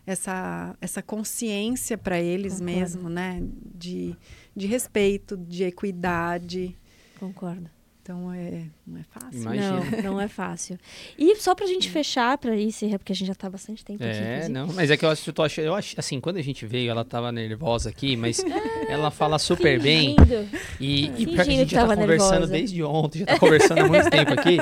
[0.05, 2.79] essa, essa consciência para eles Concordo.
[2.79, 3.41] mesmo, né?
[3.73, 4.15] De,
[4.53, 6.75] de respeito, de equidade.
[7.17, 7.69] Concordo.
[8.01, 9.41] Então é, não é fácil.
[9.41, 9.79] Imagina.
[9.79, 10.79] Não, não é fácil.
[11.17, 14.09] E só pra gente fechar, pra isso, porque a gente já tá bastante tempo é,
[14.09, 14.45] aqui.
[14.45, 16.41] É, não, mas é que eu acho, eu tô achando, eu acho, assim, quando a
[16.41, 18.43] gente veio, ela tava nervosa aqui, mas
[18.89, 20.25] ela fala super Fingindo.
[20.25, 20.49] bem.
[20.79, 22.51] E, e pior que a gente já tá conversando nervosa.
[22.51, 24.57] desde ontem, já tá conversando há muito tempo aqui.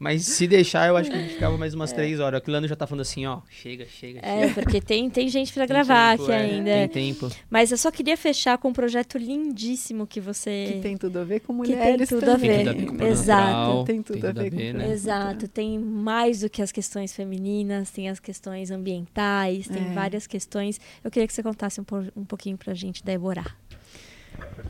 [0.00, 1.94] Mas se deixar, eu acho que a gente ficava mais umas é.
[1.94, 2.38] três horas.
[2.38, 4.54] Aquilo ano já tá falando assim, ó, chega, chega, É, chega.
[4.54, 6.88] porque tem, tem gente pra tem gravar tempo, aqui é, ainda.
[6.88, 7.30] Tem tempo.
[7.50, 10.70] Mas eu só queria fechar com um projeto lindíssimo que você...
[10.72, 12.50] Que tem tudo a ver com mulheres que tem tudo também.
[12.50, 12.74] a ver.
[12.74, 13.84] Tem tudo a ver Exato.
[13.84, 14.90] Tem tudo tem a ver, com né?
[14.90, 15.48] Exato.
[15.48, 19.92] Tem mais do que as questões femininas, tem as questões ambientais, tem é.
[19.92, 20.80] várias questões.
[21.04, 21.84] Eu queria que você contasse um,
[22.16, 23.44] um pouquinho pra gente da Eborá.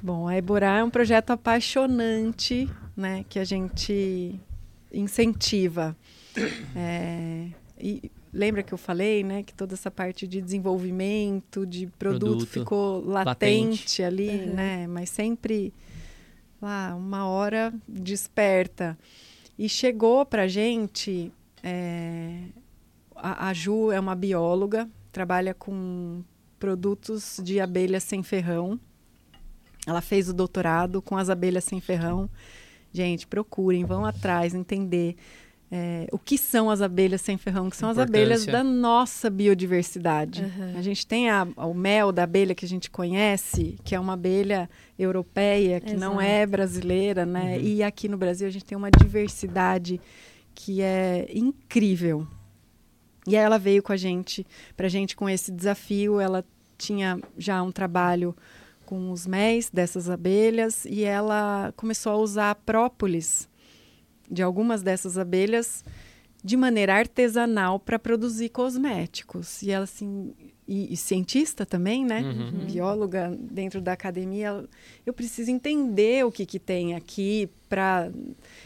[0.02, 4.40] Bom, a Eborá é um projeto apaixonante, né, que a gente
[4.92, 5.96] incentiva.
[6.76, 7.48] É,
[7.78, 12.46] e lembra que eu falei, né, que toda essa parte de desenvolvimento de produto, produto
[12.46, 14.02] ficou latente, latente.
[14.02, 14.54] ali, uhum.
[14.54, 15.72] né, mas sempre
[16.60, 18.98] lá uma hora desperta.
[19.58, 22.44] E chegou para gente é,
[23.16, 26.22] a, a Ju é uma bióloga, trabalha com
[26.58, 28.78] produtos de abelhas sem ferrão.
[29.86, 32.28] Ela fez o doutorado com as abelhas sem ferrão
[32.92, 35.16] Gente, procurem, vão atrás, entender
[35.72, 40.42] é, o que são as abelhas sem ferrão, que são as abelhas da nossa biodiversidade.
[40.42, 40.76] Uhum.
[40.76, 44.14] A gente tem a, o mel da abelha que a gente conhece, que é uma
[44.14, 44.68] abelha
[44.98, 46.00] europeia, que Exato.
[46.00, 47.56] não é brasileira, né?
[47.56, 47.62] Uhum.
[47.62, 50.00] E aqui no Brasil a gente tem uma diversidade
[50.54, 52.26] que é incrível.
[53.26, 54.44] E aí ela veio com a gente,
[54.76, 56.44] pra gente com esse desafio, ela
[56.76, 58.34] tinha já um trabalho
[58.90, 63.48] com os méis dessas abelhas e ela começou a usar própolis
[64.28, 65.84] de algumas dessas abelhas
[66.42, 69.62] de maneira artesanal para produzir cosméticos.
[69.62, 70.34] E ela assim,
[70.66, 72.20] e, e cientista também, né?
[72.20, 72.66] Uhum.
[72.66, 74.68] Bióloga dentro da academia,
[75.06, 78.10] eu preciso entender o que que tem aqui para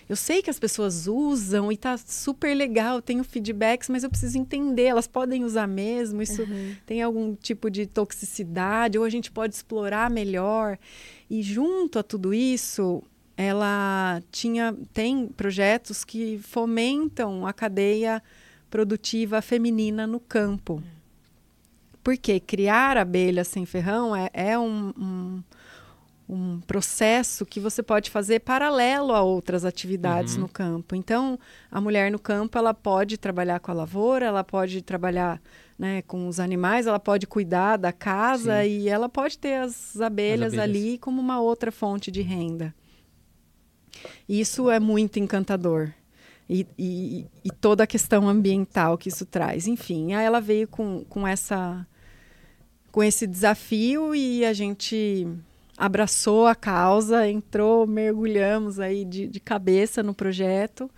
[0.08, 4.38] eu sei que as pessoas usam e tá super legal, tenho feedbacks, mas eu preciso
[4.38, 6.74] entender, elas podem usar mesmo, isso uhum.
[6.86, 10.78] tem algum tipo de toxicidade, ou a gente pode explorar melhor.
[11.28, 13.02] E junto a tudo isso,
[13.36, 18.22] ela tinha tem projetos que fomentam a cadeia
[18.70, 20.82] produtiva feminina no campo.
[22.02, 25.42] Porque criar abelhas sem ferrão é, é um, um
[26.28, 30.42] um processo que você pode fazer paralelo a outras atividades uhum.
[30.42, 30.96] no campo.
[30.96, 31.38] Então,
[31.70, 35.40] a mulher no campo ela pode trabalhar com a lavoura, ela pode trabalhar
[35.78, 38.68] né, com os animais, ela pode cuidar da casa Sim.
[38.68, 42.74] e ela pode ter as abelhas, as abelhas ali como uma outra fonte de renda.
[44.28, 45.92] Isso é muito encantador.
[46.48, 49.66] E, e, e, toda a questão ambiental que isso traz.
[49.66, 51.86] Enfim, aí ela veio com, com, essa,
[52.92, 55.26] com esse desafio e a gente
[55.76, 60.90] abraçou a causa, entrou, mergulhamos aí de, de cabeça no projeto.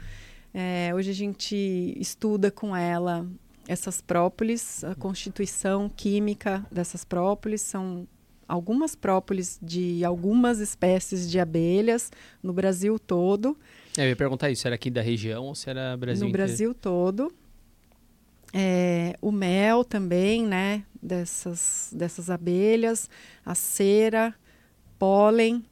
[0.52, 3.26] É, hoje a gente estuda com ela
[3.68, 8.06] essas própolis, a constituição química dessas própolis são
[8.48, 12.12] algumas própolis de algumas espécies de abelhas
[12.42, 13.56] no Brasil todo.
[13.98, 16.46] É, eu ia perguntar isso, era aqui da região ou se era Brasil No inteiro?
[16.48, 17.32] Brasil todo.
[18.54, 23.10] É, o mel também, né, dessas, dessas abelhas,
[23.44, 24.34] a cera,
[24.98, 25.64] pólen,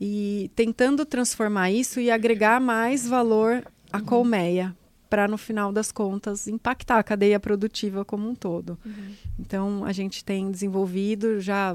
[0.00, 4.04] e tentando transformar isso e agregar mais valor à uhum.
[4.04, 4.76] colmeia,
[5.08, 8.78] para no final das contas impactar a cadeia produtiva como um todo.
[8.84, 9.14] Uhum.
[9.38, 11.74] Então a gente tem desenvolvido já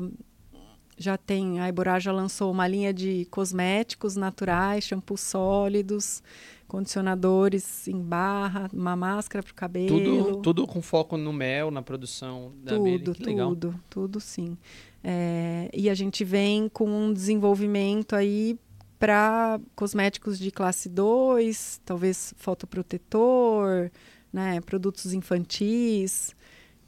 [1.02, 6.22] já tem a Iborá já lançou uma linha de cosméticos naturais, shampoos sólidos,
[6.68, 9.88] condicionadores em barra, uma máscara para o cabelo.
[9.88, 13.58] Tudo, tudo com foco no mel, na produção da tudo, tudo, legal.
[13.90, 14.58] tudo sim.
[15.04, 18.58] É, e a gente vem com um desenvolvimento aí
[19.00, 23.90] para cosméticos de classe 2, talvez fotoprotetor,
[24.32, 26.36] né, produtos infantis.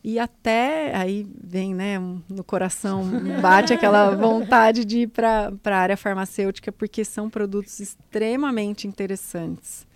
[0.03, 1.97] E até aí vem, né,
[2.27, 3.09] no coração,
[3.41, 9.87] bate aquela vontade de ir para a área farmacêutica, porque são produtos extremamente interessantes.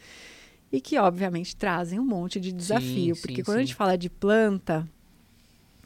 [0.72, 3.16] E que, obviamente, trazem um monte de desafio.
[3.16, 3.64] Sim, porque sim, quando sim.
[3.64, 4.88] a gente fala de planta,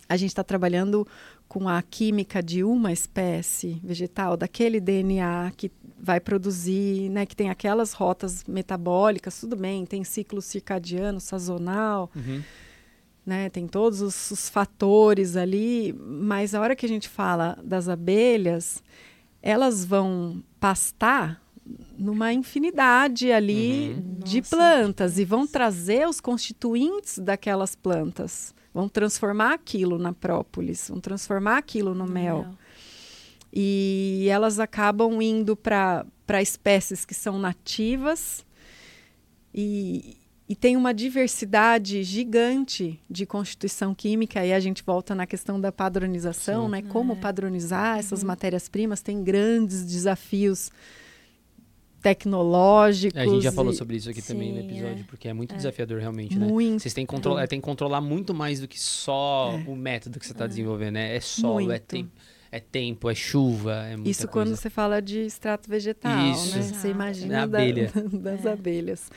[0.08, 1.08] a gente está trabalhando
[1.48, 7.50] com a química de uma espécie vegetal, daquele DNA que vai produzir, né, que tem
[7.50, 12.42] aquelas rotas metabólicas, tudo bem, tem ciclo circadiano, sazonal, uhum.
[13.26, 17.88] Né, tem todos os, os, fatores ali, mas a hora que a gente fala das
[17.88, 18.84] abelhas,
[19.42, 21.42] elas vão pastar
[21.98, 24.20] numa infinidade ali uhum.
[24.20, 30.90] de Nossa, plantas e vão trazer os constituintes daquelas plantas, vão transformar aquilo na própolis,
[30.90, 32.44] vão transformar aquilo no mel.
[32.44, 32.54] mel.
[33.54, 36.06] E elas acabam indo para
[36.42, 38.46] espécies que são nativas
[39.54, 40.21] e,
[40.52, 44.46] e tem uma diversidade gigante de constituição química.
[44.46, 46.72] E a gente volta na questão da padronização, Sim.
[46.72, 46.82] né?
[46.82, 47.16] Como é.
[47.16, 48.28] padronizar essas uhum.
[48.28, 50.70] matérias-primas tem grandes desafios
[52.02, 53.18] tecnológicos.
[53.18, 55.06] É, a gente já falou sobre isso aqui Sim, também no episódio, é.
[55.08, 55.56] porque é muito é.
[55.56, 56.46] desafiador realmente, né?
[56.46, 56.74] muito.
[56.74, 56.80] né?
[56.80, 59.70] Vocês têm que, controlar, tem que controlar muito mais do que só é.
[59.70, 60.48] o método que você está é.
[60.50, 61.16] desenvolvendo, né?
[61.16, 61.72] É solo, muito.
[61.72, 62.12] é tempo
[62.52, 64.32] é tempo, é chuva, é muita Isso coisa.
[64.34, 66.58] quando você fala de extrato vegetal, Isso.
[66.58, 66.64] né?
[66.64, 67.90] Você imagina da, abelha.
[68.12, 68.52] das é.
[68.52, 69.10] abelhas.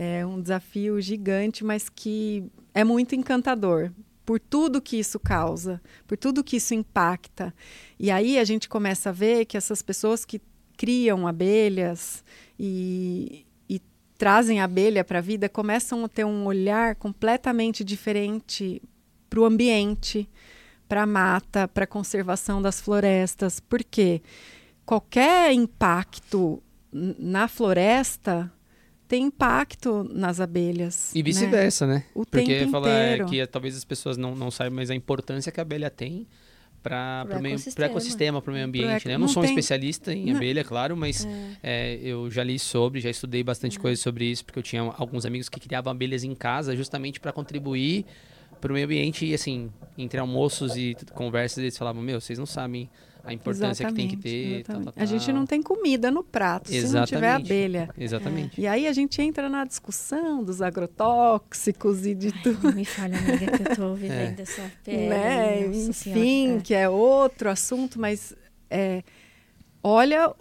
[0.00, 3.90] É um desafio gigante, mas que é muito encantador
[4.24, 7.52] por tudo que isso causa, por tudo que isso impacta.
[7.98, 10.40] E aí a gente começa a ver que essas pessoas que
[10.76, 12.22] criam abelhas
[12.56, 13.82] e, e
[14.16, 18.80] trazem a abelha para a vida começam a ter um olhar completamente diferente
[19.28, 20.28] para o ambiente,
[20.88, 24.22] para a mata, para a conservação das florestas, porque
[24.86, 26.62] qualquer impacto
[26.92, 28.52] na floresta
[29.08, 31.14] tem impacto nas abelhas.
[31.14, 31.94] E vice-versa, né?
[31.94, 32.04] né?
[32.14, 33.26] O Porque tempo falar inteiro.
[33.26, 36.26] que talvez as pessoas não, não saibam, mas a importância que a abelha tem
[36.82, 39.08] para o ecossistema, ecossistema para o meio ambiente.
[39.08, 39.14] Né?
[39.14, 39.54] Eu não, não sou um tem...
[39.54, 40.36] especialista em não.
[40.36, 41.56] abelha, claro, mas é.
[41.62, 43.80] É, eu já li sobre, já estudei bastante é.
[43.80, 47.32] coisa sobre isso, porque eu tinha alguns amigos que criavam abelhas em casa justamente para
[47.32, 48.04] contribuir
[48.60, 52.46] para o meio ambiente e assim, entre almoços e conversas, eles falavam, meu, vocês não
[52.46, 52.90] sabem
[53.28, 54.64] a importância exatamente, que tem que ter.
[54.64, 57.90] Tal, tal, a gente não tem comida no prato exatamente, se não tiver abelha.
[57.98, 58.58] Exatamente.
[58.58, 58.64] É.
[58.64, 62.68] E aí a gente entra na discussão dos agrotóxicos e de tudo.
[62.68, 64.42] Não me falha, amiga, que eu estou vivendo é.
[64.42, 65.08] essa pele.
[65.08, 65.66] Né?
[65.66, 66.62] Enfim, senhora.
[66.62, 68.34] que é outro assunto, mas
[68.70, 69.02] é,
[69.82, 70.34] olha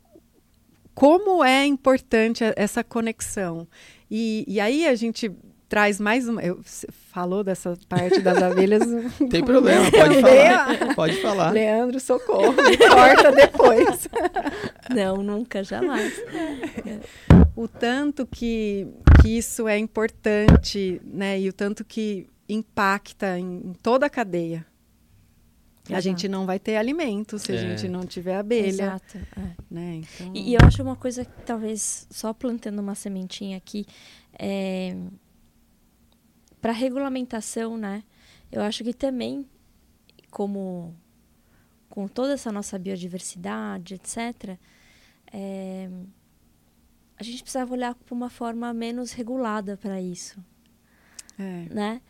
[0.95, 3.67] como é importante essa conexão.
[4.09, 5.29] E, e aí a gente
[5.67, 6.41] traz mais uma.
[6.41, 6.59] Eu,
[7.11, 8.83] falou dessa parte das abelhas.
[9.29, 10.95] Tem problema, pode falar.
[10.95, 11.51] pode falar.
[11.51, 14.07] Leandro, socorro, me corta depois.
[14.93, 16.13] Não, nunca, jamais.
[17.55, 18.87] O tanto que,
[19.21, 21.39] que isso é importante, né?
[21.39, 24.65] E o tanto que impacta em, em toda a cadeia.
[25.89, 25.97] Exato.
[25.97, 27.55] A gente não vai ter alimento se é.
[27.55, 28.67] a gente não tiver abelha.
[28.67, 29.17] Exato.
[29.17, 29.41] É.
[29.71, 30.01] Né?
[30.01, 30.31] Então...
[30.33, 33.85] E, e, eu acho uma coisa que talvez só plantando uma sementinha aqui,
[34.37, 34.95] é,
[36.67, 38.03] para regulamentação, né?
[38.51, 39.47] Eu acho que também,
[40.29, 40.93] como
[41.87, 44.57] com toda essa nossa biodiversidade, etc.,
[45.31, 45.89] é,
[47.15, 50.43] a gente precisava olhar para uma forma menos regulada para isso,
[51.39, 51.73] é.
[51.73, 52.01] né?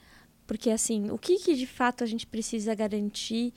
[0.47, 3.53] Porque assim, o que, que de fato a gente precisa garantir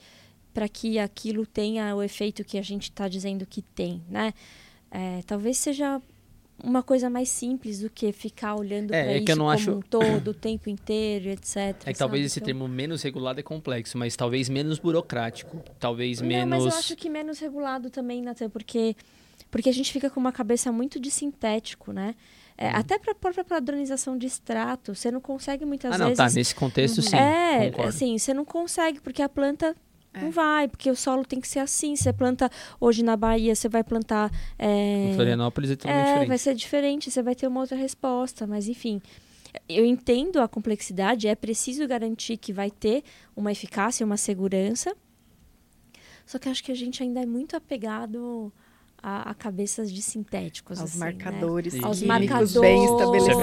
[0.53, 4.35] para que aquilo tenha o efeito que a gente está dizendo que tem, né?
[4.91, 5.99] É, talvez seja
[6.63, 9.45] uma coisa mais simples do que ficar olhando É, para é isso que eu não
[9.45, 11.57] como acho- um todo, o tempo inteiro, etc.
[11.85, 12.19] É que talvez sabe?
[12.25, 15.63] esse Então- termo menos regulado é complexo, mas talvez menos burocrático.
[15.79, 16.49] Talvez Não, menos.
[16.63, 18.95] mas eu acho que menos regulado também, Natan, porque,
[19.49, 22.15] porque a gente fica com uma cabeça muito de sintético, né?
[22.57, 22.75] É, Uhum.
[22.75, 26.17] Até para a própria padronização de extrato, você não consegue muitas Ah, não, vezes...
[26.17, 26.29] tá.
[26.29, 27.15] Nesse contexto, sim.
[27.15, 27.89] é, concordo.
[27.89, 29.75] assim, você não consegue, porque a planta
[30.13, 30.21] É.
[30.21, 31.95] não vai, porque o solo tem que ser assim.
[31.95, 34.31] Você planta hoje na Bahia, você vai plantar.
[34.59, 36.27] é, Em Florianópolis é totalmente é, diferente.
[36.27, 39.01] vai ser diferente, você vai ter uma outra resposta, mas enfim.
[39.67, 43.03] Eu entendo a complexidade, é preciso garantir que vai ter
[43.35, 44.95] uma eficácia, uma segurança.
[46.25, 48.51] Só que acho que a gente ainda é muito apegado
[49.03, 50.79] a, a cabeças de sintéticos.
[50.79, 51.05] Aos assim, né?
[51.05, 52.53] marcadores Aos químicos marcadores.
[52.61, 52.95] bem Isso é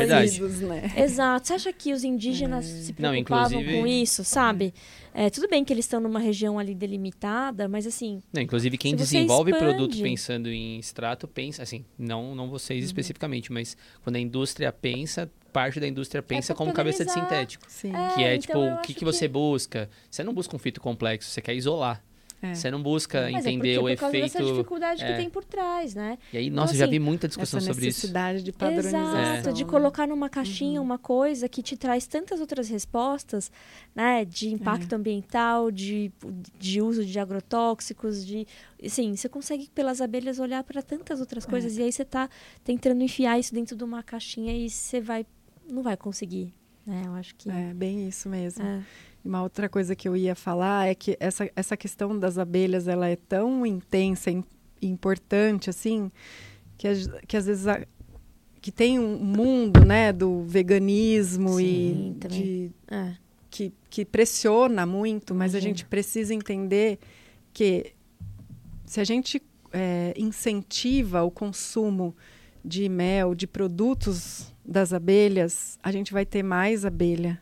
[0.04, 0.92] estabelecidos, né?
[0.96, 1.46] Exato.
[1.48, 4.72] Você acha que os indígenas se Não, preocupavam inclusive- com isso, sabe?
[5.12, 8.92] É, tudo bem que eles estão numa região ali delimitada, mas assim, Não, inclusive, quem
[8.92, 12.86] Se desenvolve expande- produto pensando em extrato, pensa, assim, não, não vocês Uhum.
[12.86, 17.64] especificamente, mas quando a indústria pensa, parte da indústria pensa pra como cabeça de sintético.
[17.68, 17.92] Sim.
[17.94, 19.90] É, que é, então tipo, eu o que, acho que você busca?
[20.10, 22.04] Você não busca um fito complexo, você quer isolar.
[22.40, 22.54] É.
[22.54, 24.52] Você não busca mas é entender porque o por causa dessa efeito.
[24.54, 25.16] dificuldade que é.
[25.16, 26.16] tem por trás, né?
[26.32, 27.98] E aí, nossa, Então, já assim, vi muita discussão sobre isso.
[27.98, 29.34] necessidade de padronização.
[29.38, 30.30] Exato, de colocar numa Uhum.
[30.30, 33.50] caixinha uma coisa que te traz tantas outras respostas,
[33.92, 34.24] né?
[34.24, 34.96] De impacto É.
[34.96, 36.12] ambiental, de,
[36.56, 38.46] de uso de agrotóxicos, de.
[38.84, 41.50] Assim, você consegue pelas abelhas olhar para tantas outras É.
[41.50, 42.28] coisas e aí você tá
[42.62, 45.26] tentando enfiar isso dentro de uma caixinha e você vai.
[45.68, 46.54] não vai conseguir.
[46.86, 47.02] Né?
[47.04, 47.50] Eu acho que.
[47.50, 48.62] É, bem isso mesmo.
[48.64, 48.80] é.
[49.28, 53.06] Uma outra coisa que eu ia falar é que essa, essa questão das abelhas ela
[53.06, 54.42] é tão intensa e
[54.80, 56.10] importante assim
[56.78, 56.88] que,
[57.26, 57.84] que às vezes a-
[58.58, 63.14] que tem um mundo né do veganismo Sim, e de, É.
[63.50, 65.76] que, que pressiona muito, mas a Imagino.
[65.76, 66.98] gente precisa entender
[67.52, 67.92] que
[68.86, 72.16] se a gente é, incentiva o consumo
[72.64, 77.38] de mel, de produtos das abelhas, a gente vai ter mais abelha,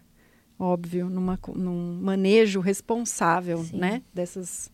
[0.59, 3.77] óbvio, numa, num manejo responsável, Sim.
[3.78, 4.70] né, dessas,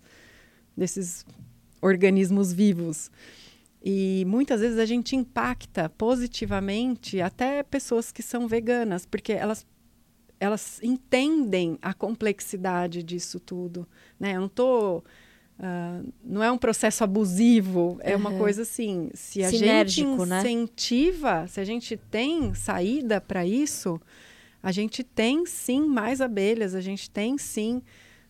[0.76, 1.24] desses
[1.80, 3.10] organismos vivos.
[3.84, 9.66] E muitas vezes a gente impacta positivamente até pessoas que são veganas, porque elas
[10.38, 13.86] elas entendem a complexidade disso tudo,
[14.18, 14.34] né?
[14.34, 15.02] Eu não tô
[15.58, 18.38] ah, não é um processo abusivo, é uma Uhum.
[18.38, 20.40] coisa assim, se a Sinérgico, gente né?
[20.40, 24.00] incentiva, se a gente tem saída para isso,
[24.62, 27.82] a gente tem sim mais abelhas, a gente tem sim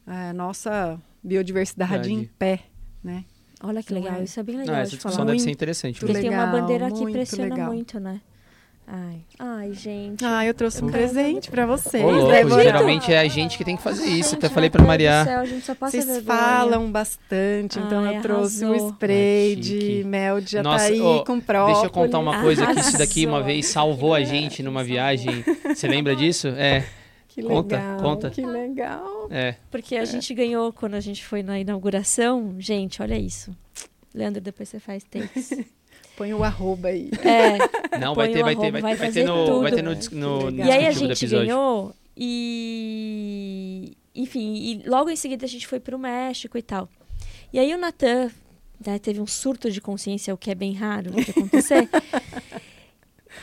[0.06, 2.12] a nossa biodiversidade Verdade.
[2.12, 2.60] em pé,
[3.02, 3.24] né?
[3.62, 4.24] Olha que Não legal, é?
[4.24, 5.26] isso é bem legal essa de discussão falar.
[5.26, 6.04] deve ser Muito interessante.
[6.04, 6.14] Muito mesmo.
[6.14, 7.72] Porque tem uma legal, bandeira que pressiona legal.
[7.72, 8.20] muito, né?
[8.86, 10.24] Ai, ai gente.
[10.24, 12.04] Ah, eu trouxe um Eu- presente para vocês.
[12.04, 14.34] Ô, louco, né, geralmente é a gente que tem que fazer isso.
[14.34, 15.24] Até Gente, falei meu pra Maria.
[15.24, 16.38] céu, a gente só passa Vocês vergonha.
[16.38, 18.88] falam bastante, então Ai, eu trouxe um arrasou.
[18.90, 21.78] spray Ai, de mel de Nossa, ô, com própolis.
[21.78, 23.46] Deixa eu contar uma coisa que isso daqui uma Arrasou.
[23.46, 25.42] vez salvou a gente numa viagem.
[25.74, 26.48] Você lembra disso?
[26.48, 26.84] É,
[27.28, 28.30] Que Conta, legal, conta.
[28.30, 29.28] Que legal.
[29.30, 29.54] é.
[29.70, 32.56] Porque a gente ganhou quando a gente foi na inauguração.
[32.58, 33.56] Gente, olha isso.
[34.14, 35.50] Leandro, depois você faz takes.
[36.16, 37.10] Põe o arroba aí.
[37.22, 37.58] É.
[37.98, 40.00] Não, vai ter, vai ter, vai, vai vai ter no, vai tudo.
[40.00, 40.64] ter no, no, no.
[40.64, 41.46] E aí a gente episódio.
[41.46, 43.96] ganhou e.
[44.14, 46.88] Enfim, e logo em seguida a gente foi pro México e tal.
[47.52, 48.30] E aí o Natan
[48.84, 51.88] né, teve um surto de consciência, o que é bem raro de acontecer.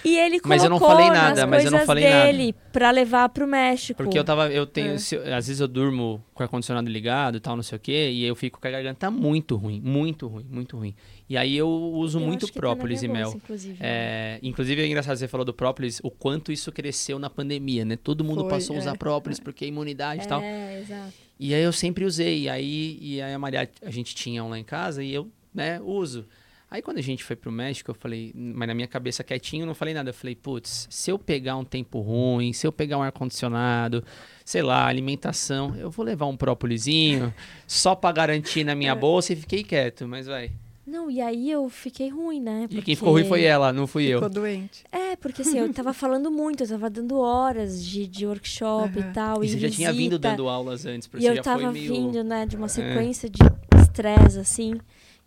[0.03, 2.25] e ele colocou Mas eu não falei nada, mas eu não falei nada.
[2.25, 3.97] dele pra levar pro México.
[4.01, 4.97] Porque eu tava, eu tenho, É.
[4.97, 8.09] se às vezes eu durmo com o ar-condicionado ligado e tal, não sei o quê,
[8.11, 10.95] e eu fico com a garganta muito ruim, muito ruim, muito ruim.
[11.29, 13.33] E aí eu uso Eu muito tá própolis e minha mel.
[13.35, 13.77] inclusive.
[13.79, 17.97] É, inclusive é engraçado você falou do própolis, o quanto isso cresceu na pandemia, né?
[18.01, 20.41] Todo mundo Foi, passou a usar é, própolis porque a imunidade e tal.
[20.41, 21.13] É, exato.
[21.39, 22.41] E aí eu sempre usei.
[22.43, 25.27] E aí, e aí a Maria, a gente tinha um lá em casa e eu,
[25.53, 26.25] né, uso.
[26.71, 29.67] Aí quando a gente foi pro México, eu falei, mas na minha cabeça quietinho, eu
[29.67, 30.09] não falei nada.
[30.11, 34.03] Eu falei, putz, se eu pegar um tempo ruim, se eu pegar um ar-condicionado,
[34.45, 37.33] sei lá, alimentação, eu vou levar um própolizinho
[37.65, 38.75] só pra garantir na É.
[38.75, 40.51] minha bolsa e fiquei quieto, mas vai.
[40.85, 42.67] Não, e aí eu fiquei ruim, né?
[42.69, 44.29] E quem ficou ruim foi ela, não fui Ficou eu.
[44.29, 44.83] doente.
[44.91, 49.09] É, porque assim, eu tava falando muito, eu tava dando horas de, de workshop Aham.
[49.09, 49.43] e tal.
[49.43, 50.29] E e você já tinha vindo visita.
[50.29, 51.91] dando aulas antes, porque E você eu já tava foi meio...
[51.93, 51.95] É.
[51.95, 53.37] vindo, né, de uma sequência de
[53.79, 54.73] estresse, assim.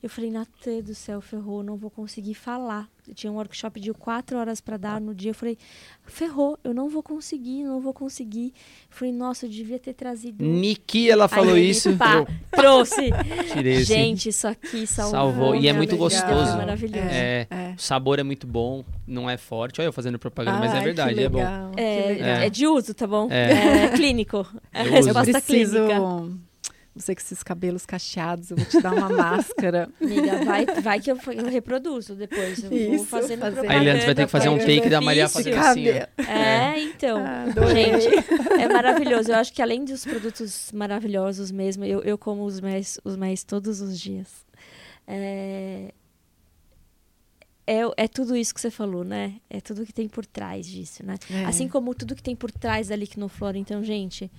[0.03, 2.89] Eu falei, Natê do céu, ferrou, não vou conseguir falar.
[3.07, 5.31] Eu tinha um workshop de quatro horas pra dar no dia.
[5.31, 5.57] Eu falei,
[6.07, 8.47] ferrou, eu não vou conseguir, não vou conseguir.
[8.91, 10.43] Eu falei, nossa, eu devia ter trazido.
[10.45, 11.97] Niki, ela falou Aí isso.
[11.97, 13.11] pá, eu trouxe.
[13.53, 13.85] tirei.
[13.85, 15.13] Gente, isso aqui salvou.
[15.13, 15.55] Salvou.
[15.55, 16.47] E é muito vida, gostoso.
[16.49, 17.07] Foi maravilhoso.
[17.09, 17.75] É, É.
[17.79, 19.81] o sabor é muito bom, não é forte.
[19.81, 21.39] Olha eu fazendo propaganda, mas é verdade, que é bom.
[21.39, 22.29] legal, que É, legal.
[22.29, 23.29] é de uso, tá bom?
[23.31, 23.85] É.
[23.85, 24.45] É, clínico.
[24.73, 25.07] É Eu a uso.
[25.13, 26.52] resposta preciso clínica.
[26.95, 29.89] Você com esses cabelos cacheados, eu vou te dar uma máscara.
[30.01, 32.63] Amiga, vai, vai que eu, eu reproduzo depois.
[32.63, 33.71] Eu vou Isso, fazendo fazer.
[33.71, 35.85] Aí, Leandro, vai ter que fazer um take da Maria fazendo assim.
[35.85, 36.07] Cabelo.
[36.29, 37.19] É, então.
[37.19, 37.47] Ah.
[37.73, 39.33] Gente, é maravilhoso.
[39.33, 43.43] Eu acho que além dos produtos maravilhosos mesmo, eu, eu como os mais, os mais
[43.43, 44.29] todos os dias.
[45.07, 45.93] É,
[47.67, 49.37] é, é tudo isso que você falou, né?
[49.49, 51.15] É tudo que tem por trás disso, né?
[51.31, 51.45] É.
[51.45, 53.57] Assim como tudo que tem por trás da Liquinoflora.
[53.57, 54.31] Então, gente,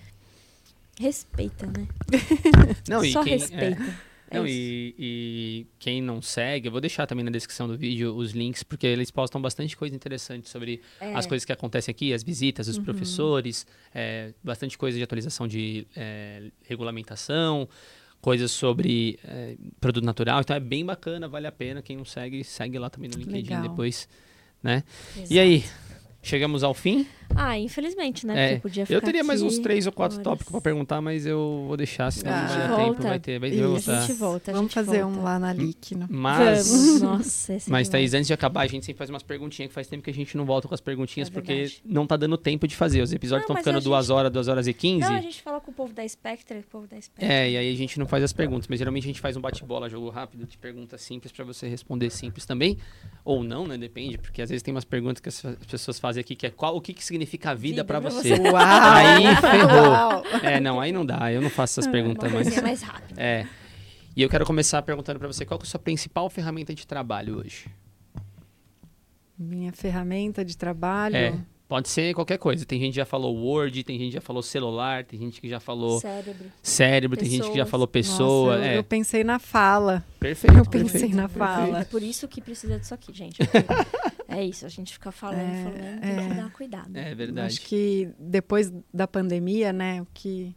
[0.99, 1.87] respeita, né?
[2.87, 3.81] Não, e Só quem, é, respeita.
[4.29, 4.55] É Não, isso.
[4.57, 8.63] e, e quem não segue, eu vou deixar também na descrição do vídeo os links,
[8.63, 11.13] porque eles postam bastante coisa interessante sobre É.
[11.13, 12.73] as coisas que acontecem aqui, as visitas, Uhum.
[12.73, 17.69] os professores, é, bastante coisa de atualização de é, regulamentação,
[18.21, 20.41] coisas sobre é, produto natural.
[20.41, 21.81] Então é bem bacana, vale a pena.
[21.83, 23.61] Quem não segue, segue lá também no LinkedIn Legal.
[23.69, 24.07] depois,
[24.63, 24.83] né?
[25.15, 25.33] Exato.
[25.33, 25.63] E aí,
[26.23, 27.05] chegamos ao fim?
[27.35, 28.33] Ah, infelizmente, né?
[28.35, 30.23] É, Porque podia ficar Eu teria mais uns três ou quatro horas.
[30.23, 32.67] tópicos para perguntar, mas eu vou deixar, senão Ah.
[32.67, 32.93] não Volta.
[32.95, 33.07] tempo.
[33.07, 33.63] Vai ter, vai Isso.
[33.63, 34.01] A voltar.
[34.01, 35.19] gente volta, a Vamos gente fazer volta.
[35.19, 36.05] um lá na Liquino.
[36.11, 36.67] Mas...
[36.69, 37.89] Vamos, nossa, esse é Mas, demais.
[37.89, 40.13] Thaís, antes de acabar, a gente sempre faz umas perguntinhas que faz tempo que a
[40.13, 41.81] gente não volta com as perguntinhas, É porque verdade.
[41.85, 43.01] não tá dando tempo de fazer.
[43.01, 44.99] Os episódios estão ficando a duas gente- horas, duas horas e quinze.
[45.09, 47.25] Não, a gente fala com o povo da Spectre, o povo da Spectre.
[47.33, 49.41] É, e aí a gente não faz as perguntas, mas geralmente a gente faz um
[49.41, 52.77] bate-bola, jogo rápido, de perguntas simples pra você responder simples também.
[53.25, 53.75] Ou não, né?
[53.75, 56.75] Depende, porque às vezes tem umas perguntas que as pessoas fazem aqui que é qual,
[56.75, 58.29] o que, que significa a vida, Vida pra pra você.
[58.35, 58.41] você.
[58.49, 58.55] Uau!
[58.95, 59.89] Aí ferrou.
[59.91, 60.23] Uau!
[60.43, 62.47] É, não, aí não dá, eu não faço essas perguntas, Uma mas.
[62.47, 63.21] coisinha mais rápida.
[63.21, 63.47] É.
[64.15, 66.85] E eu quero começar perguntando pra você qual que é a sua principal ferramenta de
[66.85, 67.65] trabalho hoje.
[69.37, 71.15] Minha ferramenta de trabalho.
[71.15, 71.33] É.
[71.73, 72.63] Pode ser qualquer coisa.
[72.67, 75.49] Tem gente que já falou Word, tem gente que já falou celular, tem gente que
[75.49, 76.51] já falou Cérebro.
[76.61, 78.57] cérebro, tem gente que já falou pessoa.
[78.57, 80.05] Nossa, eu, é, eu pensei na fala.
[80.19, 80.55] perfeito.
[80.55, 81.15] Eu pensei perfeito.
[81.15, 81.79] na fala.
[81.79, 83.39] É por isso que precisa disso aqui, gente.
[84.29, 86.29] é isso, a gente fica falando, É, falando, tem é.
[86.29, 86.95] que dar cuidado.
[86.95, 87.47] É verdade.
[87.47, 90.55] Acho que depois da pandemia, né, o que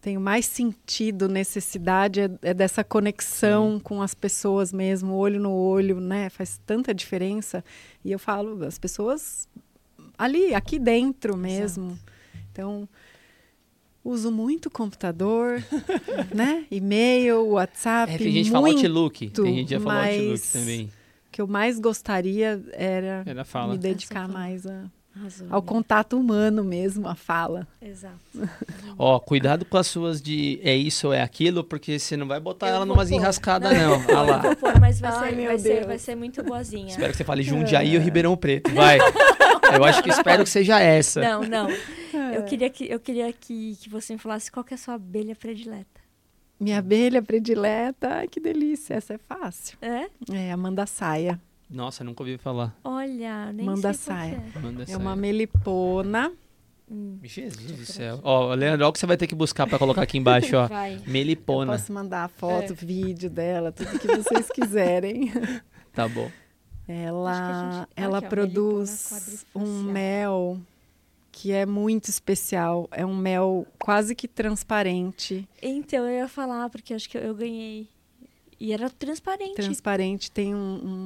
[0.00, 6.00] tem mais sentido, necessidade é, é dessa conexão com as pessoas mesmo, olho no olho,
[6.00, 6.30] né?
[6.30, 7.62] Faz tanta diferença.
[8.02, 9.46] E eu falo, as pessoas
[10.18, 11.98] ali, aqui dentro mesmo.
[12.52, 12.88] Então,
[14.04, 15.62] uso muito computador,
[16.34, 16.66] né?
[16.70, 18.78] E-mail, WhatsApp, É, tem gente que fala muito.
[18.86, 19.30] Outlook.
[19.30, 20.84] Tem gente que já falou Outlook mas- também.
[21.26, 23.72] O que eu mais gostaria era fala.
[23.72, 24.84] me dedicar mais a-
[25.16, 27.68] Arrasou, ao contato humano mesmo, a fala.
[27.80, 28.18] Exato.
[28.98, 32.40] Ó, cuidado com as suas de é isso ou é aquilo, porque você não vai
[32.40, 33.16] botar Eu ela vou numas pôr.
[33.16, 33.94] enrascadas, não.
[33.94, 34.38] Ah Eu lá.
[34.38, 36.88] vou pôr, mas vai, Ai, ser, vai, ser, vai ser muito boazinha.
[36.88, 38.72] Espero que você fale Jundiaí ou Ribeirão Preto.
[38.72, 38.98] Vai.
[39.74, 41.20] Eu acho que espero que seja essa.
[41.20, 41.68] Não, não.
[42.34, 44.94] Eu queria, que, eu queria que, que você me falasse qual que é a sua
[44.94, 46.02] abelha predileta.
[46.58, 49.76] Minha abelha predileta, ai que delícia, essa é fácil.
[49.82, 50.06] É?
[50.32, 51.40] É Amanda Saia.
[51.74, 52.74] Nossa, nunca ouvi falar.
[52.84, 54.42] Olha, nem Manda sei saia.
[54.54, 54.58] é.
[54.60, 54.96] Manda É sair.
[54.96, 56.32] uma melipona.
[56.90, 58.20] Hum, Jesus do céu.
[58.22, 60.66] Ó, Leandro, olha o que você vai ter que buscar pra colocar aqui embaixo, ó.
[60.68, 60.94] vai.
[60.96, 61.72] Eu Melipona.
[61.72, 62.76] posso mandar foto, É.
[62.76, 65.32] vídeo dela, tudo que vocês quiserem.
[65.92, 66.28] Tá bom.
[66.88, 70.60] Ela, gente- ela aqui, ó, produz um mel
[71.32, 72.88] que é muito especial.
[72.92, 75.48] É um mel quase que transparente.
[75.62, 77.88] Então, eu ia falar, porque eu acho que eu, eu ganhei.
[78.60, 79.54] E era transparente.
[79.54, 80.58] Transparente, tem um,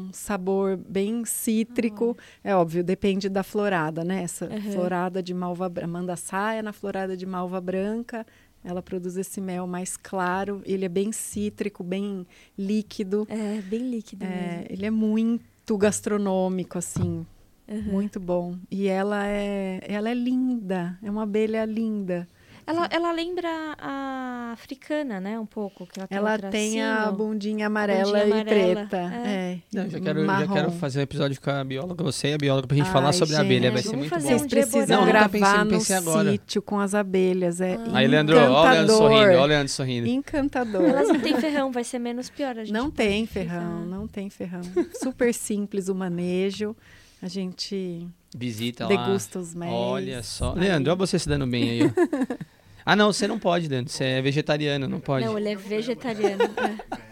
[0.08, 2.16] um sabor bem cítrico.
[2.44, 4.22] É óbvio, depende da florada, né?
[4.22, 4.72] Essa Uhum.
[4.72, 5.88] florada de malva branca.
[5.88, 8.26] Manda saia na florada de malva branca.
[8.64, 10.62] Ela produz esse mel mais claro.
[10.66, 12.26] Ele é bem cítrico, bem
[12.56, 13.26] líquido.
[13.30, 14.66] É, bem líquido É, mesmo.
[14.70, 17.24] ele é muito gastronômico, assim.
[17.68, 17.82] Uhum.
[17.82, 18.56] Muito bom.
[18.70, 20.98] E ela é, ela é linda.
[21.02, 22.26] É uma abelha linda.
[22.68, 25.38] Ela, ela lembra a africana, né?
[25.40, 25.86] Um pouco.
[25.86, 28.96] Que ela tem, Ela um tem a bundinha amarela Bundinha e amarela, preta.
[29.24, 29.26] é.
[29.26, 29.58] É.
[29.72, 32.66] Não, já quero, já quero fazer um episódio com a bióloga, você e a bióloga,
[32.68, 33.70] pra gente Ai, falar sobre a abelha.
[33.70, 34.28] gente, Vai ser muito fazer bom.
[34.38, 36.30] Vocês um precisam Não, gravar pensei, no pensei agora.
[36.32, 37.60] sítio com as abelhas.
[37.62, 37.88] É Ah.
[37.94, 38.96] Aí, Leandro, olha o Leandro encantador.
[38.98, 40.06] sorrindo, olha o Leandro sorrindo.
[40.08, 40.84] Encantador.
[40.84, 42.50] Elas não têm ferrão, vai ser menos pior.
[42.58, 44.60] A gente Não tem ferrão, não tem ferrão.
[45.02, 46.76] Super simples o manejo.
[47.22, 49.06] A gente Visita lá.
[49.06, 49.72] degusta os mel.
[49.72, 50.52] Olha só.
[50.52, 51.88] Leandro, olha você se dando bem aí, ó.
[52.90, 53.92] Ah, não, você não pode, Leandro.
[53.92, 55.26] Você é vegetariano, não pode.
[55.26, 56.42] Não, ele é vegetariano.
[56.42, 57.08] é.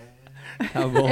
[0.73, 1.07] Tá bom.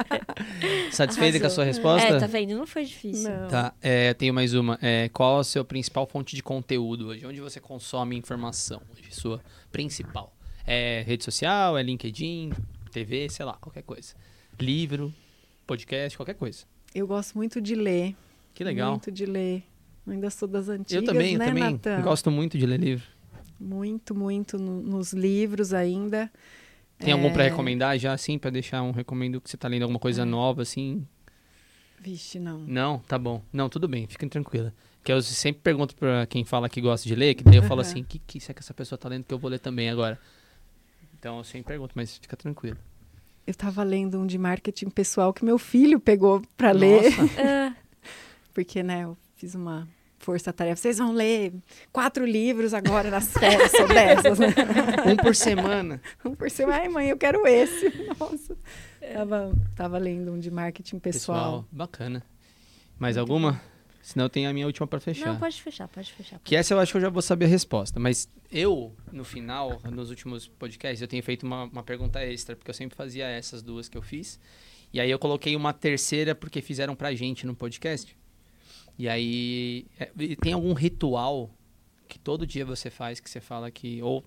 [0.90, 2.08] Satisfeita com a sua resposta?
[2.08, 2.56] É, tá vendo?
[2.56, 3.28] Não foi difícil.
[3.30, 3.46] Não.
[3.46, 4.78] Tá, é, tenho mais uma.
[4.80, 7.26] É, qual a sua principal fonte de conteúdo hoje?
[7.26, 9.04] Onde você consome informação hoje?
[9.10, 9.38] Sua
[9.70, 10.34] principal?
[10.66, 11.76] É rede social?
[11.76, 12.52] É LinkedIn?
[12.90, 13.28] TV?
[13.28, 14.14] Sei lá, qualquer coisa.
[14.58, 15.12] Livro?
[15.66, 16.16] Podcast?
[16.16, 16.64] Qualquer coisa.
[16.94, 18.16] Eu gosto muito de ler.
[18.54, 18.92] Que legal.
[18.92, 19.62] Muito de ler.
[20.06, 22.00] Ainda sou das antigas, eu também, né, eu também Natan?
[22.00, 23.13] gosto muito de ler livro.
[23.64, 26.30] Muito, muito no- nos livros ainda.
[26.98, 29.82] Tem algum É, pra recomendar já, assim, pra deixar um recomendo que você tá lendo
[29.82, 31.06] alguma coisa nova, assim?
[31.98, 32.58] Vixe, não.
[32.60, 33.42] Não, tá bom.
[33.50, 34.72] Não, tudo bem, fiquem tranquila.
[35.02, 37.80] Que eu sempre pergunto pra quem fala que gosta de ler, que daí eu falo
[37.80, 37.90] Aham.
[37.90, 39.88] assim, o que, que será que essa pessoa tá lendo que eu vou ler também
[39.88, 40.18] agora?
[41.18, 42.76] Então eu sempre pergunto, mas fica tranquilo.
[43.46, 47.04] Eu estava lendo um de marketing pessoal que meu filho pegou para ler.
[48.52, 49.88] Porque, né, eu fiz uma
[50.24, 50.76] força-tarefa.
[50.80, 51.52] Vocês vão ler
[51.92, 54.46] quatro livros agora nas férias, sou dessas, né?
[55.06, 56.00] Um por semana.
[56.24, 56.78] Um por semana.
[56.78, 57.92] Ai, mãe, eu quero esse.
[58.18, 58.56] Nossa.
[59.12, 61.64] Tava, tava lendo um de marketing pessoal.
[61.70, 62.22] Bacana.
[62.98, 63.60] Mais alguma?
[64.00, 65.26] Senão eu tenho a minha última para fechar.
[65.26, 66.38] não, pode fechar, pode fechar.
[66.44, 67.98] Que essa eu acho que eu já vou saber a resposta.
[67.98, 72.70] Mas eu, no final, nos últimos podcasts, eu tenho feito uma, uma pergunta extra, porque
[72.70, 74.38] eu sempre fazia essas duas que eu fiz.
[74.92, 78.16] E aí eu coloquei uma terceira porque fizeram pra gente no podcast.
[78.98, 79.86] E aí.
[79.98, 81.50] é, e tem algum ritual
[82.08, 84.02] que todo dia você faz que você fala que.
[84.02, 84.24] Ou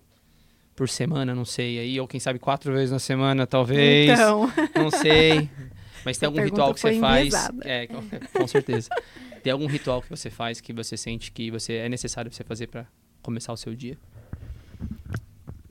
[0.76, 1.80] por semana, não sei.
[1.80, 4.12] Aí, ou quem sabe quatro vezes na semana, talvez.
[4.12, 5.50] Então, Não sei.
[6.06, 7.34] Mas tem algum ritual que você faz.
[7.64, 8.90] É, com, certeza.
[9.44, 12.68] Tem algum ritual que você faz que você sente que você é necessário você fazer
[12.68, 12.86] pra
[13.22, 13.98] começar o seu dia?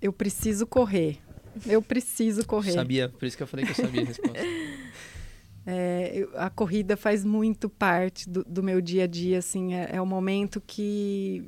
[0.00, 1.18] eu preciso correr.
[1.64, 2.72] Eu preciso correr.
[2.72, 4.42] Sabia, por isso que eu falei que eu sabia a resposta.
[5.66, 9.90] É, eu- a corrida faz muito parte do, do meu dia a dia, assim, é,
[9.94, 11.42] é o momento que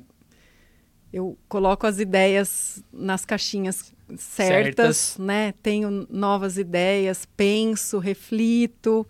[1.12, 5.18] eu coloco as ideias nas caixinhas certas, Certas.
[5.18, 5.54] né?
[5.62, 9.06] Tenho novas ideias, penso, reflito,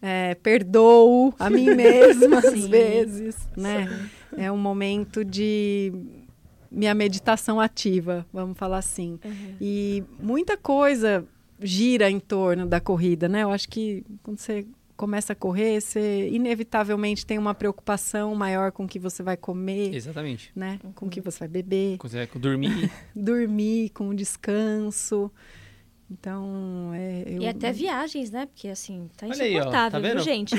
[0.00, 4.08] é, perdoo a mim mesma às vezes, né?
[4.36, 5.92] É um momento de
[6.70, 9.18] minha meditação ativa, vamos falar assim.
[9.24, 9.56] Uhum.
[9.60, 11.26] E muita coisa
[11.62, 13.42] gira em torno da corrida, né?
[13.42, 14.66] Eu acho que quando você
[14.96, 19.94] começa a correr, você inevitavelmente tem uma preocupação maior com o que você vai comer,
[19.94, 20.52] Exatamente.
[20.54, 20.78] né?
[20.94, 22.90] Com o que você vai beber, Consegue dormir.
[23.14, 25.30] dormir, com o descanso.
[26.12, 27.40] Então, é, eu...
[27.42, 28.44] E até viagens, né?
[28.44, 30.54] Porque assim, tá Olha aí, ó, insuportável, tá viu, gente?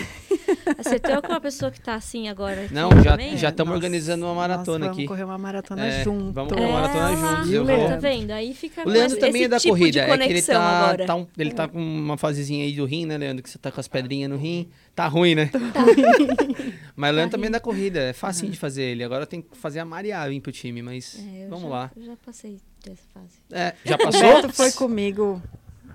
[0.79, 2.63] Acertou com uma pessoa que tá assim agora.
[2.65, 3.37] aqui Não, já também?
[3.37, 5.07] já estamos Nossa, organizando uma nossa, maratona vamos aqui.
[5.07, 6.31] correr uma maratona É, junto.
[6.33, 7.87] vamos correr uma maratona É, juntos, eu vou.
[7.87, 8.31] Tá vendo?
[8.31, 11.15] Aí fica O Leandro esse- também é da tipo corrida, é que ele tá, tá
[11.15, 13.43] um- ele tá com uma fasezinha aí do rim, né, Leandro?
[13.43, 14.69] Que você tá com as pedrinhas no rim.
[14.95, 15.49] Tá ruim, né?
[16.95, 19.03] mas o Leandro também é da corrida, é facinho de fazer ele.
[19.03, 21.91] Agora tem que fazer a Maria vir pro time, mas É, vamos já- lá.
[21.95, 23.37] Eu já passei dessa fase.
[23.51, 24.21] É, já O passou?
[24.21, 25.41] Beto foi comigo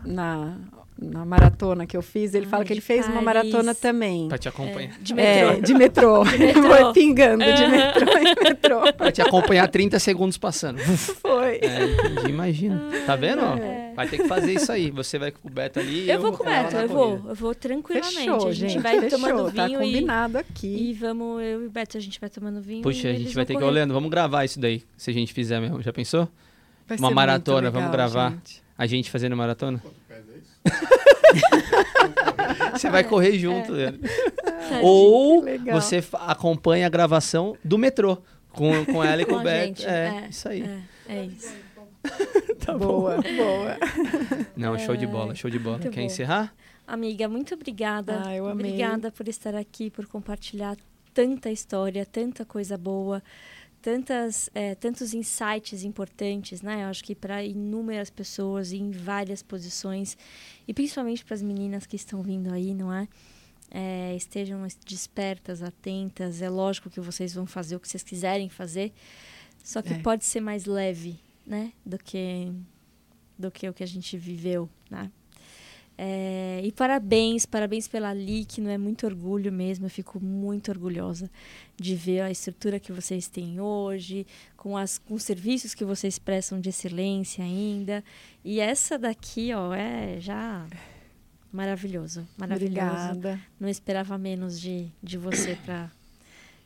[0.05, 0.57] na,
[1.01, 2.35] na maratona que eu fiz.
[2.35, 3.25] Ele Ai, fala que ele de fez uma Paris.
[3.25, 4.29] maratona também.
[4.29, 4.99] Pra te acompanhar.
[5.01, 5.51] De metrô.
[5.51, 6.25] É, de metrô.
[6.25, 6.63] metrô.
[6.67, 8.93] Foi pingando de metrô em metrô.
[8.93, 10.79] Pra te acompanhar 30 segundos passando.
[10.79, 11.59] Foi.
[11.63, 12.81] É, entendi, imagina.
[13.07, 13.43] Tá vendo?
[13.43, 13.93] É.
[13.95, 14.91] Vai ter que fazer isso aí.
[14.93, 17.21] Você vai com o Beto ali e Eu vou com o Beto, eu vou.
[17.29, 18.15] Eu vou tranquilamente.
[18.17, 18.83] Fechou, a gente gente.
[18.83, 19.19] vai fechou.
[19.19, 20.91] tomando tá vinho e, combinado aqui.
[20.91, 22.83] e vamos, eu e o Beto, a gente vai tomando vinho.
[22.83, 23.59] Puxa, e a gente vai ter que...
[23.59, 23.71] correr.
[23.71, 25.83] Ô, Leandro, vamos gravar isso daí, se a gente fizer mesmo.
[25.83, 26.29] Já pensou?
[26.89, 28.31] Vai uma maratona, muito vamos legal, gravar.
[28.31, 28.63] gente.
[28.77, 29.83] A gente fazendo maratona?
[32.73, 34.01] Você vai correr junto, Leandro.
[34.45, 34.83] Tadinho.
[34.83, 35.81] Ou legal.
[35.81, 38.19] você acompanha a gravação do metrô.
[38.53, 39.87] Com, com ela e com, Com o Beto.
[39.87, 40.63] É, é, isso aí.
[41.09, 41.55] É, é isso.
[42.79, 43.77] boa, boa.
[44.57, 45.79] Não, show de bola, show de bola.
[45.79, 46.07] muito Quer bom.
[46.07, 46.55] encerrar?
[46.87, 48.23] Amiga, muito obrigada.
[48.25, 48.71] Ah, eu amei.
[48.71, 50.77] Obrigada por estar aqui, por compartilhar
[51.13, 53.23] tanta história, tanta coisa boa,
[53.81, 56.85] tantas, é, tantos insights importantes, né?
[56.85, 60.17] Eu acho que para inúmeras pessoas em várias posições
[60.67, 63.09] e principalmente para as meninas que estão vindo aí, não é?
[63.71, 66.41] É, estejam despertas, atentas.
[66.41, 68.93] É lógico que vocês vão fazer o que vocês quiserem fazer,
[69.63, 69.99] só que É.
[69.99, 71.73] pode ser mais leve, né?
[71.85, 72.53] Do que
[73.39, 75.13] do que o que a gente viveu, né?
[76.01, 81.29] É, e parabéns, parabéns pela LIC, não é muito orgulho mesmo, eu fico muito orgulhosa
[81.77, 84.25] de ver a estrutura que vocês têm hoje,
[84.57, 88.05] com, as, com os serviços que vocês prestam de excelência ainda.
[88.45, 90.65] E essa daqui, ó, é já
[91.53, 92.77] maravilhoso, maravilhoso.
[92.77, 93.41] Obrigada.
[93.59, 95.91] Não esperava menos de, de você para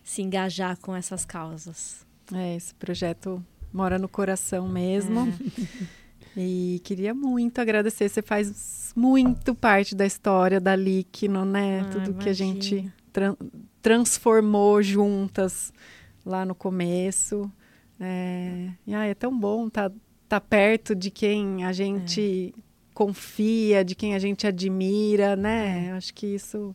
[0.05, 2.05] se engajar com essas causas.
[2.35, 3.43] É, esse projeto
[3.73, 5.27] mora no coração mesmo.
[6.37, 8.09] E queria muito agradecer.
[8.09, 11.81] Você faz muito parte da história da Líquino, né?
[11.81, 12.95] Ah, Tudo que a gente imagina.
[13.13, 13.37] tran-
[13.81, 15.73] transformou juntas
[16.25, 17.51] lá no começo.
[18.01, 19.97] É, e, ai, é tão bom estar tá,
[20.29, 22.55] tá perto de quem a gente
[22.95, 25.91] confia, de quem a gente admira, né?
[25.91, 26.75] Eu Acho que isso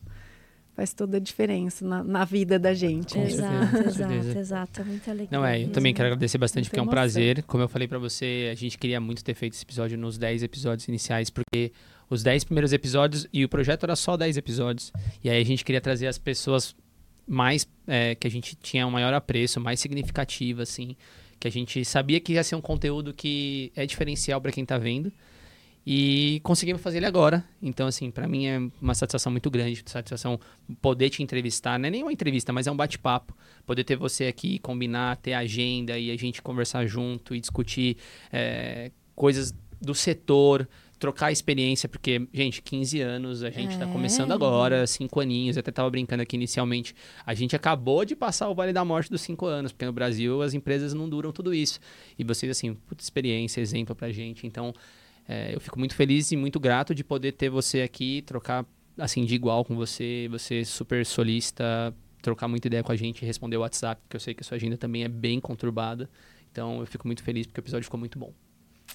[0.78, 3.14] faz toda a diferença na, na vida da gente.
[3.14, 3.40] Com mesmo.
[3.40, 4.80] certeza, exato, exato, exato.
[4.80, 5.36] É muita alegria.
[5.36, 5.72] Não, é, eu mesmo.
[5.72, 6.94] também quero agradecer bastante, Muita porque é um emoção.
[6.94, 7.42] prazer.
[7.42, 10.44] Como eu falei pra você, a gente queria muito ter feito esse episódio nos 10
[10.44, 11.72] episódios iniciais, porque
[12.08, 14.92] os 10 primeiros episódios, e o projeto era só 10 episódios.
[15.24, 16.76] E aí a gente queria trazer as pessoas
[17.26, 20.94] mais, é, que a gente tinha um maior apreço, mais significativa, assim,
[21.40, 24.78] que a gente sabia que ia ser um conteúdo que é diferencial pra quem tá
[24.78, 25.12] vendo.
[25.90, 27.42] E conseguimos fazer ele agora.
[27.62, 30.38] Então, assim, pra mim é uma satisfação muito grande, satisfação
[30.82, 31.78] poder te entrevistar.
[31.78, 33.34] Não é nem uma entrevista, mas é um bate-papo.
[33.64, 37.96] Poder ter você aqui, combinar, ter agenda e a gente conversar junto e discutir
[38.30, 43.92] é, coisas do setor, trocar experiência, porque, gente, 15 anos, a gente tá É.
[43.92, 46.94] começando agora, 5 aninhos, eu até tava brincando aqui inicialmente.
[47.24, 50.42] A gente acabou de passar o Vale da Morte dos 5 anos, porque no Brasil
[50.42, 51.80] as empresas não duram tudo isso.
[52.18, 54.46] E vocês, assim, puta experiência, exemplo pra gente.
[54.46, 54.74] Então,
[55.28, 58.64] é, eu fico muito feliz e muito grato de poder ter você aqui, trocar,
[58.96, 63.56] assim, de igual com você, você super solista, trocar muita ideia com a gente, responder
[63.56, 66.08] o WhatsApp, porque eu sei que a sua agenda também é bem conturbada.
[66.50, 68.32] Então, eu fico muito feliz porque o episódio ficou muito bom.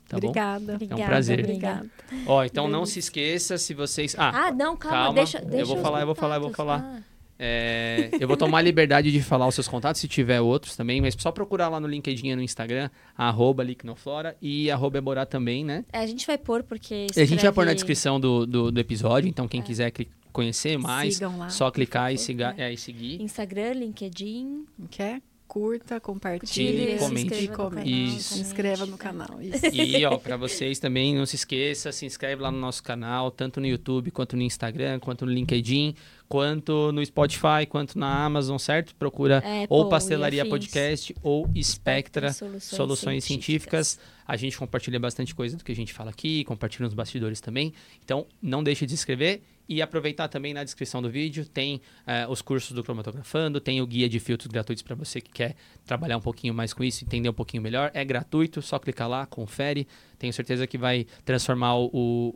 [0.09, 0.27] Tá bom?
[0.29, 0.73] Obrigada.
[0.73, 1.39] Obrigada, prazer.
[1.39, 1.89] Obrigada.
[2.25, 4.15] Ó, então não se esqueça se vocês.
[4.17, 5.13] Ah, Ah, não, calma, calma.
[5.13, 7.03] deixa, Eu deixa vou os falar, eu vou falar, eu vou falar.
[7.45, 11.01] É, eu vou tomar a liberdade de falar os seus contatos, se tiver outros também,
[11.01, 15.65] mas só procurar lá no LinkedIn e no Instagram, arroba Liquinoflora e arroba Eborá também,
[15.65, 15.83] né?
[15.91, 17.07] É, a gente vai pôr porque.
[17.15, 19.91] E a gente vai pôr na escreve- descrição do, do, do episódio, então quem quiser
[19.91, 21.49] cli- conhecer mais, lá.
[21.49, 22.25] só clicar e, favor.
[22.25, 23.21] siga, é, e seguir.
[23.21, 24.65] Instagram, LinkedIn.
[24.89, 25.21] Quer?
[25.45, 26.97] Curta, compartilhe.
[26.97, 27.25] Comente.
[27.27, 28.23] inscreva no Comente.
[28.23, 29.39] Se inscreva no canal.
[29.39, 29.67] Isso.
[29.71, 33.59] E, ó, pra vocês também, não se esqueça, se inscreve lá no nosso canal, tanto
[33.59, 35.93] no YouTube, quanto no Instagram, quanto no LinkedIn,
[36.33, 38.95] quanto no Spotify, quanto na Amazon, certo?
[38.95, 40.43] Procura ou Pastelaria.
[40.43, 43.99] Podcast ou Spectra Soluções, Soluções Científicas.
[44.25, 47.71] A gente compartilha bastante coisa do que a gente fala aqui, compartilha nos bastidores também.
[48.03, 51.45] Então, não deixe de se inscrever e aproveitar também na descrição do vídeo.
[51.45, 55.31] Tem eh, os cursos do Cromatografando, tem o guia de filtros gratuitos para você que
[55.31, 55.55] quer
[55.85, 57.91] trabalhar um pouquinho mais com isso, entender um pouquinho melhor.
[57.93, 59.87] É gratuito, só clicar lá, confere.
[60.17, 62.35] Tenho certeza que vai transformar o,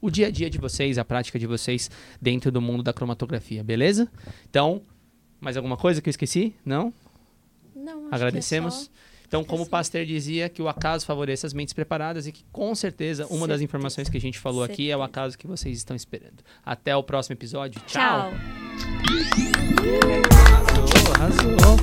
[0.00, 3.64] o, dia a dia de vocês, a prática de vocês dentro do mundo da cromatografia,
[3.64, 4.08] beleza?
[4.48, 4.82] Então,
[5.40, 6.54] mais alguma coisa que eu esqueci?
[6.64, 6.92] Não?
[7.74, 8.74] Não, acho que é Agradecemos.
[8.74, 8.88] só-
[9.26, 9.68] Então, como é o.
[9.68, 13.58] Pasteur dizia, que o acaso favoreça as mentes preparadas e que, com certeza, uma das
[13.58, 13.64] Certeza.
[13.64, 15.04] informações que a gente falou aqui é o Certeza.
[15.04, 16.42] acaso que vocês estão esperando.
[16.64, 17.78] Até o próximo episódio.
[17.86, 18.30] Tchau!
[18.30, 18.38] Tchau.
[21.14, 21.78] Arrasou, arrasou.